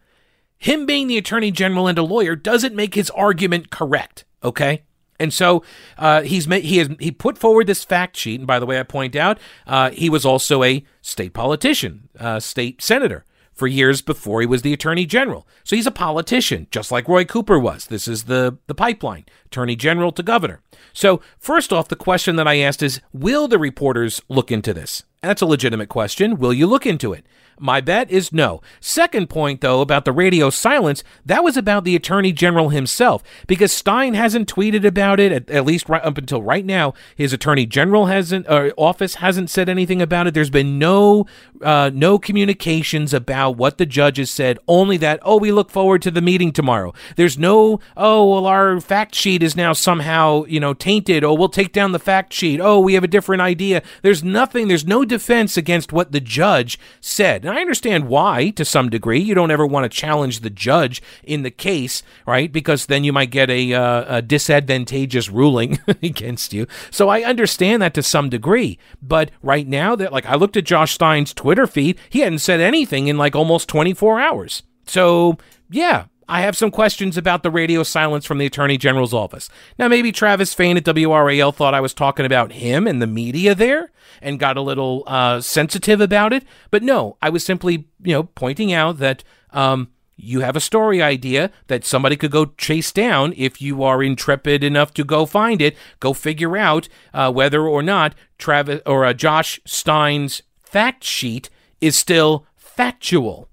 Him 0.58 0.86
being 0.86 1.08
the 1.08 1.18
attorney 1.18 1.52
general 1.52 1.88
and 1.88 1.98
a 1.98 2.04
lawyer 2.04 2.36
doesn't 2.36 2.76
make 2.76 2.96
his 2.96 3.10
argument 3.12 3.70
correct, 3.70 4.26
okay? 4.44 4.84
And 5.20 5.34
so 5.34 5.64
uh, 5.98 6.22
he's 6.24 6.48
made, 6.48 6.64
he 6.64 6.78
has 6.78 6.90
he 7.00 7.12
put 7.12 7.38
forward 7.38 7.68
this 7.68 7.84
fact 7.84 8.18
sheet, 8.18 8.40
and 8.40 8.48
by 8.48 8.60
the 8.60 8.66
way, 8.66 8.80
I 8.80 8.84
point 8.84 9.16
out 9.16 9.40
uh, 9.66 9.92
he 9.92 10.10
was 10.10 10.26
also 10.26 10.64
a 10.64 10.84
state 11.02 11.34
politician, 11.34 12.10
uh, 12.20 12.40
state 12.40 12.82
senator 12.82 13.26
for 13.56 13.68
years 13.68 14.02
before 14.02 14.42
he 14.42 14.48
was 14.48 14.62
the 14.62 14.74
attorney 14.74 15.06
general. 15.06 15.48
So 15.64 15.78
he's 15.78 15.88
a 15.88 15.92
politician, 15.92 16.68
just 16.72 16.92
like 16.92 17.08
Roy 17.08 17.24
Cooper 17.24 17.58
was. 17.58 17.86
This 17.86 18.06
is 18.06 18.26
the, 18.26 18.58
the 18.68 18.76
pipeline 18.76 19.26
attorney 19.46 19.78
general 19.78 20.12
to 20.12 20.24
governor. 20.24 20.62
So, 20.92 21.22
first 21.40 21.72
off, 21.72 21.88
the 21.88 21.96
question 21.96 22.36
that 22.36 22.48
I 22.48 22.58
asked 22.60 22.84
is 22.84 23.02
Will 23.14 23.48
the 23.48 23.58
reporters 23.58 24.22
look 24.28 24.52
into 24.52 24.74
this? 24.74 25.04
That's 25.22 25.42
a 25.42 25.46
legitimate 25.46 25.90
question. 25.90 26.38
Will 26.38 26.54
you 26.54 26.68
look 26.68 26.86
into 26.86 27.14
it? 27.14 27.26
My 27.60 27.80
bet 27.80 28.12
is 28.12 28.34
no. 28.34 28.62
Second 28.80 29.30
point, 29.30 29.62
though, 29.62 29.82
about 29.82 30.04
the 30.04 30.12
radio 30.12 30.50
silence, 30.50 31.04
that 31.26 31.44
was 31.44 31.56
about 31.56 31.86
the 31.86 31.96
Attorney 31.96 32.34
General 32.34 32.70
himself, 32.70 33.24
because 33.48 33.72
Stein 33.72 34.14
hasn't 34.14 34.54
tweeted 34.54 34.86
about 34.86 35.20
it, 35.20 35.32
at, 35.32 35.50
at 35.50 35.66
least 35.66 35.88
right 35.88 36.04
up 36.04 36.18
until 36.18 36.42
right 36.42 36.66
now. 36.66 36.94
His 37.16 37.32
Attorney 37.32 37.66
General 37.66 38.08
hasn't, 38.08 38.46
or 38.50 38.74
office 38.78 39.16
hasn't 39.16 39.50
said 39.50 39.70
anything 39.70 40.02
about 40.02 40.28
it. 40.28 40.34
There's 40.34 40.50
been 40.50 40.78
no, 40.78 41.26
uh, 41.62 41.92
no 41.94 42.20
communications 42.20 43.14
about 43.14 43.52
what 43.52 43.78
the 43.78 43.86
judges 43.86 44.30
said, 44.30 44.60
only 44.68 44.98
that, 44.98 45.20
oh, 45.24 45.38
we 45.38 45.52
look 45.52 45.70
forward 45.70 46.02
to 46.02 46.12
the 46.12 46.22
meeting 46.22 46.52
tomorrow. 46.52 46.94
There's 47.16 47.38
no, 47.38 47.80
oh, 47.96 48.34
well, 48.34 48.46
our 48.46 48.82
fact 48.82 49.16
sheet 49.16 49.42
is 49.42 49.56
now 49.56 49.72
somehow, 49.72 50.44
you 50.46 50.60
know, 50.60 50.74
tainted. 50.74 51.24
Oh, 51.24 51.34
we'll 51.34 51.50
take 51.50 51.72
down 51.72 51.94
the 51.94 52.00
fact 52.00 52.34
sheet. 52.34 52.60
Oh, 52.60 52.80
we 52.80 52.96
have 52.96 53.04
a 53.04 53.08
different 53.08 53.42
idea. 53.42 53.82
There's 54.02 54.24
nothing, 54.24 54.68
there's 54.68 54.86
no 54.86 55.06
defense 55.06 55.56
against 55.56 55.94
what 55.94 56.12
the 56.12 56.20
judge 56.20 56.78
said. 57.00 57.45
And 57.46 57.58
I 57.58 57.62
understand 57.62 58.08
why 58.08 58.50
to 58.52 58.66
some 58.66 58.90
degree. 58.90 59.20
You 59.20 59.36
don't 59.36 59.52
ever 59.52 59.66
want 59.66 59.84
to 59.84 59.98
challenge 59.98 60.40
the 60.40 60.50
judge 60.50 61.02
in 61.24 61.44
the 61.44 61.52
case, 61.52 62.02
right? 62.26 62.52
Because 62.52 62.88
then 62.88 63.04
you 63.04 63.14
might 63.14 63.30
get 63.30 63.50
a, 63.50 63.74
uh, 63.74 64.18
a 64.18 64.22
disadvantageous 64.22 65.30
ruling 65.30 65.80
against 65.88 66.54
you. 66.54 66.66
So 66.90 67.10
I 67.10 67.22
understand 67.24 67.82
that 67.82 67.94
to 67.94 68.04
some 68.04 68.30
degree. 68.30 68.80
But 69.02 69.32
right 69.44 69.68
now, 69.68 69.96
that 69.96 70.12
like 70.12 70.26
I 70.26 70.36
looked 70.36 70.58
at 70.58 70.66
Josh 70.66 70.94
Stein's 70.94 71.34
Twitter 71.34 71.68
feed, 71.68 72.00
he 72.10 72.22
hadn't 72.22 72.40
said 72.40 72.62
anything 72.62 73.08
in 73.08 73.18
like 73.18 73.36
almost 73.36 73.70
24 73.70 74.20
hours. 74.20 74.64
So 74.88 75.38
yeah, 75.70 76.06
I 76.28 76.42
have 76.42 76.58
some 76.58 76.72
questions 76.72 77.18
about 77.18 77.44
the 77.44 77.52
radio 77.52 77.84
silence 77.84 78.26
from 78.26 78.40
the 78.40 78.46
Attorney 78.46 78.78
General's 78.78 79.14
office. 79.14 79.50
Now, 79.78 79.88
maybe 79.88 80.12
Travis 80.12 80.54
Fain 80.54 80.78
at 80.78 80.84
WRAL 80.84 81.54
thought 81.54 81.74
I 81.76 81.82
was 81.82 81.94
talking 81.94 82.26
about 82.26 82.54
him 82.54 82.88
and 82.88 83.02
the 83.02 83.08
media 83.08 83.54
there 83.54 83.92
and 84.22 84.40
got 84.40 84.58
a 84.58 84.62
little 84.62 85.04
uh, 85.06 85.42
sensitive 85.42 86.02
about 86.02 86.34
it. 86.34 86.44
But 86.72 86.82
no, 86.82 87.18
I 87.22 87.30
was 87.30 87.46
simply, 87.46 87.88
you 88.02 88.14
know, 88.14 88.24
pointing 88.24 88.74
out 88.74 88.98
that 88.98 89.24
um, 89.52 89.90
you 90.16 90.40
have 90.42 90.56
a 90.56 90.62
story 90.62 91.02
idea 91.02 91.52
that 91.68 91.86
somebody 91.86 92.16
could 92.16 92.32
go 92.32 92.46
chase 92.58 92.92
down 92.92 93.34
if 93.38 93.62
you 93.62 93.84
are 93.84 94.02
intrepid 94.02 94.64
enough 94.64 94.94
to 94.96 95.04
go 95.04 95.26
find 95.26 95.62
it, 95.62 95.78
go 96.00 96.14
figure 96.14 96.58
out 96.58 96.88
uh, 97.14 97.32
whether 97.32 97.68
or 97.68 97.84
not 97.84 98.16
Travis 98.38 98.82
or 98.86 99.06
uh, 99.06 99.14
Josh 99.14 99.60
Stein's 99.66 100.42
fact 100.60 101.04
sheet 101.04 101.50
is 101.82 101.96
still 101.96 102.48
factual 102.56 103.50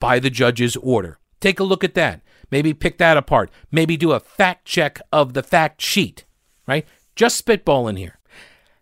by 0.00 0.18
the 0.18 0.30
judge's 0.30 0.76
order. 0.76 1.18
Take 1.46 1.60
a 1.60 1.62
look 1.64 1.84
at 1.84 1.94
that. 1.94 2.22
Maybe 2.50 2.74
pick 2.74 2.98
that 2.98 3.16
apart. 3.16 3.52
Maybe 3.70 3.96
do 3.96 4.10
a 4.10 4.18
fact 4.18 4.64
check 4.64 5.00
of 5.12 5.32
the 5.32 5.44
fact 5.44 5.80
sheet, 5.80 6.24
right? 6.66 6.84
Just 7.14 7.46
spitballing 7.46 7.96
here. 7.96 8.18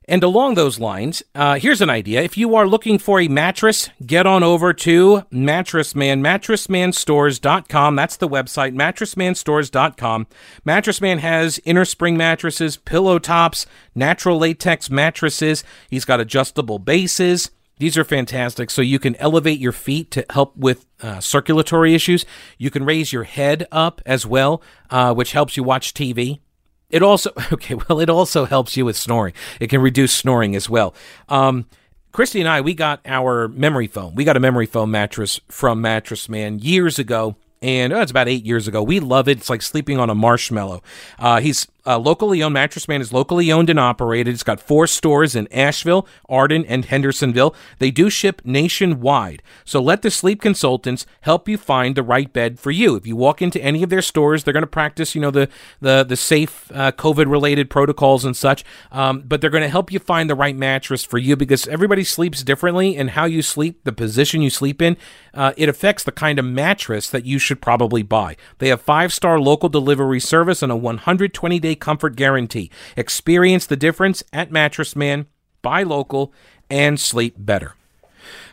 And 0.09 0.23
along 0.23 0.55
those 0.55 0.81
lines, 0.81 1.23
uh, 1.35 1.59
here's 1.59 1.83
an 1.83 1.91
idea. 1.91 2.23
If 2.23 2.39
you 2.39 2.55
are 2.55 2.67
looking 2.67 2.99
for 2.99 3.21
a 3.21 3.29
mattress, 3.29 3.91
get 4.07 4.27
on 4.27 4.43
over 4.43 4.73
to 4.73 5.25
Mattress 5.31 5.95
Man, 5.95 6.23
mattressmanstores.com. 6.23 7.97
That's 7.97 8.17
the 8.17 8.29
website, 8.31 8.75
mattressmanstores.com. 8.75 10.27
Mattress 10.65 11.03
Man 11.03 11.19
has 11.19 11.61
inner 11.67 11.85
spring 11.85 12.17
mattresses, 12.17 12.79
pillow 12.79 13.19
tops, 13.19 13.67
natural 13.95 14.39
latex 14.39 14.89
mattresses. 14.89 15.65
He's 15.91 16.07
got 16.07 16.19
adjustable 16.19 16.79
bases. 16.79 17.51
These 17.79 17.99
are 17.99 18.05
fantastic. 18.05 18.71
So 18.71 18.83
you 18.83 18.99
can 18.99 19.17
elevate 19.17 19.59
your 19.59 19.73
feet 19.73 20.11
to 20.13 20.25
help 20.31 20.57
with 20.57 20.87
uh, 21.01 21.21
circulatory 21.21 21.95
issues. 21.95 22.25
You 22.59 22.71
can 22.71 22.85
raise 22.85 23.13
your 23.13 23.25
head 23.25 23.67
up 23.73 24.01
as 24.07 24.25
well, 24.25 24.63
uh, 24.91 25.13
which 25.15 25.33
helps 25.33 25.57
you 25.57 25.63
watch 25.63 25.93
TV. 25.93 26.41
It 26.91 27.03
also, 27.03 27.33
okay, 27.53 27.75
well, 27.75 28.01
it 28.01 28.09
also 28.09 28.45
helps 28.45 28.77
you 28.77 28.85
with 28.85 28.97
snoring. 28.97 29.35
It 29.61 29.71
can 29.71 29.81
reduce 29.81 30.13
snoring 30.15 30.55
as 30.55 30.71
well. 30.71 30.95
Um, 31.29 31.67
Christy 32.13 32.39
and 32.39 32.49
I, 32.49 32.61
we 32.61 32.75
got 32.75 33.01
our 33.05 33.49
memory 33.49 33.89
foam. 33.89 34.15
We 34.15 34.23
got 34.23 34.37
a 34.37 34.41
memory 34.41 34.67
foam 34.67 34.93
mattress 34.93 35.41
from 35.49 35.81
Mattress 35.81 36.29
Man 36.29 36.61
years 36.61 37.01
ago 37.01 37.37
and 37.65 37.95
oh, 37.95 38.01
it's 38.03 38.11
about 38.11 38.29
eight 38.29 38.45
years 38.45 38.69
ago. 38.69 38.83
We 38.83 39.01
love 39.01 39.27
it. 39.27 39.39
It's 39.39 39.49
like 39.49 39.63
sleeping 39.63 39.99
on 39.99 40.11
a 40.11 40.15
marshmallow. 40.15 40.83
Uh, 41.19 41.41
he's 41.41 41.67
uh, 41.87 41.99
locally 41.99 42.43
owned. 42.43 42.55
Mattress 42.55 42.89
Man 42.89 43.01
is 43.01 43.13
locally 43.13 43.51
owned 43.53 43.71
and 43.71 43.79
operated. 43.79 44.35
It's 44.35 44.43
got 44.43 44.61
four 44.61 44.87
stores 44.87 45.35
in 45.35 45.53
Asheville, 45.53 46.07
Arden, 46.29 46.65
and 46.67 46.85
Hendersonville. 46.85 47.55
They 47.79 47.91
do 47.91 48.11
ship 48.11 48.43
nationwide. 48.45 49.43
So 49.65 49.81
let 49.81 50.03
the 50.03 50.11
sleep 50.11 50.41
consultants 50.41 51.07
help 51.23 51.49
you 51.49 51.59
find 51.59 51.95
the 51.95 52.03
right 52.03 52.33
bed 52.33 52.59
for 52.59 52.71
you. 52.71 52.97
If 52.97 53.07
you 53.07 53.17
walk 53.17 53.43
into 53.43 53.63
any 53.63 53.83
of 53.83 53.91
their 53.91 54.03
stores, 54.03 54.45
they're 54.45 54.53
going 54.53 54.63
to 54.63 54.67
practice, 54.67 55.15
you 55.15 55.21
know, 55.21 55.31
the 55.31 55.49
the 55.81 56.05
the 56.05 56.17
safe 56.17 56.71
uh, 56.73 56.93
COVID 56.93 57.31
related 57.31 57.71
protocols 57.71 58.25
and 58.25 58.37
such. 58.37 58.65
Um, 58.91 59.23
but 59.23 59.41
they're 59.41 59.51
going 59.51 59.63
to 59.63 59.69
help 59.69 59.93
you 59.93 59.99
find 59.99 60.31
the 60.31 60.35
right 60.35 60.57
mattress 60.57 61.05
for 61.05 61.19
you 61.19 61.37
because 61.37 61.67
everybody 61.69 62.05
sleeps 62.05 62.43
differently, 62.43 62.97
and 62.97 63.11
how 63.11 63.25
you 63.25 63.43
sleep, 63.43 63.85
the 63.85 63.93
position 63.93 64.43
you 64.43 64.51
sleep 64.51 64.81
in, 64.81 64.97
uh, 65.33 65.53
it 65.57 65.69
affects 65.69 66.05
the 66.05 66.13
kind 66.13 66.39
of 66.39 66.45
mattress 66.45 67.11
that 67.11 67.25
you 67.25 67.39
should 67.39 67.61
probably 67.61 68.03
buy. 68.03 68.37
They 68.59 68.69
have 68.69 68.81
five 68.81 69.13
star 69.13 69.41
local 69.41 69.69
delivery 69.69 70.21
service 70.21 70.63
and 70.63 70.73
a 70.73 70.77
120 70.77 71.59
day 71.59 71.74
comfort 71.75 72.17
guarantee. 72.17 72.71
Experience 72.97 73.67
the 73.67 73.77
difference 73.77 74.23
at 74.33 74.51
Mattress 74.51 74.95
Man. 74.95 75.27
Buy 75.63 75.83
local 75.83 76.33
and 76.71 76.99
sleep 76.99 77.35
better. 77.39 77.75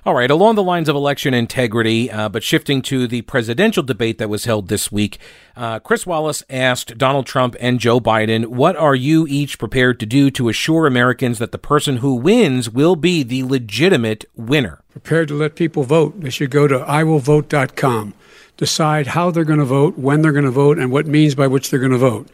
All 0.04 0.16
right, 0.16 0.32
along 0.32 0.56
the 0.56 0.64
lines 0.64 0.90
of 0.90 0.96
election 0.96 1.36
integrity, 1.36 2.10
uh, 2.10 2.28
but 2.28 2.42
shifting 2.42 2.82
to 2.84 3.06
the 3.06 3.22
presidential 3.22 3.84
debate 3.84 4.18
that 4.18 4.30
was 4.30 4.46
held 4.46 4.68
this 4.68 4.92
week, 4.92 5.20
uh, 5.56 5.78
Chris 5.78 6.08
Wallace 6.08 6.44
asked 6.50 6.98
Donald 6.98 7.28
Trump 7.28 7.56
and 7.60 7.80
Joe 7.80 8.00
Biden, 8.00 8.48
What 8.48 8.76
are 8.76 8.96
you 8.96 9.28
each 9.28 9.60
prepared 9.60 10.00
to 10.00 10.08
do 10.08 10.32
to 10.32 10.50
assure 10.50 10.88
Americans 10.88 11.38
that 11.38 11.52
the 11.52 11.60
person 11.60 11.98
who 11.98 12.16
wins 12.16 12.68
will 12.68 12.96
be 12.96 13.22
the 13.22 13.44
legitimate 13.44 14.26
winner? 14.36 14.82
Prepared 14.90 15.28
to 15.28 15.36
let 15.36 15.56
people 15.56 15.84
vote. 15.84 16.20
They 16.20 16.32
should 16.32 16.50
go 16.50 16.68
to 16.68 16.80
iwillvote.com, 16.80 18.16
decide 18.58 19.08
how 19.08 19.30
they're 19.30 19.44
going 19.44 19.60
to 19.60 19.66
vote, 19.66 20.00
when 20.00 20.24
they're 20.24 20.32
going 20.32 20.46
to 20.46 20.52
vote, 20.52 20.80
and 20.80 20.92
what 20.92 21.06
means 21.06 21.36
by 21.36 21.46
which 21.46 21.70
they're 21.70 21.80
going 21.80 21.92
to 21.92 21.98
vote 22.00 22.28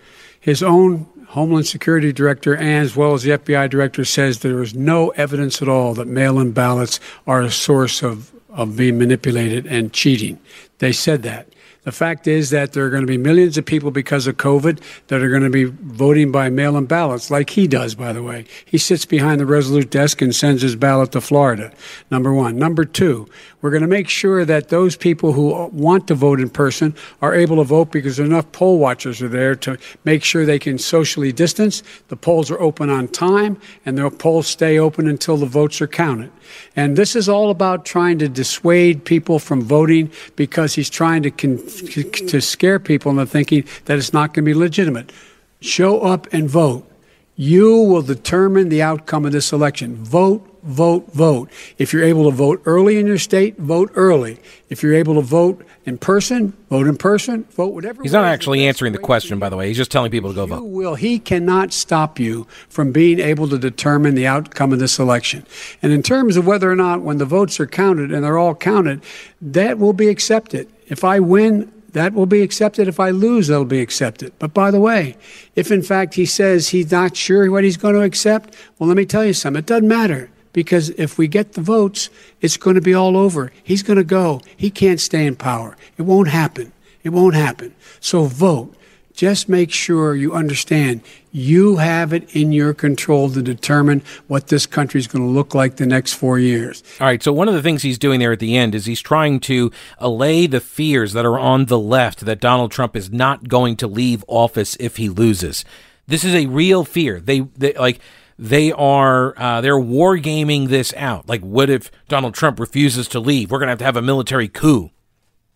his 0.47 0.63
own 0.63 1.05
Homeland 1.27 1.67
Security 1.67 2.13
Director 2.13 2.55
and 2.55 2.81
as 2.81 2.95
well 2.95 3.13
as 3.13 3.23
the 3.23 3.31
FBI 3.31 3.69
Director 3.69 4.05
says 4.05 4.39
there 4.39 4.61
is 4.61 4.73
no 4.73 5.09
evidence 5.09 5.61
at 5.61 5.67
all 5.67 5.93
that 5.95 6.07
mail 6.07 6.39
in 6.39 6.53
ballots 6.53 7.01
are 7.27 7.41
a 7.41 7.51
source 7.51 8.01
of, 8.01 8.31
of 8.49 8.77
being 8.77 8.97
manipulated 8.97 9.67
and 9.67 9.91
cheating. 9.91 10.39
They 10.77 10.93
said 10.93 11.23
that. 11.23 11.49
The 11.87 11.93
fact 11.93 12.27
is 12.27 12.49
that 12.49 12.73
there 12.73 12.85
are 12.85 12.89
going 12.89 13.03
to 13.03 13.07
be 13.07 13.17
millions 13.17 13.57
of 13.57 13.65
people 13.65 13.91
because 13.91 14.27
of 14.27 14.35
COVID 14.35 14.81
that 15.07 15.21
are 15.21 15.29
going 15.29 15.43
to 15.43 15.49
be 15.49 15.63
voting 15.63 16.33
by 16.33 16.49
mail 16.49 16.75
in 16.75 16.85
ballots, 16.85 17.31
like 17.31 17.51
he 17.51 17.65
does, 17.65 17.95
by 17.95 18.11
the 18.11 18.21
way. 18.21 18.43
He 18.65 18.77
sits 18.77 19.05
behind 19.05 19.39
the 19.39 19.45
Resolute 19.45 19.89
desk 19.89 20.21
and 20.21 20.35
sends 20.35 20.63
his 20.63 20.75
ballot 20.75 21.13
to 21.13 21.21
Florida, 21.21 21.71
number 22.11 22.33
one. 22.33 22.59
Number 22.59 22.83
two, 22.83 23.29
we're 23.61 23.69
going 23.69 23.83
to 23.83 23.87
make 23.87 24.09
sure 24.09 24.43
that 24.43 24.67
those 24.67 24.97
people 24.97 25.31
who 25.31 25.67
want 25.67 26.09
to 26.09 26.13
vote 26.13 26.41
in 26.41 26.49
person 26.49 26.93
are 27.21 27.33
able 27.33 27.55
to 27.55 27.63
vote 27.63 27.89
because 27.89 28.19
enough 28.19 28.51
poll 28.51 28.79
watchers 28.79 29.21
are 29.21 29.29
there 29.29 29.55
to 29.55 29.77
make 30.03 30.25
sure 30.25 30.45
they 30.45 30.59
can 30.59 30.77
socially 30.77 31.31
distance. 31.31 31.83
The 32.09 32.17
polls 32.17 32.51
are 32.51 32.59
open 32.59 32.89
on 32.89 33.07
time, 33.07 33.61
and 33.85 33.97
the 33.97 34.11
polls 34.11 34.47
stay 34.47 34.77
open 34.77 35.07
until 35.07 35.37
the 35.37 35.45
votes 35.45 35.81
are 35.81 35.87
counted. 35.87 36.33
And 36.75 36.97
this 36.97 37.15
is 37.15 37.27
all 37.27 37.49
about 37.49 37.85
trying 37.85 38.19
to 38.19 38.29
dissuade 38.29 39.05
people 39.05 39.39
from 39.39 39.61
voting 39.61 40.11
because 40.35 40.75
he's 40.75 40.89
trying 40.89 41.23
to 41.23 41.31
con- 41.31 41.57
to 41.77 42.41
scare 42.41 42.79
people 42.79 43.11
into 43.11 43.25
thinking 43.25 43.65
that 43.85 43.97
it's 43.97 44.13
not 44.13 44.33
going 44.33 44.45
to 44.45 44.49
be 44.49 44.53
legitimate. 44.53 45.11
Show 45.59 46.01
up 46.01 46.27
and 46.31 46.49
vote. 46.49 46.89
You 47.35 47.77
will 47.77 48.01
determine 48.01 48.69
the 48.69 48.81
outcome 48.81 49.25
of 49.25 49.31
this 49.31 49.53
election. 49.53 50.03
Vote, 50.03 50.56
vote, 50.67 51.11
vote. 51.13 51.49
If 51.77 51.93
you're 51.93 52.03
able 52.03 52.29
to 52.29 52.35
vote 52.35 52.61
early 52.65 52.99
in 52.99 53.07
your 53.07 53.17
state, 53.17 53.57
vote 53.57 53.91
early. 53.95 54.39
If 54.69 54.83
you're 54.83 54.95
able 54.95 55.15
to 55.15 55.21
vote 55.21 55.65
in 55.85 55.97
person, 55.97 56.51
vote 56.69 56.87
in 56.87 56.97
person, 56.97 57.45
vote 57.45 57.73
whatever. 57.73 58.03
He's 58.03 58.11
not 58.11 58.25
actually 58.25 58.67
answering 58.67 58.91
the 58.91 58.99
question, 58.99 59.39
by 59.39 59.49
the 59.49 59.55
way. 59.55 59.67
He's 59.67 59.77
just 59.77 59.91
telling 59.91 60.11
people 60.11 60.31
to 60.31 60.35
go 60.35 60.43
you 60.43 60.49
vote. 60.49 60.63
Will 60.63 60.95
he 60.95 61.19
cannot 61.19 61.71
stop 61.71 62.19
you 62.19 62.45
from 62.67 62.91
being 62.91 63.19
able 63.19 63.47
to 63.47 63.57
determine 63.57 64.15
the 64.15 64.27
outcome 64.27 64.73
of 64.73 64.79
this 64.79 64.99
election. 64.99 65.45
And 65.81 65.91
in 65.91 66.03
terms 66.03 66.37
of 66.37 66.45
whether 66.45 66.69
or 66.69 66.75
not, 66.75 67.01
when 67.01 67.17
the 67.17 67.25
votes 67.25 67.59
are 67.59 67.67
counted 67.67 68.11
and 68.11 68.23
they're 68.23 68.37
all 68.37 68.55
counted, 68.55 69.03
that 69.41 69.77
will 69.77 69.93
be 69.93 70.09
accepted. 70.09 70.69
If 70.87 71.03
I 71.03 71.19
win, 71.19 71.71
that 71.93 72.13
will 72.13 72.25
be 72.25 72.41
accepted. 72.41 72.87
If 72.87 72.99
I 72.99 73.11
lose, 73.11 73.47
that'll 73.47 73.65
be 73.65 73.81
accepted. 73.81 74.33
But 74.39 74.53
by 74.53 74.71
the 74.71 74.79
way, 74.79 75.17
if 75.55 75.71
in 75.71 75.81
fact 75.81 76.15
he 76.15 76.25
says 76.25 76.69
he's 76.69 76.91
not 76.91 77.15
sure 77.15 77.49
what 77.49 77.63
he's 77.63 77.77
going 77.77 77.95
to 77.95 78.01
accept, 78.01 78.55
well, 78.77 78.87
let 78.87 78.97
me 78.97 79.05
tell 79.05 79.25
you 79.25 79.33
something. 79.33 79.59
It 79.59 79.65
doesn't 79.65 79.87
matter 79.87 80.29
because 80.57 80.89
if 80.97 81.19
we 81.19 81.27
get 81.27 81.53
the 81.53 81.61
votes, 81.61 82.09
it's 82.41 82.57
going 82.57 82.73
to 82.73 82.81
be 82.81 82.91
all 82.91 83.15
over. 83.15 83.51
He's 83.63 83.83
going 83.83 83.97
to 83.97 84.03
go. 84.03 84.41
He 84.55 84.71
can't 84.71 84.99
stay 84.99 85.27
in 85.27 85.35
power. 85.35 85.77
It 85.99 86.01
won't 86.01 86.29
happen. 86.29 86.73
It 87.03 87.09
won't 87.09 87.35
happen. 87.35 87.75
So 87.99 88.23
vote. 88.23 88.73
Just 89.13 89.47
make 89.47 89.71
sure 89.71 90.15
you 90.15 90.33
understand 90.33 91.01
you 91.31 91.75
have 91.75 92.11
it 92.11 92.35
in 92.35 92.51
your 92.51 92.73
control 92.73 93.29
to 93.29 93.43
determine 93.43 94.01
what 94.25 94.47
this 94.47 94.65
country 94.65 94.99
is 94.99 95.05
going 95.05 95.23
to 95.23 95.29
look 95.29 95.53
like 95.53 95.75
the 95.75 95.85
next 95.85 96.13
four 96.13 96.39
years. 96.39 96.83
All 96.99 97.05
right. 97.05 97.21
So 97.21 97.31
one 97.31 97.47
of 97.47 97.53
the 97.53 97.61
things 97.61 97.83
he's 97.83 97.99
doing 97.99 98.19
there 98.19 98.31
at 98.31 98.39
the 98.39 98.57
end 98.57 98.73
is 98.73 98.87
he's 98.87 98.99
trying 98.99 99.39
to 99.41 99.71
allay 99.99 100.47
the 100.47 100.59
fears 100.59 101.13
that 101.13 101.23
are 101.23 101.37
on 101.37 101.65
the 101.65 101.77
left 101.77 102.21
that 102.21 102.39
Donald 102.39 102.71
Trump 102.71 102.95
is 102.95 103.11
not 103.11 103.47
going 103.47 103.75
to 103.75 103.87
leave 103.87 104.25
office 104.27 104.75
if 104.79 104.97
he 104.97 105.07
loses. 105.07 105.63
This 106.07 106.23
is 106.23 106.33
a 106.33 106.47
real 106.47 106.83
fear. 106.83 107.19
They, 107.19 107.41
they 107.41 107.73
like 107.73 107.99
they 108.39 108.71
are 108.71 109.33
uh, 109.37 109.61
they're 109.61 109.73
wargaming 109.73 110.67
this 110.67 110.93
out. 110.95 111.27
Like, 111.27 111.41
what 111.41 111.69
if 111.69 111.91
Donald 112.07 112.33
Trump 112.33 112.59
refuses 112.59 113.07
to 113.09 113.19
leave? 113.19 113.51
We're 113.51 113.59
going 113.59 113.67
to 113.67 113.71
have 113.71 113.79
to 113.79 113.85
have 113.85 113.97
a 113.97 114.01
military 114.01 114.47
coup. 114.47 114.91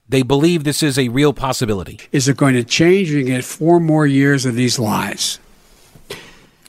They 0.10 0.24
believe 0.24 0.64
this 0.64 0.84
is 0.84 1.00
a 1.00 1.08
real 1.08 1.32
possibility. 1.32 2.00
Is 2.12 2.28
it 2.28 2.36
going 2.36 2.56
to 2.56 2.64
change? 2.64 3.10
You 3.10 3.24
get 3.24 3.46
four 3.46 3.80
more 3.80 4.06
years 4.06 4.46
of 4.46 4.56
these 4.56 4.78
lies. 4.78 5.40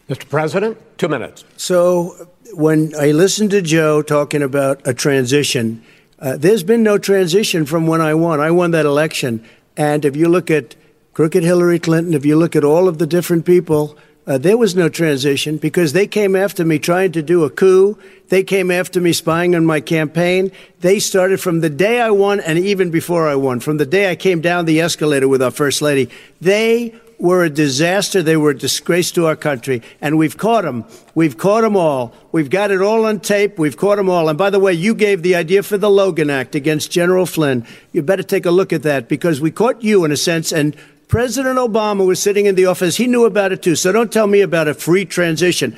Mr. 0.08 0.28
President, 0.28 0.78
two 0.98 1.08
minutes. 1.08 1.44
So, 1.56 2.28
when 2.54 2.92
I 3.00 3.12
listened 3.12 3.50
to 3.52 3.62
Joe 3.62 4.02
talking 4.02 4.42
about 4.42 4.86
a 4.86 4.92
transition, 4.92 5.82
uh, 6.18 6.36
there's 6.36 6.62
been 6.62 6.82
no 6.82 6.98
transition 6.98 7.64
from 7.64 7.86
when 7.86 8.00
I 8.00 8.14
won. 8.14 8.38
I 8.38 8.50
won 8.50 8.70
that 8.72 8.84
election. 8.84 9.44
And 9.76 10.04
if 10.04 10.14
you 10.14 10.28
look 10.28 10.50
at 10.50 10.76
crooked 11.14 11.42
Hillary 11.42 11.78
Clinton, 11.78 12.14
if 12.14 12.24
you 12.24 12.36
look 12.36 12.54
at 12.54 12.62
all 12.62 12.86
of 12.86 12.98
the 12.98 13.06
different 13.06 13.44
people, 13.46 13.96
uh, 14.26 14.38
there 14.38 14.56
was 14.56 14.76
no 14.76 14.88
transition 14.88 15.56
because 15.56 15.92
they 15.92 16.06
came 16.06 16.36
after 16.36 16.64
me 16.64 16.78
trying 16.78 17.12
to 17.12 17.22
do 17.22 17.44
a 17.44 17.50
coup. 17.50 17.98
They 18.28 18.44
came 18.44 18.70
after 18.70 19.00
me 19.00 19.12
spying 19.12 19.56
on 19.56 19.66
my 19.66 19.80
campaign. 19.80 20.52
They 20.80 21.00
started 21.00 21.40
from 21.40 21.60
the 21.60 21.70
day 21.70 22.00
I 22.00 22.10
won 22.10 22.38
and 22.40 22.58
even 22.58 22.90
before 22.90 23.28
I 23.28 23.34
won, 23.34 23.58
from 23.60 23.78
the 23.78 23.86
day 23.86 24.10
I 24.10 24.16
came 24.16 24.40
down 24.40 24.64
the 24.64 24.80
escalator 24.80 25.26
with 25.26 25.42
our 25.42 25.50
First 25.50 25.82
Lady. 25.82 26.08
They 26.40 26.94
were 27.22 27.44
a 27.44 27.50
disaster. 27.50 28.20
They 28.20 28.36
were 28.36 28.50
a 28.50 28.58
disgrace 28.58 29.12
to 29.12 29.26
our 29.26 29.36
country. 29.36 29.80
And 30.00 30.18
we've 30.18 30.36
caught 30.36 30.64
them. 30.64 30.84
We've 31.14 31.38
caught 31.38 31.62
them 31.62 31.76
all. 31.76 32.12
We've 32.32 32.50
got 32.50 32.72
it 32.72 32.82
all 32.82 33.06
on 33.06 33.20
tape. 33.20 33.58
We've 33.58 33.76
caught 33.76 33.96
them 33.96 34.10
all. 34.10 34.28
And 34.28 34.36
by 34.36 34.50
the 34.50 34.58
way, 34.58 34.72
you 34.72 34.92
gave 34.92 35.22
the 35.22 35.36
idea 35.36 35.62
for 35.62 35.78
the 35.78 35.88
Logan 35.88 36.30
Act 36.30 36.56
against 36.56 36.90
General 36.90 37.24
Flynn. 37.24 37.64
You 37.92 38.02
better 38.02 38.24
take 38.24 38.44
a 38.44 38.50
look 38.50 38.72
at 38.72 38.82
that 38.82 39.08
because 39.08 39.40
we 39.40 39.52
caught 39.52 39.82
you 39.82 40.04
in 40.04 40.10
a 40.10 40.16
sense. 40.16 40.52
And 40.52 40.76
President 41.12 41.58
Obama 41.58 42.06
was 42.06 42.22
sitting 42.22 42.46
in 42.46 42.54
the 42.54 42.64
office. 42.64 42.96
He 42.96 43.06
knew 43.06 43.26
about 43.26 43.52
it 43.52 43.60
too. 43.60 43.76
So 43.76 43.92
don't 43.92 44.10
tell 44.10 44.26
me 44.26 44.40
about 44.40 44.66
a 44.66 44.72
free 44.72 45.04
transition. 45.04 45.76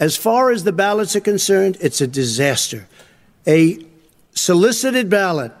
As 0.00 0.16
far 0.16 0.50
as 0.50 0.64
the 0.64 0.72
ballots 0.72 1.14
are 1.14 1.20
concerned, 1.20 1.76
it's 1.82 2.00
a 2.00 2.06
disaster. 2.06 2.88
A 3.46 3.84
solicited 4.30 5.10
ballot 5.10 5.52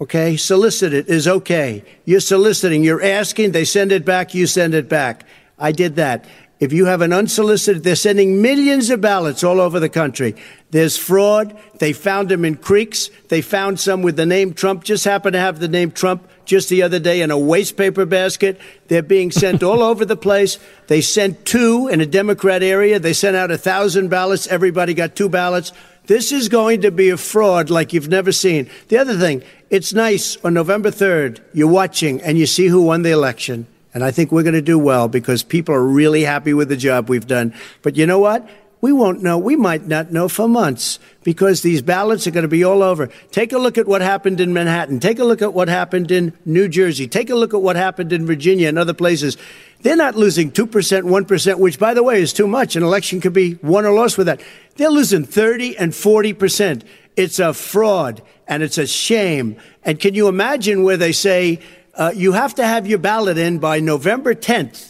Okay, 0.00 0.36
solicited 0.36 1.08
is 1.08 1.28
okay. 1.28 1.84
You're 2.06 2.20
soliciting, 2.20 2.82
you're 2.82 3.02
asking, 3.02 3.52
they 3.52 3.66
send 3.66 3.92
it 3.92 4.04
back, 4.04 4.34
you 4.34 4.46
send 4.46 4.74
it 4.74 4.88
back. 4.88 5.26
I 5.58 5.70
did 5.72 5.96
that. 5.96 6.24
If 6.58 6.72
you 6.72 6.86
have 6.86 7.02
an 7.02 7.12
unsolicited, 7.12 7.84
they're 7.84 7.94
sending 7.94 8.40
millions 8.40 8.88
of 8.88 9.00
ballots 9.00 9.44
all 9.44 9.60
over 9.60 9.78
the 9.78 9.90
country. 9.90 10.34
There's 10.70 10.96
fraud. 10.96 11.56
They 11.78 11.92
found 11.92 12.30
them 12.30 12.46
in 12.46 12.56
creeks. 12.56 13.10
They 13.28 13.42
found 13.42 13.78
some 13.78 14.00
with 14.00 14.16
the 14.16 14.26
name 14.26 14.54
Trump, 14.54 14.84
just 14.84 15.04
happened 15.04 15.34
to 15.34 15.40
have 15.40 15.60
the 15.60 15.68
name 15.68 15.92
Trump 15.92 16.29
just 16.50 16.68
the 16.68 16.82
other 16.82 16.98
day 16.98 17.22
in 17.22 17.30
a 17.30 17.38
waste 17.38 17.76
paper 17.76 18.04
basket. 18.04 18.60
They're 18.88 19.02
being 19.02 19.30
sent 19.30 19.62
all 19.62 19.84
over 19.84 20.04
the 20.04 20.16
place. 20.16 20.58
They 20.88 21.00
sent 21.00 21.46
two 21.46 21.86
in 21.86 22.00
a 22.00 22.06
Democrat 22.06 22.60
area. 22.60 22.98
They 22.98 23.12
sent 23.12 23.36
out 23.36 23.52
a 23.52 23.56
thousand 23.56 24.08
ballots. 24.08 24.48
Everybody 24.48 24.92
got 24.92 25.14
two 25.14 25.28
ballots. 25.28 25.72
This 26.06 26.32
is 26.32 26.48
going 26.48 26.80
to 26.80 26.90
be 26.90 27.08
a 27.08 27.16
fraud 27.16 27.70
like 27.70 27.92
you've 27.92 28.08
never 28.08 28.32
seen. 28.32 28.68
The 28.88 28.98
other 28.98 29.16
thing, 29.16 29.44
it's 29.70 29.92
nice 29.92 30.36
on 30.42 30.52
November 30.54 30.90
3rd, 30.90 31.40
you're 31.54 31.68
watching 31.68 32.20
and 32.20 32.36
you 32.36 32.46
see 32.46 32.66
who 32.66 32.82
won 32.82 33.02
the 33.02 33.12
election. 33.12 33.68
And 33.94 34.02
I 34.02 34.10
think 34.10 34.32
we're 34.32 34.42
going 34.42 34.54
to 34.54 34.60
do 34.60 34.78
well 34.78 35.06
because 35.06 35.44
people 35.44 35.72
are 35.72 35.84
really 35.84 36.22
happy 36.22 36.52
with 36.52 36.68
the 36.68 36.76
job 36.76 37.08
we've 37.08 37.28
done. 37.28 37.54
But 37.82 37.94
you 37.94 38.06
know 38.06 38.18
what? 38.18 38.48
We 38.80 38.92
won't 38.92 39.22
know. 39.22 39.36
We 39.36 39.56
might 39.56 39.86
not 39.86 40.10
know 40.10 40.28
for 40.28 40.48
months 40.48 40.98
because 41.22 41.60
these 41.60 41.82
ballots 41.82 42.26
are 42.26 42.30
going 42.30 42.42
to 42.42 42.48
be 42.48 42.64
all 42.64 42.82
over. 42.82 43.08
Take 43.30 43.52
a 43.52 43.58
look 43.58 43.76
at 43.76 43.86
what 43.86 44.00
happened 44.00 44.40
in 44.40 44.54
Manhattan. 44.54 45.00
Take 45.00 45.18
a 45.18 45.24
look 45.24 45.42
at 45.42 45.52
what 45.52 45.68
happened 45.68 46.10
in 46.10 46.32
New 46.46 46.66
Jersey. 46.66 47.06
Take 47.06 47.28
a 47.28 47.34
look 47.34 47.52
at 47.52 47.60
what 47.60 47.76
happened 47.76 48.10
in 48.12 48.24
Virginia 48.24 48.68
and 48.68 48.78
other 48.78 48.94
places. 48.94 49.36
They're 49.82 49.96
not 49.96 50.14
losing 50.14 50.50
2%, 50.50 50.66
1%, 50.66 51.58
which, 51.58 51.78
by 51.78 51.92
the 51.92 52.02
way, 52.02 52.22
is 52.22 52.32
too 52.32 52.46
much. 52.46 52.74
An 52.74 52.82
election 52.82 53.20
could 53.20 53.34
be 53.34 53.58
won 53.62 53.84
or 53.84 53.92
lost 53.92 54.16
with 54.16 54.26
that. 54.28 54.40
They're 54.76 54.90
losing 54.90 55.24
30 55.24 55.76
and 55.76 55.92
40%. 55.92 56.82
It's 57.16 57.38
a 57.38 57.52
fraud 57.52 58.22
and 58.48 58.62
it's 58.62 58.78
a 58.78 58.86
shame. 58.86 59.56
And 59.84 60.00
can 60.00 60.14
you 60.14 60.26
imagine 60.28 60.84
where 60.84 60.96
they 60.96 61.12
say 61.12 61.60
uh, 61.94 62.12
you 62.14 62.32
have 62.32 62.54
to 62.54 62.64
have 62.64 62.86
your 62.86 62.98
ballot 62.98 63.36
in 63.36 63.58
by 63.58 63.80
November 63.80 64.34
10th? 64.34 64.89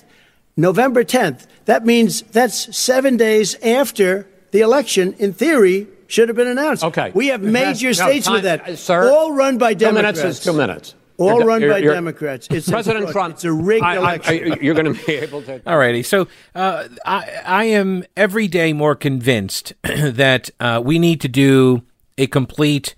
November 0.60 1.04
10th. 1.04 1.46
That 1.64 1.84
means 1.86 2.22
that's 2.22 2.76
seven 2.76 3.16
days 3.16 3.54
after 3.62 4.28
the 4.50 4.60
election, 4.60 5.14
in 5.18 5.32
theory, 5.32 5.86
should 6.06 6.28
have 6.28 6.36
been 6.36 6.48
announced. 6.48 6.84
Okay. 6.84 7.12
We 7.14 7.28
have 7.28 7.40
major 7.40 7.88
no, 7.88 7.92
states 7.92 8.26
time, 8.26 8.34
with 8.34 8.42
that. 8.44 8.68
uh, 8.68 8.76
sir, 8.76 9.08
all 9.10 9.32
run 9.32 9.58
by 9.58 9.74
Democrats. 9.74 10.18
Two 10.20 10.22
Democrats. 10.22 10.22
minutes 10.22 10.38
is 10.38 10.44
two 10.44 10.52
minutes. 10.52 10.94
All 11.18 11.34
You're- 11.34 11.44
run 11.44 11.60
you're- 11.60 11.74
by 11.74 11.78
you're- 11.80 11.94
Democrats. 11.94 12.48
It's 12.50 12.68
President 12.70 13.08
a, 13.10 13.12
Trump. 13.12 13.34
It's 13.34 13.44
a 13.44 13.52
rigged 13.52 13.84
I- 13.84 13.92
I- 13.94 13.96
election. 13.98 14.52
I- 14.52 14.58
you're 14.62 14.74
going 14.74 14.94
to 14.94 15.04
be 15.06 15.12
able 15.16 15.42
to. 15.42 15.60
All 15.66 15.76
righty. 15.76 16.02
So 16.02 16.28
uh, 16.54 16.88
I, 17.04 17.30
I 17.44 17.64
am 17.64 18.04
every 18.16 18.48
day 18.48 18.72
more 18.72 18.94
convinced 18.96 19.74
that 19.82 20.48
uh, 20.58 20.80
we 20.82 20.98
need 20.98 21.20
to 21.20 21.28
do 21.28 21.82
a 22.16 22.26
complete 22.26 22.94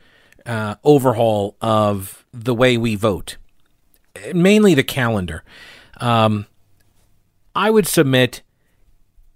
uh, 0.46 0.76
overhaul 0.84 1.56
of 1.60 2.24
the 2.32 2.54
way 2.54 2.76
we 2.78 2.94
vote, 2.94 3.36
mainly 4.32 4.74
the 4.74 4.84
calendar. 4.84 5.42
Um, 6.00 6.46
I 7.54 7.70
would 7.70 7.86
submit 7.86 8.42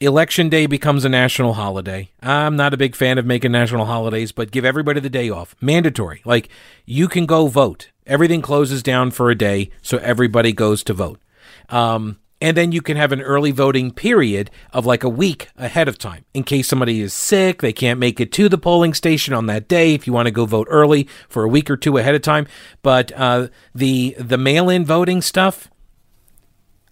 election 0.00 0.48
day 0.48 0.66
becomes 0.66 1.04
a 1.04 1.08
national 1.08 1.54
holiday. 1.54 2.10
I'm 2.22 2.56
not 2.56 2.74
a 2.74 2.78
big 2.78 2.94
fan 2.94 3.18
of 3.18 3.26
making 3.26 3.52
national 3.52 3.86
holidays, 3.86 4.32
but 4.32 4.50
give 4.50 4.64
everybody 4.64 5.00
the 5.00 5.10
day 5.10 5.30
off. 5.30 5.54
Mandatory. 5.60 6.22
Like 6.24 6.48
you 6.84 7.08
can 7.08 7.26
go 7.26 7.46
vote. 7.46 7.90
Everything 8.06 8.42
closes 8.42 8.82
down 8.82 9.10
for 9.10 9.30
a 9.30 9.34
day, 9.34 9.70
so 9.82 9.98
everybody 9.98 10.52
goes 10.52 10.84
to 10.84 10.92
vote. 10.92 11.20
Um, 11.68 12.18
and 12.40 12.56
then 12.56 12.70
you 12.70 12.82
can 12.82 12.98
have 12.98 13.12
an 13.12 13.22
early 13.22 13.50
voting 13.50 13.90
period 13.90 14.50
of 14.72 14.84
like 14.84 15.02
a 15.02 15.08
week 15.08 15.48
ahead 15.56 15.88
of 15.88 15.96
time 15.96 16.24
in 16.34 16.44
case 16.44 16.68
somebody 16.68 17.00
is 17.00 17.14
sick, 17.14 17.62
they 17.62 17.72
can't 17.72 17.98
make 17.98 18.20
it 18.20 18.30
to 18.32 18.48
the 18.48 18.58
polling 18.58 18.92
station 18.92 19.32
on 19.32 19.46
that 19.46 19.68
day. 19.68 19.94
If 19.94 20.06
you 20.06 20.12
want 20.12 20.26
to 20.26 20.32
go 20.32 20.44
vote 20.44 20.68
early 20.70 21.08
for 21.28 21.44
a 21.44 21.48
week 21.48 21.70
or 21.70 21.76
two 21.76 21.96
ahead 21.96 22.14
of 22.14 22.22
time, 22.22 22.46
but 22.82 23.10
uh, 23.12 23.48
the 23.74 24.14
the 24.18 24.38
mail-in 24.38 24.84
voting 24.84 25.22
stuff, 25.22 25.70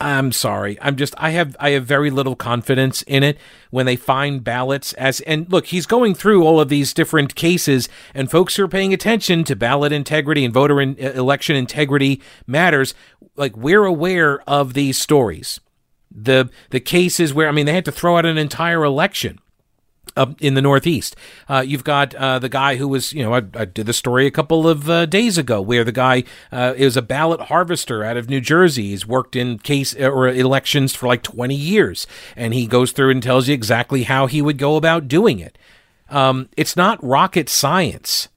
I'm 0.04 0.32
sorry. 0.32 0.76
I'm 0.82 0.96
just 0.96 1.14
I 1.16 1.30
have 1.30 1.56
I 1.58 1.70
have 1.70 1.86
very 1.86 2.10
little 2.10 2.36
confidence 2.36 3.00
in 3.06 3.22
it 3.22 3.38
when 3.70 3.86
they 3.86 3.96
find 3.96 4.44
ballots 4.44 4.92
as 4.92 5.20
and 5.22 5.50
look, 5.50 5.68
he's 5.68 5.86
going 5.86 6.14
through 6.14 6.44
all 6.44 6.60
of 6.60 6.68
these 6.68 6.92
different 6.92 7.34
cases 7.34 7.88
and 8.12 8.30
folks 8.30 8.54
who 8.54 8.64
are 8.64 8.68
paying 8.68 8.92
attention 8.92 9.44
to 9.44 9.56
ballot 9.56 9.92
integrity 9.92 10.44
and 10.44 10.52
voter 10.52 10.78
in, 10.78 10.94
election 10.98 11.56
integrity 11.56 12.20
matters. 12.46 12.92
Like 13.34 13.56
we're 13.56 13.86
aware 13.86 14.42
of 14.42 14.74
these 14.74 14.98
stories. 14.98 15.58
The 16.14 16.50
the 16.68 16.80
cases 16.80 17.32
where 17.32 17.48
I 17.48 17.52
mean 17.52 17.64
they 17.64 17.72
had 17.72 17.86
to 17.86 17.92
throw 17.92 18.18
out 18.18 18.26
an 18.26 18.36
entire 18.36 18.84
election 18.84 19.38
up 20.16 20.40
in 20.40 20.54
the 20.54 20.62
Northeast. 20.62 21.16
Uh, 21.48 21.64
you've 21.66 21.84
got 21.84 22.14
uh, 22.14 22.38
the 22.38 22.48
guy 22.48 22.76
who 22.76 22.88
was, 22.88 23.12
you 23.12 23.22
know, 23.22 23.34
I, 23.34 23.42
I 23.54 23.64
did 23.64 23.86
the 23.86 23.92
story 23.92 24.26
a 24.26 24.30
couple 24.30 24.68
of 24.68 24.88
uh, 24.88 25.06
days 25.06 25.38
ago 25.38 25.60
where 25.60 25.84
the 25.84 25.92
guy 25.92 26.24
uh, 26.52 26.74
is 26.76 26.96
a 26.96 27.02
ballot 27.02 27.42
harvester 27.42 28.04
out 28.04 28.16
of 28.16 28.28
New 28.28 28.40
Jersey. 28.40 28.90
He's 28.90 29.06
worked 29.06 29.36
in 29.36 29.58
case 29.58 29.94
uh, 29.98 30.08
or 30.08 30.28
elections 30.28 30.94
for 30.94 31.06
like 31.06 31.22
20 31.22 31.54
years, 31.54 32.06
and 32.36 32.54
he 32.54 32.66
goes 32.66 32.92
through 32.92 33.10
and 33.10 33.22
tells 33.22 33.48
you 33.48 33.54
exactly 33.54 34.04
how 34.04 34.26
he 34.26 34.42
would 34.42 34.58
go 34.58 34.76
about 34.76 35.08
doing 35.08 35.38
it. 35.38 35.58
Um, 36.08 36.48
it's 36.56 36.76
not 36.76 37.02
rocket 37.02 37.48
science. 37.48 38.28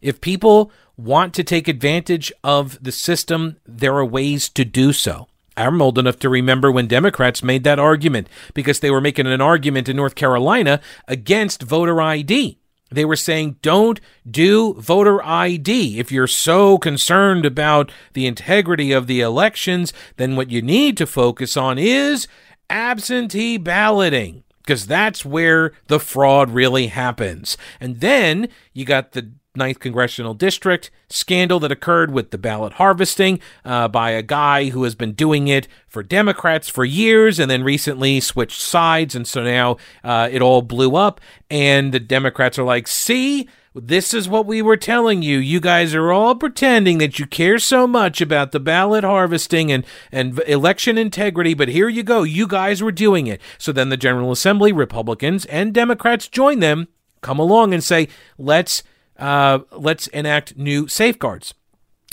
If 0.00 0.20
people 0.20 0.70
want 0.96 1.34
to 1.34 1.44
take 1.44 1.68
advantage 1.68 2.32
of 2.42 2.82
the 2.82 2.92
system, 2.92 3.56
there 3.66 3.94
are 3.96 4.04
ways 4.04 4.48
to 4.50 4.64
do 4.64 4.92
so. 4.92 5.28
I'm 5.56 5.80
old 5.80 5.98
enough 5.98 6.18
to 6.20 6.28
remember 6.28 6.70
when 6.70 6.86
Democrats 6.86 7.42
made 7.42 7.64
that 7.64 7.78
argument 7.78 8.28
because 8.54 8.80
they 8.80 8.90
were 8.90 9.00
making 9.00 9.26
an 9.26 9.40
argument 9.40 9.88
in 9.88 9.96
North 9.96 10.14
Carolina 10.14 10.80
against 11.08 11.62
voter 11.62 12.00
ID. 12.00 12.58
They 12.90 13.04
were 13.04 13.16
saying, 13.16 13.56
don't 13.62 14.00
do 14.30 14.74
voter 14.74 15.24
ID. 15.24 15.98
If 15.98 16.12
you're 16.12 16.28
so 16.28 16.78
concerned 16.78 17.44
about 17.44 17.90
the 18.12 18.26
integrity 18.26 18.92
of 18.92 19.06
the 19.06 19.20
elections, 19.20 19.92
then 20.18 20.36
what 20.36 20.50
you 20.50 20.62
need 20.62 20.96
to 20.98 21.06
focus 21.06 21.56
on 21.56 21.78
is 21.78 22.28
absentee 22.70 23.56
balloting 23.56 24.44
because 24.58 24.86
that's 24.86 25.24
where 25.24 25.72
the 25.88 26.00
fraud 26.00 26.50
really 26.50 26.88
happens. 26.88 27.56
And 27.80 28.00
then 28.00 28.48
you 28.72 28.84
got 28.84 29.12
the 29.12 29.32
9th 29.56 29.80
Congressional 29.80 30.34
District 30.34 30.90
scandal 31.08 31.60
that 31.60 31.72
occurred 31.72 32.10
with 32.10 32.30
the 32.30 32.38
ballot 32.38 32.74
harvesting 32.74 33.40
uh, 33.64 33.88
by 33.88 34.10
a 34.10 34.22
guy 34.22 34.70
who 34.70 34.84
has 34.84 34.94
been 34.94 35.12
doing 35.12 35.48
it 35.48 35.68
for 35.86 36.02
Democrats 36.02 36.68
for 36.68 36.84
years 36.84 37.38
and 37.38 37.50
then 37.50 37.62
recently 37.62 38.20
switched 38.20 38.60
sides. 38.60 39.14
And 39.14 39.26
so 39.26 39.42
now 39.42 39.76
uh, 40.04 40.28
it 40.30 40.42
all 40.42 40.62
blew 40.62 40.96
up. 40.96 41.20
And 41.50 41.92
the 41.92 42.00
Democrats 42.00 42.58
are 42.58 42.64
like, 42.64 42.86
see, 42.88 43.48
this 43.78 44.14
is 44.14 44.28
what 44.28 44.46
we 44.46 44.62
were 44.62 44.76
telling 44.76 45.20
you. 45.22 45.38
You 45.38 45.60
guys 45.60 45.94
are 45.94 46.10
all 46.10 46.34
pretending 46.34 46.98
that 46.98 47.18
you 47.18 47.26
care 47.26 47.58
so 47.58 47.86
much 47.86 48.20
about 48.22 48.52
the 48.52 48.60
ballot 48.60 49.04
harvesting 49.04 49.70
and, 49.70 49.84
and 50.10 50.40
election 50.46 50.96
integrity, 50.96 51.52
but 51.52 51.68
here 51.68 51.88
you 51.88 52.02
go. 52.02 52.22
You 52.22 52.46
guys 52.46 52.82
were 52.82 52.92
doing 52.92 53.26
it. 53.26 53.40
So 53.58 53.72
then 53.72 53.90
the 53.90 53.98
General 53.98 54.32
Assembly, 54.32 54.72
Republicans 54.72 55.44
and 55.46 55.74
Democrats 55.74 56.26
join 56.26 56.60
them, 56.60 56.88
come 57.20 57.38
along 57.38 57.74
and 57.74 57.84
say, 57.84 58.08
let's 58.38 58.82
uh, 59.18 59.60
let's 59.72 60.06
enact 60.08 60.56
new 60.56 60.88
safeguards. 60.88 61.54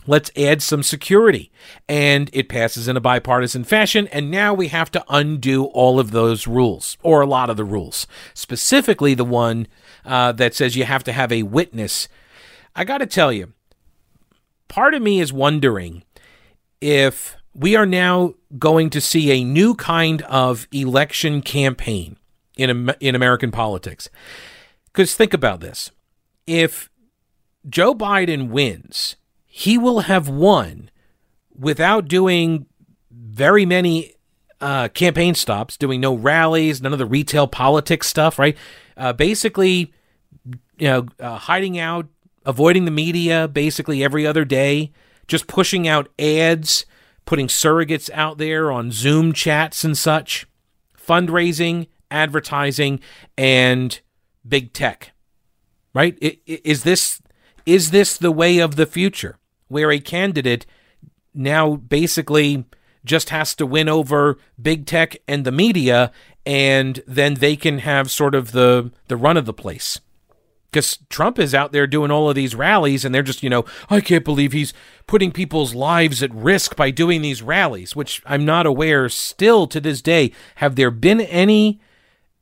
Let's 0.06 0.32
add 0.36 0.62
some 0.62 0.84
security. 0.84 1.52
And 1.88 2.30
it 2.34 2.50
passes 2.50 2.88
in 2.88 2.98
a 2.98 3.02
bipartisan 3.02 3.64
fashion. 3.64 4.08
And 4.08 4.30
now 4.30 4.54
we 4.54 4.68
have 4.68 4.92
to 4.92 5.04
undo 5.10 5.66
all 5.66 6.00
of 6.00 6.12
those 6.12 6.46
rules, 6.46 6.98
or 7.02 7.22
a 7.22 7.26
lot 7.26 7.50
of 7.50 7.58
the 7.58 7.64
rules, 7.64 8.06
specifically 8.34 9.14
the 9.14 9.24
one 9.24 9.68
uh, 10.06 10.34
that 10.34 10.54
says 10.54 10.76
you 10.76 10.84
have 10.84 11.04
to 11.06 11.14
have 11.14 11.32
a 11.32 11.44
witness. 11.44 12.08
I 12.76 12.84
got 12.84 12.98
to 12.98 13.06
tell 13.06 13.32
you, 13.32 13.54
part 14.68 14.94
of 14.94 15.02
me 15.02 15.20
is 15.20 15.32
wondering 15.32 16.04
if 16.82 17.38
we 17.54 17.76
are 17.76 17.86
now 17.86 18.34
going 18.58 18.90
to 18.90 19.00
see 19.00 19.32
a 19.32 19.44
new 19.44 19.76
kind 19.76 20.22
of 20.24 20.68
election 20.72 21.42
campaign 21.42 22.18
in, 22.58 22.90
in 23.00 23.16
American 23.16 23.52
politics. 23.52 24.10
Because 24.92 25.16
think 25.16 25.34
about 25.34 25.62
this. 25.62 25.92
If 26.46 26.90
Joe 27.70 27.94
Biden 27.96 28.50
wins, 28.50 29.16
he 29.46 29.78
will 29.78 30.02
have 30.02 30.28
won 30.28 30.90
without 31.58 32.08
doing 32.08 32.66
very 33.12 33.66
many 33.66 34.16
uh, 34.60 34.88
campaign 34.90 35.36
stops, 35.36 35.78
doing 35.78 36.02
no 36.02 36.14
rallies, 36.14 36.82
none 36.82 36.94
of 36.94 37.00
the 37.00 37.06
retail 37.06 37.48
politics 37.48 38.08
stuff, 38.08 38.40
right? 38.40 38.58
Uh, 38.96 39.14
basically, 39.14 39.94
you 40.78 40.88
know, 40.88 41.08
uh, 41.20 41.38
hiding 41.38 41.78
out, 41.78 42.08
avoiding 42.46 42.86
the 42.86 42.92
media 42.92 43.48
basically 43.48 44.04
every 44.04 44.26
other 44.26 44.46
day, 44.46 44.92
just 45.28 45.48
pushing 45.48 45.88
out 45.88 46.10
ads, 46.20 46.86
putting 47.26 47.48
surrogates 47.48 48.10
out 48.14 48.38
there 48.38 48.72
on 48.72 48.92
Zoom 48.92 49.34
chats 49.34 49.84
and 49.84 49.98
such, 49.98 50.48
fundraising, 50.98 51.88
advertising, 52.12 53.00
and 53.38 54.00
big 54.48 54.74
tech. 54.74 55.12
Right? 55.94 56.18
Is 56.46 56.84
this 56.84 57.22
is 57.66 57.92
this 57.92 58.18
the 58.18 58.32
way 58.32 58.60
of 58.60 58.76
the 58.76 58.86
future 58.86 59.38
where 59.68 59.92
a 59.92 60.00
candidate 60.00 60.66
now 61.34 61.76
basically 61.76 62.66
just 63.06 63.30
has 63.30 63.56
to 63.56 63.66
win 63.66 63.90
over 63.90 64.38
big 64.62 64.86
tech 64.86 65.18
and 65.28 65.46
the 65.46 65.52
media 65.52 66.12
and 66.46 67.02
then 67.08 67.36
they 67.36 67.56
can 67.56 67.80
have 67.80 68.12
sort 68.12 68.36
of 68.36 68.52
the 68.52 68.92
the 69.08 69.18
run 69.18 69.38
of 69.38 69.46
the 69.46 69.54
place? 69.54 70.00
Because 70.72 70.98
Trump 71.08 71.38
is 71.38 71.54
out 71.54 71.72
there 71.72 71.86
doing 71.86 72.10
all 72.10 72.30
of 72.30 72.36
these 72.36 72.56
rallies, 72.56 73.06
and 73.06 73.14
they're 73.14 73.22
just, 73.22 73.44
you 73.44 73.50
know, 73.50 73.64
I 73.92 74.02
can't 74.02 74.26
believe 74.26 74.54
he's 74.54 74.74
putting 75.06 75.32
people's 75.32 75.76
lives 75.76 76.24
at 76.24 76.34
risk 76.34 76.76
by 76.76 76.90
doing 76.90 77.22
these 77.22 77.44
rallies, 77.44 77.96
which 77.96 78.24
I'm 78.26 78.44
not 78.44 78.66
aware 78.66 79.08
still 79.08 79.68
to 79.68 79.80
this 79.80 80.02
day. 80.02 80.32
Have 80.56 80.76
there 80.76 80.90
been 80.90 81.22
any 81.22 81.80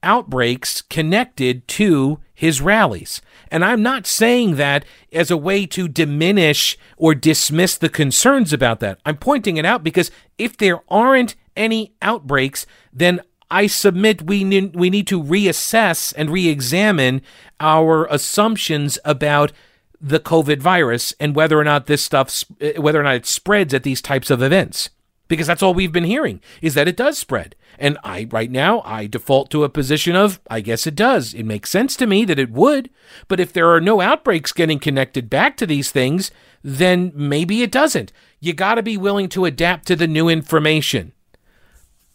outbreaks 0.02 0.82
connected 0.82 1.68
to 1.68 2.20
his 2.42 2.60
rallies? 2.60 3.22
And 3.52 3.64
I'm 3.64 3.84
not 3.84 4.08
saying 4.08 4.56
that 4.56 4.84
as 5.14 5.30
a 5.30 5.38
way 5.38 5.68
to 5.68 5.88
diminish 5.88 6.76
or 6.98 7.14
dismiss 7.14 7.78
the 7.78 7.88
concerns 7.88 8.52
about 8.52 8.80
that. 8.80 9.00
I'm 9.06 9.18
pointing 9.18 9.58
it 9.58 9.66
out 9.66 9.84
because 9.84 10.10
if 10.40 10.58
there 10.58 10.82
aren't 10.90 11.36
any 11.56 11.94
outbreaks, 12.02 12.66
then 12.92 13.22
I 13.52 13.68
submit 13.68 14.24
we 14.24 14.44
need, 14.44 14.76
we 14.76 14.90
need 14.90 15.06
to 15.08 15.22
reassess 15.22 16.16
and 16.18 16.32
re-examine 16.32 17.22
our 17.60 18.08
assumptions 18.08 18.98
about 19.06 19.52
the 20.00 20.20
COVID 20.20 20.60
virus 20.60 21.14
and 21.20 21.36
whether 21.36 21.60
or 21.60 21.64
not 21.64 21.86
this 21.86 22.02
stuff, 22.02 22.44
eh, 22.60 22.80
whether 22.80 23.00
or 23.00 23.04
not 23.04 23.16
it 23.16 23.26
spreads 23.28 23.72
at 23.72 23.84
these 23.84 24.02
types 24.02 24.32
of 24.32 24.42
events. 24.42 24.90
Because 25.32 25.48
that's 25.48 25.64
all 25.64 25.74
we've 25.74 25.94
been 25.94 26.04
hearing 26.04 26.42
is 26.62 26.74
that 26.74 26.90
it 26.90 26.98
does 26.98 27.18
spread. 27.18 27.56
And 27.80 27.98
I, 28.04 28.28
right 28.32 28.52
now, 28.52 28.82
I 28.82 29.08
default 29.08 29.50
to 29.52 29.64
a 29.64 29.70
position 29.70 30.14
of, 30.14 30.42
I 30.50 30.60
guess 30.60 30.86
it 30.86 30.94
does. 30.94 31.34
It 31.34 31.46
makes 31.46 31.70
sense 31.70 31.96
to 31.96 32.06
me 32.06 32.26
that 32.26 32.38
it 32.38 32.52
would. 32.52 32.90
But 33.30 33.40
if 33.40 33.54
there 33.54 33.74
are 33.74 33.80
no 33.80 34.02
outbreaks 34.02 34.52
getting 34.52 34.78
connected 34.78 35.30
back 35.30 35.56
to 35.56 35.66
these 35.66 35.90
things, 35.90 36.32
then 36.66 37.14
maybe 37.16 37.62
it 37.62 37.72
doesn't. 37.72 38.12
You 38.42 38.52
got 38.52 38.76
to 38.76 38.84
be 38.84 38.98
willing 38.98 39.30
to 39.30 39.46
adapt 39.46 39.88
to 39.88 39.96
the 39.96 40.06
new 40.06 40.28
information. 40.28 41.14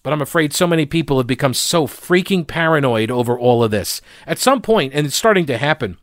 But 0.03 0.13
I'm 0.13 0.21
afraid 0.21 0.53
so 0.53 0.67
many 0.67 0.85
people 0.85 1.17
have 1.17 1.27
become 1.27 1.55
so 1.55 1.87
freaking 1.87 2.47
paranoid 2.47 3.11
over 3.11 3.39
all 3.39 3.65
of 3.65 3.71
this. 3.71 4.03
At 4.27 4.39
some 4.39 4.61
point, 4.61 4.93
and 4.93 5.07
it's 5.07 5.17
starting 5.17 5.47
to 5.47 5.57
happen, 5.57 5.97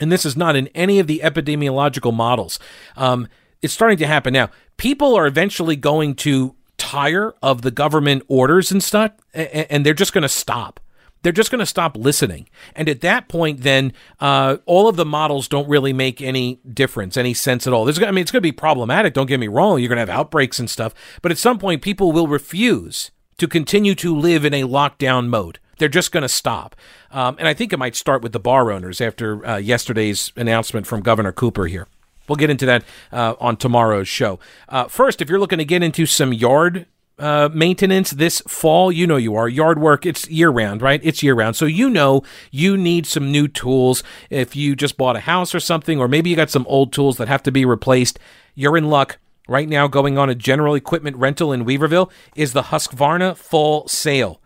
and 0.00 0.10
this 0.10 0.26
is 0.26 0.36
not 0.36 0.56
in 0.56 0.66
any 0.74 0.98
of 0.98 1.06
the 1.06 1.20
epidemiological 1.22 2.12
models, 2.12 2.58
um, 2.96 3.28
it's 3.62 3.74
starting 3.74 3.98
to 3.98 4.06
happen 4.06 4.32
now. 4.32 4.50
People 4.76 5.14
are 5.16 5.26
eventually 5.26 5.76
going 5.76 6.14
to 6.16 6.54
tire 6.76 7.34
of 7.42 7.62
the 7.62 7.70
government 7.70 8.22
orders 8.28 8.70
and 8.70 8.82
stuff, 8.82 9.12
and 9.34 9.84
they're 9.84 9.94
just 9.94 10.12
going 10.12 10.22
to 10.22 10.28
stop. 10.28 10.80
They're 11.22 11.32
just 11.32 11.50
going 11.50 11.58
to 11.58 11.66
stop 11.66 11.96
listening. 11.96 12.48
And 12.76 12.88
at 12.88 13.00
that 13.00 13.28
point, 13.28 13.62
then 13.62 13.92
uh, 14.20 14.58
all 14.66 14.88
of 14.88 14.94
the 14.94 15.04
models 15.04 15.48
don't 15.48 15.68
really 15.68 15.92
make 15.92 16.22
any 16.22 16.60
difference, 16.72 17.16
any 17.16 17.34
sense 17.34 17.66
at 17.66 17.72
all. 17.72 17.84
There's, 17.84 18.00
I 18.00 18.12
mean, 18.12 18.22
it's 18.22 18.30
going 18.30 18.40
to 18.40 18.48
be 18.48 18.52
problematic. 18.52 19.14
Don't 19.14 19.26
get 19.26 19.40
me 19.40 19.48
wrong. 19.48 19.80
You're 19.80 19.88
going 19.88 19.96
to 19.96 20.12
have 20.12 20.20
outbreaks 20.20 20.60
and 20.60 20.70
stuff. 20.70 20.94
But 21.20 21.32
at 21.32 21.38
some 21.38 21.58
point, 21.58 21.82
people 21.82 22.12
will 22.12 22.28
refuse 22.28 23.10
to 23.38 23.48
continue 23.48 23.96
to 23.96 24.16
live 24.16 24.44
in 24.44 24.54
a 24.54 24.62
lockdown 24.62 25.26
mode. 25.26 25.58
They're 25.78 25.88
just 25.88 26.12
going 26.12 26.22
to 26.22 26.28
stop. 26.28 26.76
Um, 27.10 27.36
and 27.38 27.48
I 27.48 27.54
think 27.54 27.72
it 27.72 27.78
might 27.78 27.96
start 27.96 28.22
with 28.22 28.32
the 28.32 28.40
bar 28.40 28.70
owners 28.70 29.00
after 29.00 29.44
uh, 29.44 29.56
yesterday's 29.56 30.32
announcement 30.36 30.86
from 30.86 31.02
Governor 31.02 31.32
Cooper 31.32 31.66
here. 31.66 31.88
We'll 32.28 32.36
get 32.36 32.50
into 32.50 32.66
that 32.66 32.84
uh, 33.12 33.34
on 33.40 33.56
tomorrow's 33.56 34.08
show. 34.08 34.38
Uh, 34.68 34.84
first, 34.84 35.20
if 35.20 35.28
you're 35.28 35.40
looking 35.40 35.58
to 35.58 35.64
get 35.64 35.82
into 35.82 36.06
some 36.06 36.32
yard 36.32 36.86
uh, 37.18 37.48
maintenance 37.52 38.10
this 38.10 38.40
fall, 38.46 38.92
you 38.92 39.06
know 39.06 39.16
you 39.16 39.34
are. 39.34 39.48
Yard 39.48 39.80
work, 39.80 40.06
it's 40.06 40.28
year 40.30 40.50
round, 40.50 40.82
right? 40.82 41.00
It's 41.02 41.22
year 41.22 41.34
round. 41.34 41.56
So 41.56 41.66
you 41.66 41.90
know 41.90 42.22
you 42.50 42.76
need 42.76 43.06
some 43.06 43.32
new 43.32 43.48
tools. 43.48 44.02
If 44.30 44.54
you 44.54 44.76
just 44.76 44.96
bought 44.96 45.16
a 45.16 45.20
house 45.20 45.54
or 45.54 45.60
something, 45.60 45.98
or 45.98 46.08
maybe 46.08 46.30
you 46.30 46.36
got 46.36 46.50
some 46.50 46.66
old 46.68 46.92
tools 46.92 47.16
that 47.16 47.28
have 47.28 47.42
to 47.44 47.52
be 47.52 47.64
replaced, 47.64 48.18
you're 48.54 48.76
in 48.76 48.88
luck. 48.88 49.18
Right 49.50 49.68
now, 49.68 49.88
going 49.88 50.18
on 50.18 50.28
a 50.28 50.34
general 50.34 50.74
equipment 50.74 51.16
rental 51.16 51.54
in 51.54 51.64
Weaverville 51.64 52.10
is 52.36 52.52
the 52.52 52.64
Husqvarna 52.64 53.34
Fall 53.34 53.88
Sale 53.88 54.42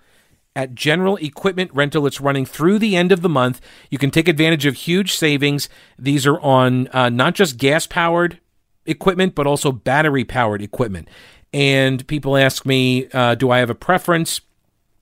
at 0.54 0.74
General 0.74 1.16
Equipment 1.16 1.70
Rental. 1.74 2.06
It's 2.06 2.20
running 2.20 2.46
through 2.46 2.78
the 2.78 2.96
end 2.96 3.12
of 3.12 3.22
the 3.22 3.28
month. 3.28 3.60
You 3.90 3.98
can 3.98 4.10
take 4.10 4.28
advantage 4.28 4.66
of 4.66 4.74
huge 4.74 5.14
savings. 5.14 5.68
These 5.98 6.26
are 6.26 6.40
on 6.40 6.88
uh, 6.88 7.08
not 7.08 7.34
just 7.34 7.56
gas 7.56 7.86
powered 7.86 8.38
equipment, 8.86 9.34
but 9.34 9.46
also 9.46 9.72
battery 9.72 10.24
powered 10.24 10.62
equipment. 10.62 11.08
and 11.54 12.06
people 12.06 12.36
ask 12.36 12.64
me, 12.64 13.08
uh, 13.12 13.34
do 13.34 13.50
I 13.50 13.58
have 13.58 13.70
a 13.70 13.74
preference? 13.74 14.40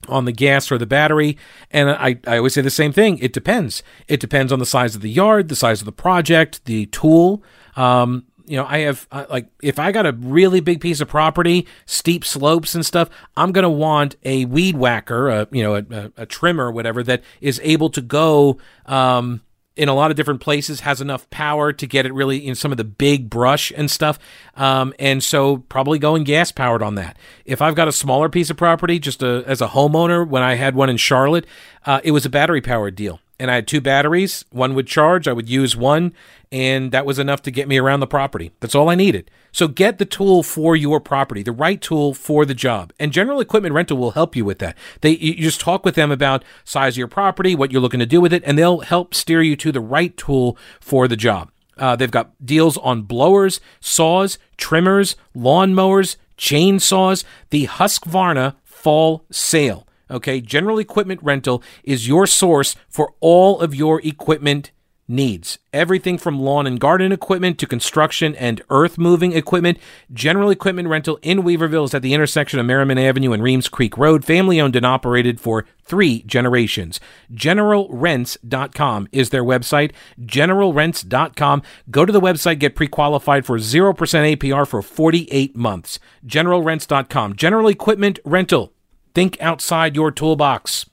on 0.08 0.24
the 0.24 0.32
gas 0.32 0.72
or 0.72 0.78
the 0.78 0.86
battery. 0.86 1.36
And 1.70 1.90
I, 1.90 2.18
I 2.26 2.38
always 2.38 2.54
say 2.54 2.62
the 2.62 2.70
same 2.70 2.92
thing. 2.92 3.18
It 3.18 3.32
depends. 3.32 3.82
It 4.08 4.18
depends 4.18 4.50
on 4.50 4.58
the 4.58 4.66
size 4.66 4.94
of 4.94 5.02
the 5.02 5.10
yard, 5.10 5.48
the 5.48 5.56
size 5.56 5.82
of 5.82 5.84
the 5.84 5.92
project, 5.92 6.64
the 6.64 6.86
tool. 6.86 7.42
Um, 7.76 8.24
you 8.50 8.56
know, 8.56 8.66
I 8.66 8.78
have 8.78 9.06
uh, 9.12 9.26
like 9.30 9.46
if 9.62 9.78
I 9.78 9.92
got 9.92 10.06
a 10.06 10.12
really 10.12 10.58
big 10.58 10.80
piece 10.80 11.00
of 11.00 11.06
property, 11.06 11.68
steep 11.86 12.24
slopes 12.24 12.74
and 12.74 12.84
stuff, 12.84 13.08
I'm 13.36 13.52
gonna 13.52 13.70
want 13.70 14.16
a 14.24 14.44
weed 14.44 14.76
whacker, 14.76 15.28
a 15.28 15.48
you 15.52 15.62
know, 15.62 15.76
a, 15.76 16.12
a 16.16 16.26
trimmer, 16.26 16.66
or 16.66 16.72
whatever 16.72 17.04
that 17.04 17.22
is 17.40 17.60
able 17.62 17.90
to 17.90 18.00
go 18.00 18.58
um, 18.86 19.42
in 19.76 19.88
a 19.88 19.94
lot 19.94 20.10
of 20.10 20.16
different 20.16 20.40
places, 20.40 20.80
has 20.80 21.00
enough 21.00 21.30
power 21.30 21.72
to 21.72 21.86
get 21.86 22.06
it 22.06 22.12
really 22.12 22.44
in 22.44 22.56
some 22.56 22.72
of 22.72 22.76
the 22.76 22.82
big 22.82 23.30
brush 23.30 23.70
and 23.76 23.88
stuff. 23.88 24.18
Um, 24.56 24.94
and 24.98 25.22
so 25.22 25.58
probably 25.58 26.00
going 26.00 26.24
gas 26.24 26.50
powered 26.50 26.82
on 26.82 26.96
that. 26.96 27.16
If 27.44 27.62
I've 27.62 27.76
got 27.76 27.86
a 27.86 27.92
smaller 27.92 28.28
piece 28.28 28.50
of 28.50 28.56
property, 28.56 28.98
just 28.98 29.22
a, 29.22 29.44
as 29.46 29.60
a 29.60 29.68
homeowner, 29.68 30.26
when 30.26 30.42
I 30.42 30.56
had 30.56 30.74
one 30.74 30.90
in 30.90 30.96
Charlotte, 30.96 31.46
uh, 31.86 32.00
it 32.02 32.10
was 32.10 32.26
a 32.26 32.30
battery 32.30 32.60
powered 32.60 32.96
deal 32.96 33.20
and 33.40 33.50
I 33.50 33.54
had 33.56 33.66
two 33.66 33.80
batteries. 33.80 34.44
One 34.50 34.74
would 34.74 34.86
charge, 34.86 35.26
I 35.26 35.32
would 35.32 35.48
use 35.48 35.74
one, 35.74 36.12
and 36.52 36.92
that 36.92 37.06
was 37.06 37.18
enough 37.18 37.40
to 37.42 37.50
get 37.50 37.66
me 37.66 37.78
around 37.78 38.00
the 38.00 38.06
property. 38.06 38.52
That's 38.60 38.74
all 38.74 38.90
I 38.90 38.94
needed. 38.94 39.30
So 39.50 39.66
get 39.66 39.98
the 39.98 40.04
tool 40.04 40.42
for 40.42 40.76
your 40.76 41.00
property, 41.00 41.42
the 41.42 41.50
right 41.50 41.80
tool 41.80 42.12
for 42.12 42.44
the 42.44 42.54
job. 42.54 42.92
And 43.00 43.12
General 43.12 43.40
Equipment 43.40 43.74
Rental 43.74 43.96
will 43.96 44.12
help 44.12 44.36
you 44.36 44.44
with 44.44 44.58
that. 44.58 44.76
They 45.00 45.16
you 45.16 45.34
just 45.36 45.60
talk 45.60 45.84
with 45.84 45.94
them 45.94 46.12
about 46.12 46.44
size 46.64 46.94
of 46.94 46.98
your 46.98 47.08
property, 47.08 47.54
what 47.54 47.72
you're 47.72 47.80
looking 47.80 48.00
to 48.00 48.06
do 48.06 48.20
with 48.20 48.32
it, 48.32 48.42
and 48.44 48.58
they'll 48.58 48.80
help 48.80 49.14
steer 49.14 49.42
you 49.42 49.56
to 49.56 49.72
the 49.72 49.80
right 49.80 50.14
tool 50.16 50.56
for 50.78 51.08
the 51.08 51.16
job. 51.16 51.50
Uh, 51.78 51.96
they've 51.96 52.10
got 52.10 52.30
deals 52.44 52.76
on 52.76 53.02
blowers, 53.02 53.58
saws, 53.80 54.38
trimmers, 54.58 55.16
lawn 55.34 55.74
mowers, 55.74 56.18
chainsaws, 56.36 57.24
the 57.48 57.66
Husqvarna 57.66 58.54
fall 58.64 59.24
sale. 59.30 59.86
Okay, 60.10 60.40
General 60.40 60.78
Equipment 60.78 61.22
Rental 61.22 61.62
is 61.84 62.08
your 62.08 62.26
source 62.26 62.74
for 62.88 63.14
all 63.20 63.60
of 63.60 63.74
your 63.74 64.00
equipment 64.02 64.72
needs. 65.10 65.58
Everything 65.72 66.16
from 66.16 66.40
lawn 66.40 66.66
and 66.66 66.80
garden 66.80 67.12
equipment 67.12 67.58
to 67.58 67.66
construction 67.66 68.34
and 68.36 68.62
earth 68.70 68.96
moving 68.96 69.32
equipment. 69.32 69.78
General 70.12 70.50
Equipment 70.50 70.88
Rental 70.88 71.18
in 71.22 71.42
Weaverville 71.42 71.84
is 71.84 71.94
at 71.94 72.02
the 72.02 72.14
intersection 72.14 72.58
of 72.60 72.66
Merrimon 72.66 72.98
Avenue 72.98 73.32
and 73.32 73.42
Reems 73.42 73.68
Creek 73.68 73.98
Road, 73.98 74.24
family 74.24 74.60
owned 74.60 74.76
and 74.76 74.86
operated 74.86 75.40
for 75.40 75.66
three 75.82 76.22
generations. 76.22 77.00
GeneralRents.com 77.32 79.08
is 79.12 79.30
their 79.30 79.44
website. 79.44 79.92
GeneralRents.com. 80.20 81.62
Go 81.90 82.06
to 82.06 82.12
the 82.12 82.20
website, 82.20 82.58
get 82.60 82.76
pre 82.76 82.86
qualified 82.86 83.44
for 83.44 83.58
0% 83.58 83.94
APR 83.96 84.66
for 84.66 84.82
48 84.82 85.56
months. 85.56 85.98
GeneralRents.com. 86.24 87.34
General 87.34 87.68
Equipment 87.68 88.20
Rental 88.24 88.72
Think 89.14 89.40
outside 89.40 89.96
your 89.96 90.10
toolbox. 90.10 90.86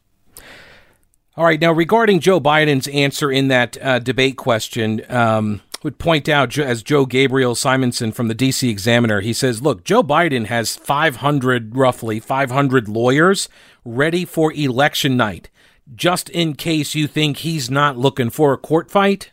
All 1.36 1.46
right, 1.46 1.62
now 1.62 1.72
regarding 1.72 2.20
Joe 2.20 2.40
Biden's 2.40 2.88
answer 2.88 3.32
in 3.32 3.48
that 3.50 3.78
uh, 3.80 4.00
debate 4.00 4.38
question, 4.38 5.04
um, 5.08 5.62
would 5.84 6.00
point 6.00 6.28
out 6.28 6.58
as 6.58 6.82
Joe 6.82 7.06
Gabriel 7.06 7.56
Simonson 7.56 8.12
from 8.12 8.28
the 8.28 8.36
DC 8.36 8.70
Examiner, 8.70 9.22
he 9.22 9.34
says, 9.34 9.62
look, 9.62 9.84
Joe 9.84 10.04
Biden 10.04 10.48
has 10.48 10.76
500, 10.76 11.76
roughly 11.76 12.20
500 12.20 12.90
lawyers 12.90 13.48
ready 13.86 14.26
for 14.26 14.52
election 14.54 15.16
night. 15.16 15.50
Just 15.96 16.30
in 16.30 16.56
case 16.56 16.96
you 16.96 17.08
think 17.08 17.38
he's 17.38 17.70
not 17.70 17.98
looking 17.98 18.30
for 18.30 18.52
a 18.52 18.58
court 18.58 18.92
fight, 18.92 19.32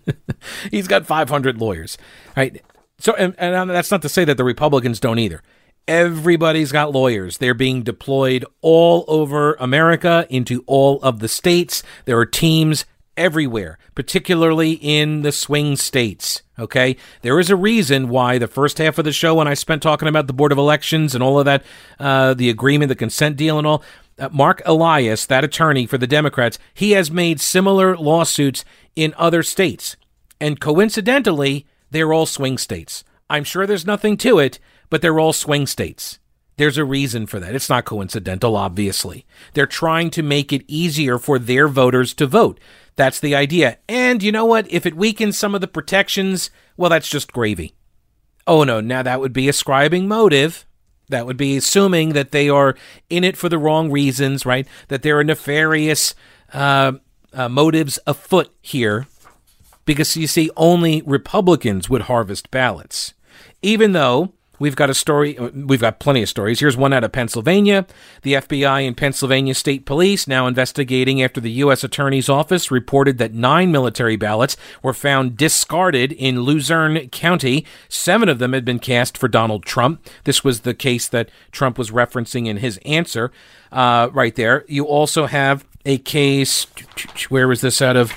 he's 0.70 0.86
got 0.86 1.06
500 1.06 1.60
lawyers, 1.60 1.98
right? 2.36 2.62
So, 2.98 3.14
and, 3.14 3.34
and 3.38 3.70
that's 3.70 3.90
not 3.90 4.02
to 4.02 4.08
say 4.08 4.24
that 4.24 4.36
the 4.36 4.44
Republicans 4.44 5.00
don't 5.00 5.18
either. 5.18 5.42
Everybody's 5.88 6.70
got 6.70 6.92
lawyers. 6.92 7.38
They're 7.38 7.54
being 7.54 7.82
deployed 7.82 8.44
all 8.60 9.06
over 9.08 9.54
America 9.54 10.26
into 10.28 10.62
all 10.66 11.00
of 11.02 11.20
the 11.20 11.28
states. 11.28 11.82
There 12.04 12.18
are 12.18 12.26
teams 12.26 12.84
everywhere, 13.16 13.78
particularly 13.94 14.72
in 14.72 15.22
the 15.22 15.32
swing 15.32 15.76
states. 15.76 16.42
Okay. 16.58 16.96
There 17.22 17.40
is 17.40 17.50
a 17.50 17.56
reason 17.56 18.08
why 18.08 18.36
the 18.36 18.46
first 18.46 18.78
half 18.78 18.98
of 18.98 19.04
the 19.04 19.12
show, 19.12 19.36
when 19.36 19.48
I 19.48 19.54
spent 19.54 19.82
talking 19.82 20.08
about 20.08 20.26
the 20.26 20.32
Board 20.32 20.52
of 20.52 20.58
Elections 20.58 21.14
and 21.14 21.24
all 21.24 21.38
of 21.38 21.46
that, 21.46 21.64
uh, 21.98 22.34
the 22.34 22.50
agreement, 22.50 22.90
the 22.90 22.94
consent 22.94 23.36
deal, 23.36 23.58
and 23.58 23.66
all, 23.66 23.82
uh, 24.18 24.28
Marc 24.30 24.60
Elias, 24.66 25.24
that 25.26 25.44
attorney 25.44 25.86
for 25.86 25.96
the 25.96 26.06
Democrats, 26.06 26.58
he 26.74 26.90
has 26.92 27.10
made 27.10 27.40
similar 27.40 27.96
lawsuits 27.96 28.64
in 28.94 29.14
other 29.16 29.42
states. 29.42 29.96
And 30.40 30.60
coincidentally, 30.60 31.66
they're 31.90 32.12
all 32.12 32.26
swing 32.26 32.58
states. 32.58 33.04
I'm 33.30 33.44
sure 33.44 33.66
there's 33.66 33.86
nothing 33.86 34.16
to 34.18 34.38
it, 34.38 34.58
but 34.90 35.02
they're 35.02 35.20
all 35.20 35.32
swing 35.32 35.66
states. 35.66 36.18
There's 36.56 36.78
a 36.78 36.84
reason 36.84 37.26
for 37.26 37.38
that. 37.38 37.54
It's 37.54 37.68
not 37.68 37.84
coincidental, 37.84 38.56
obviously. 38.56 39.24
They're 39.54 39.66
trying 39.66 40.10
to 40.10 40.24
make 40.24 40.52
it 40.52 40.64
easier 40.66 41.18
for 41.18 41.38
their 41.38 41.68
voters 41.68 42.12
to 42.14 42.26
vote. 42.26 42.58
That's 42.96 43.20
the 43.20 43.34
idea. 43.36 43.78
And 43.88 44.24
you 44.24 44.32
know 44.32 44.44
what? 44.44 44.70
If 44.70 44.84
it 44.84 44.96
weakens 44.96 45.38
some 45.38 45.54
of 45.54 45.60
the 45.60 45.68
protections, 45.68 46.50
well, 46.76 46.90
that's 46.90 47.08
just 47.08 47.32
gravy. 47.32 47.74
Oh 48.44 48.64
no, 48.64 48.80
now 48.80 49.02
that 49.04 49.20
would 49.20 49.32
be 49.32 49.48
ascribing 49.48 50.08
motive. 50.08 50.66
That 51.10 51.26
would 51.26 51.36
be 51.36 51.56
assuming 51.56 52.14
that 52.14 52.32
they 52.32 52.48
are 52.48 52.74
in 53.08 53.22
it 53.22 53.36
for 53.36 53.48
the 53.48 53.58
wrong 53.58 53.90
reasons, 53.90 54.44
right? 54.44 54.66
That 54.88 55.02
there 55.02 55.18
are 55.18 55.24
nefarious 55.24 56.14
uh, 56.52 56.92
uh, 57.32 57.48
motives 57.48 58.00
afoot 58.06 58.52
here. 58.60 59.06
Because 59.84 60.16
you 60.16 60.26
see, 60.26 60.50
only 60.56 61.02
Republicans 61.06 61.88
would 61.88 62.02
harvest 62.02 62.50
ballots. 62.50 63.14
Even 63.62 63.92
though 63.92 64.34
We've 64.58 64.76
got 64.76 64.90
a 64.90 64.94
story. 64.94 65.34
We've 65.34 65.80
got 65.80 66.00
plenty 66.00 66.22
of 66.22 66.28
stories. 66.28 66.60
Here's 66.60 66.76
one 66.76 66.92
out 66.92 67.04
of 67.04 67.12
Pennsylvania. 67.12 67.86
The 68.22 68.34
FBI 68.34 68.86
and 68.86 68.96
Pennsylvania 68.96 69.54
State 69.54 69.86
Police 69.86 70.26
now 70.26 70.46
investigating 70.46 71.22
after 71.22 71.40
the 71.40 71.50
U.S. 71.52 71.84
Attorney's 71.84 72.28
Office 72.28 72.70
reported 72.70 73.18
that 73.18 73.32
nine 73.32 73.70
military 73.70 74.16
ballots 74.16 74.56
were 74.82 74.94
found 74.94 75.36
discarded 75.36 76.12
in 76.12 76.42
Luzerne 76.42 77.08
County. 77.10 77.64
Seven 77.88 78.28
of 78.28 78.38
them 78.38 78.52
had 78.52 78.64
been 78.64 78.78
cast 78.78 79.16
for 79.16 79.28
Donald 79.28 79.64
Trump. 79.64 80.04
This 80.24 80.42
was 80.42 80.60
the 80.60 80.74
case 80.74 81.08
that 81.08 81.30
Trump 81.52 81.78
was 81.78 81.90
referencing 81.90 82.46
in 82.46 82.58
his 82.58 82.78
answer 82.84 83.30
uh, 83.70 84.08
right 84.12 84.34
there. 84.34 84.64
You 84.68 84.84
also 84.84 85.26
have 85.26 85.64
a 85.84 85.98
case. 85.98 86.66
Where 87.28 87.48
was 87.48 87.60
this 87.60 87.80
out 87.80 87.96
of? 87.96 88.12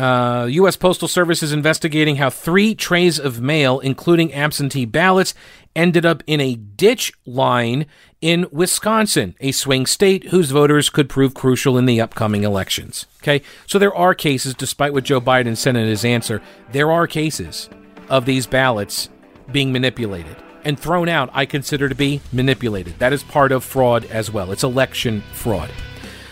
Uh, 0.00 0.46
U.S. 0.46 0.76
Postal 0.78 1.08
Service 1.08 1.42
is 1.42 1.52
investigating 1.52 2.16
how 2.16 2.30
three 2.30 2.74
trays 2.74 3.18
of 3.18 3.42
mail, 3.42 3.80
including 3.80 4.32
absentee 4.32 4.86
ballots, 4.86 5.34
ended 5.76 6.06
up 6.06 6.22
in 6.26 6.40
a 6.40 6.54
ditch 6.54 7.12
line 7.26 7.84
in 8.22 8.46
Wisconsin, 8.50 9.34
a 9.40 9.52
swing 9.52 9.84
state 9.84 10.28
whose 10.28 10.52
voters 10.52 10.88
could 10.88 11.10
prove 11.10 11.34
crucial 11.34 11.76
in 11.76 11.84
the 11.84 12.00
upcoming 12.00 12.44
elections. 12.44 13.04
Okay, 13.22 13.42
so 13.66 13.78
there 13.78 13.94
are 13.94 14.14
cases, 14.14 14.54
despite 14.54 14.94
what 14.94 15.04
Joe 15.04 15.20
Biden 15.20 15.54
said 15.54 15.76
in 15.76 15.86
his 15.86 16.02
answer, 16.02 16.40
there 16.72 16.90
are 16.90 17.06
cases 17.06 17.68
of 18.08 18.24
these 18.24 18.46
ballots 18.46 19.10
being 19.52 19.70
manipulated 19.70 20.36
and 20.64 20.80
thrown 20.80 21.10
out. 21.10 21.28
I 21.34 21.44
consider 21.44 21.90
to 21.90 21.94
be 21.94 22.22
manipulated. 22.32 22.98
That 23.00 23.12
is 23.12 23.22
part 23.22 23.52
of 23.52 23.64
fraud 23.64 24.06
as 24.06 24.30
well. 24.30 24.50
It's 24.50 24.64
election 24.64 25.22
fraud. 25.34 25.70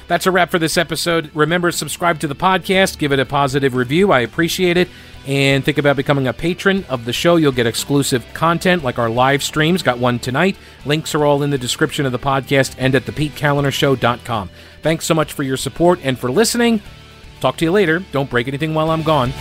That's 0.09 0.27
a 0.27 0.31
wrap 0.31 0.51
for 0.51 0.59
this 0.59 0.77
episode. 0.77 1.31
Remember, 1.35 1.71
subscribe 1.71 2.19
to 2.21 2.27
the 2.27 2.35
podcast, 2.35 2.99
give 2.99 3.13
it 3.13 3.21
a 3.21 3.27
positive 3.27 3.75
review. 3.75 4.11
I 4.11 4.21
appreciate 4.21 4.77
it. 4.77 4.89
And 5.27 5.63
think 5.63 5.77
about 5.77 5.97
becoming 5.97 6.27
a 6.27 6.33
patron 6.33 6.87
of 6.89 7.05
the 7.05 7.13
show. 7.13 7.37
You'll 7.37 7.53
get 7.53 7.67
exclusive 7.67 8.25
content 8.33 8.83
like 8.83 8.99
our 8.99 9.11
live 9.11 9.43
streams. 9.43 9.83
Got 9.83 9.99
one 9.99 10.19
tonight. 10.19 10.57
Links 10.87 11.15
are 11.15 11.27
all 11.27 11.43
in 11.43 11.51
the 11.51 11.59
description 11.59 12.07
of 12.07 12.13
the 12.13 12.19
podcast 12.19 12.75
and 12.79 12.95
at 12.95 13.05
thepetekalinershow.com. 13.05 14.49
Thanks 14.81 15.05
so 15.05 15.15
much 15.15 15.35
for 15.35 15.43
your 15.43 15.59
support 15.59 16.01
and 16.03 16.19
for 16.19 16.31
listening. 16.31 16.81
Talk 17.41 17.59
to 17.59 17.67
you 17.67 17.73
later. 17.73 18.03
Don't 18.11 18.31
break 18.31 18.49
anything 18.49 18.73
while 18.73 18.91
I'm 18.91 19.03
gone. 19.03 19.33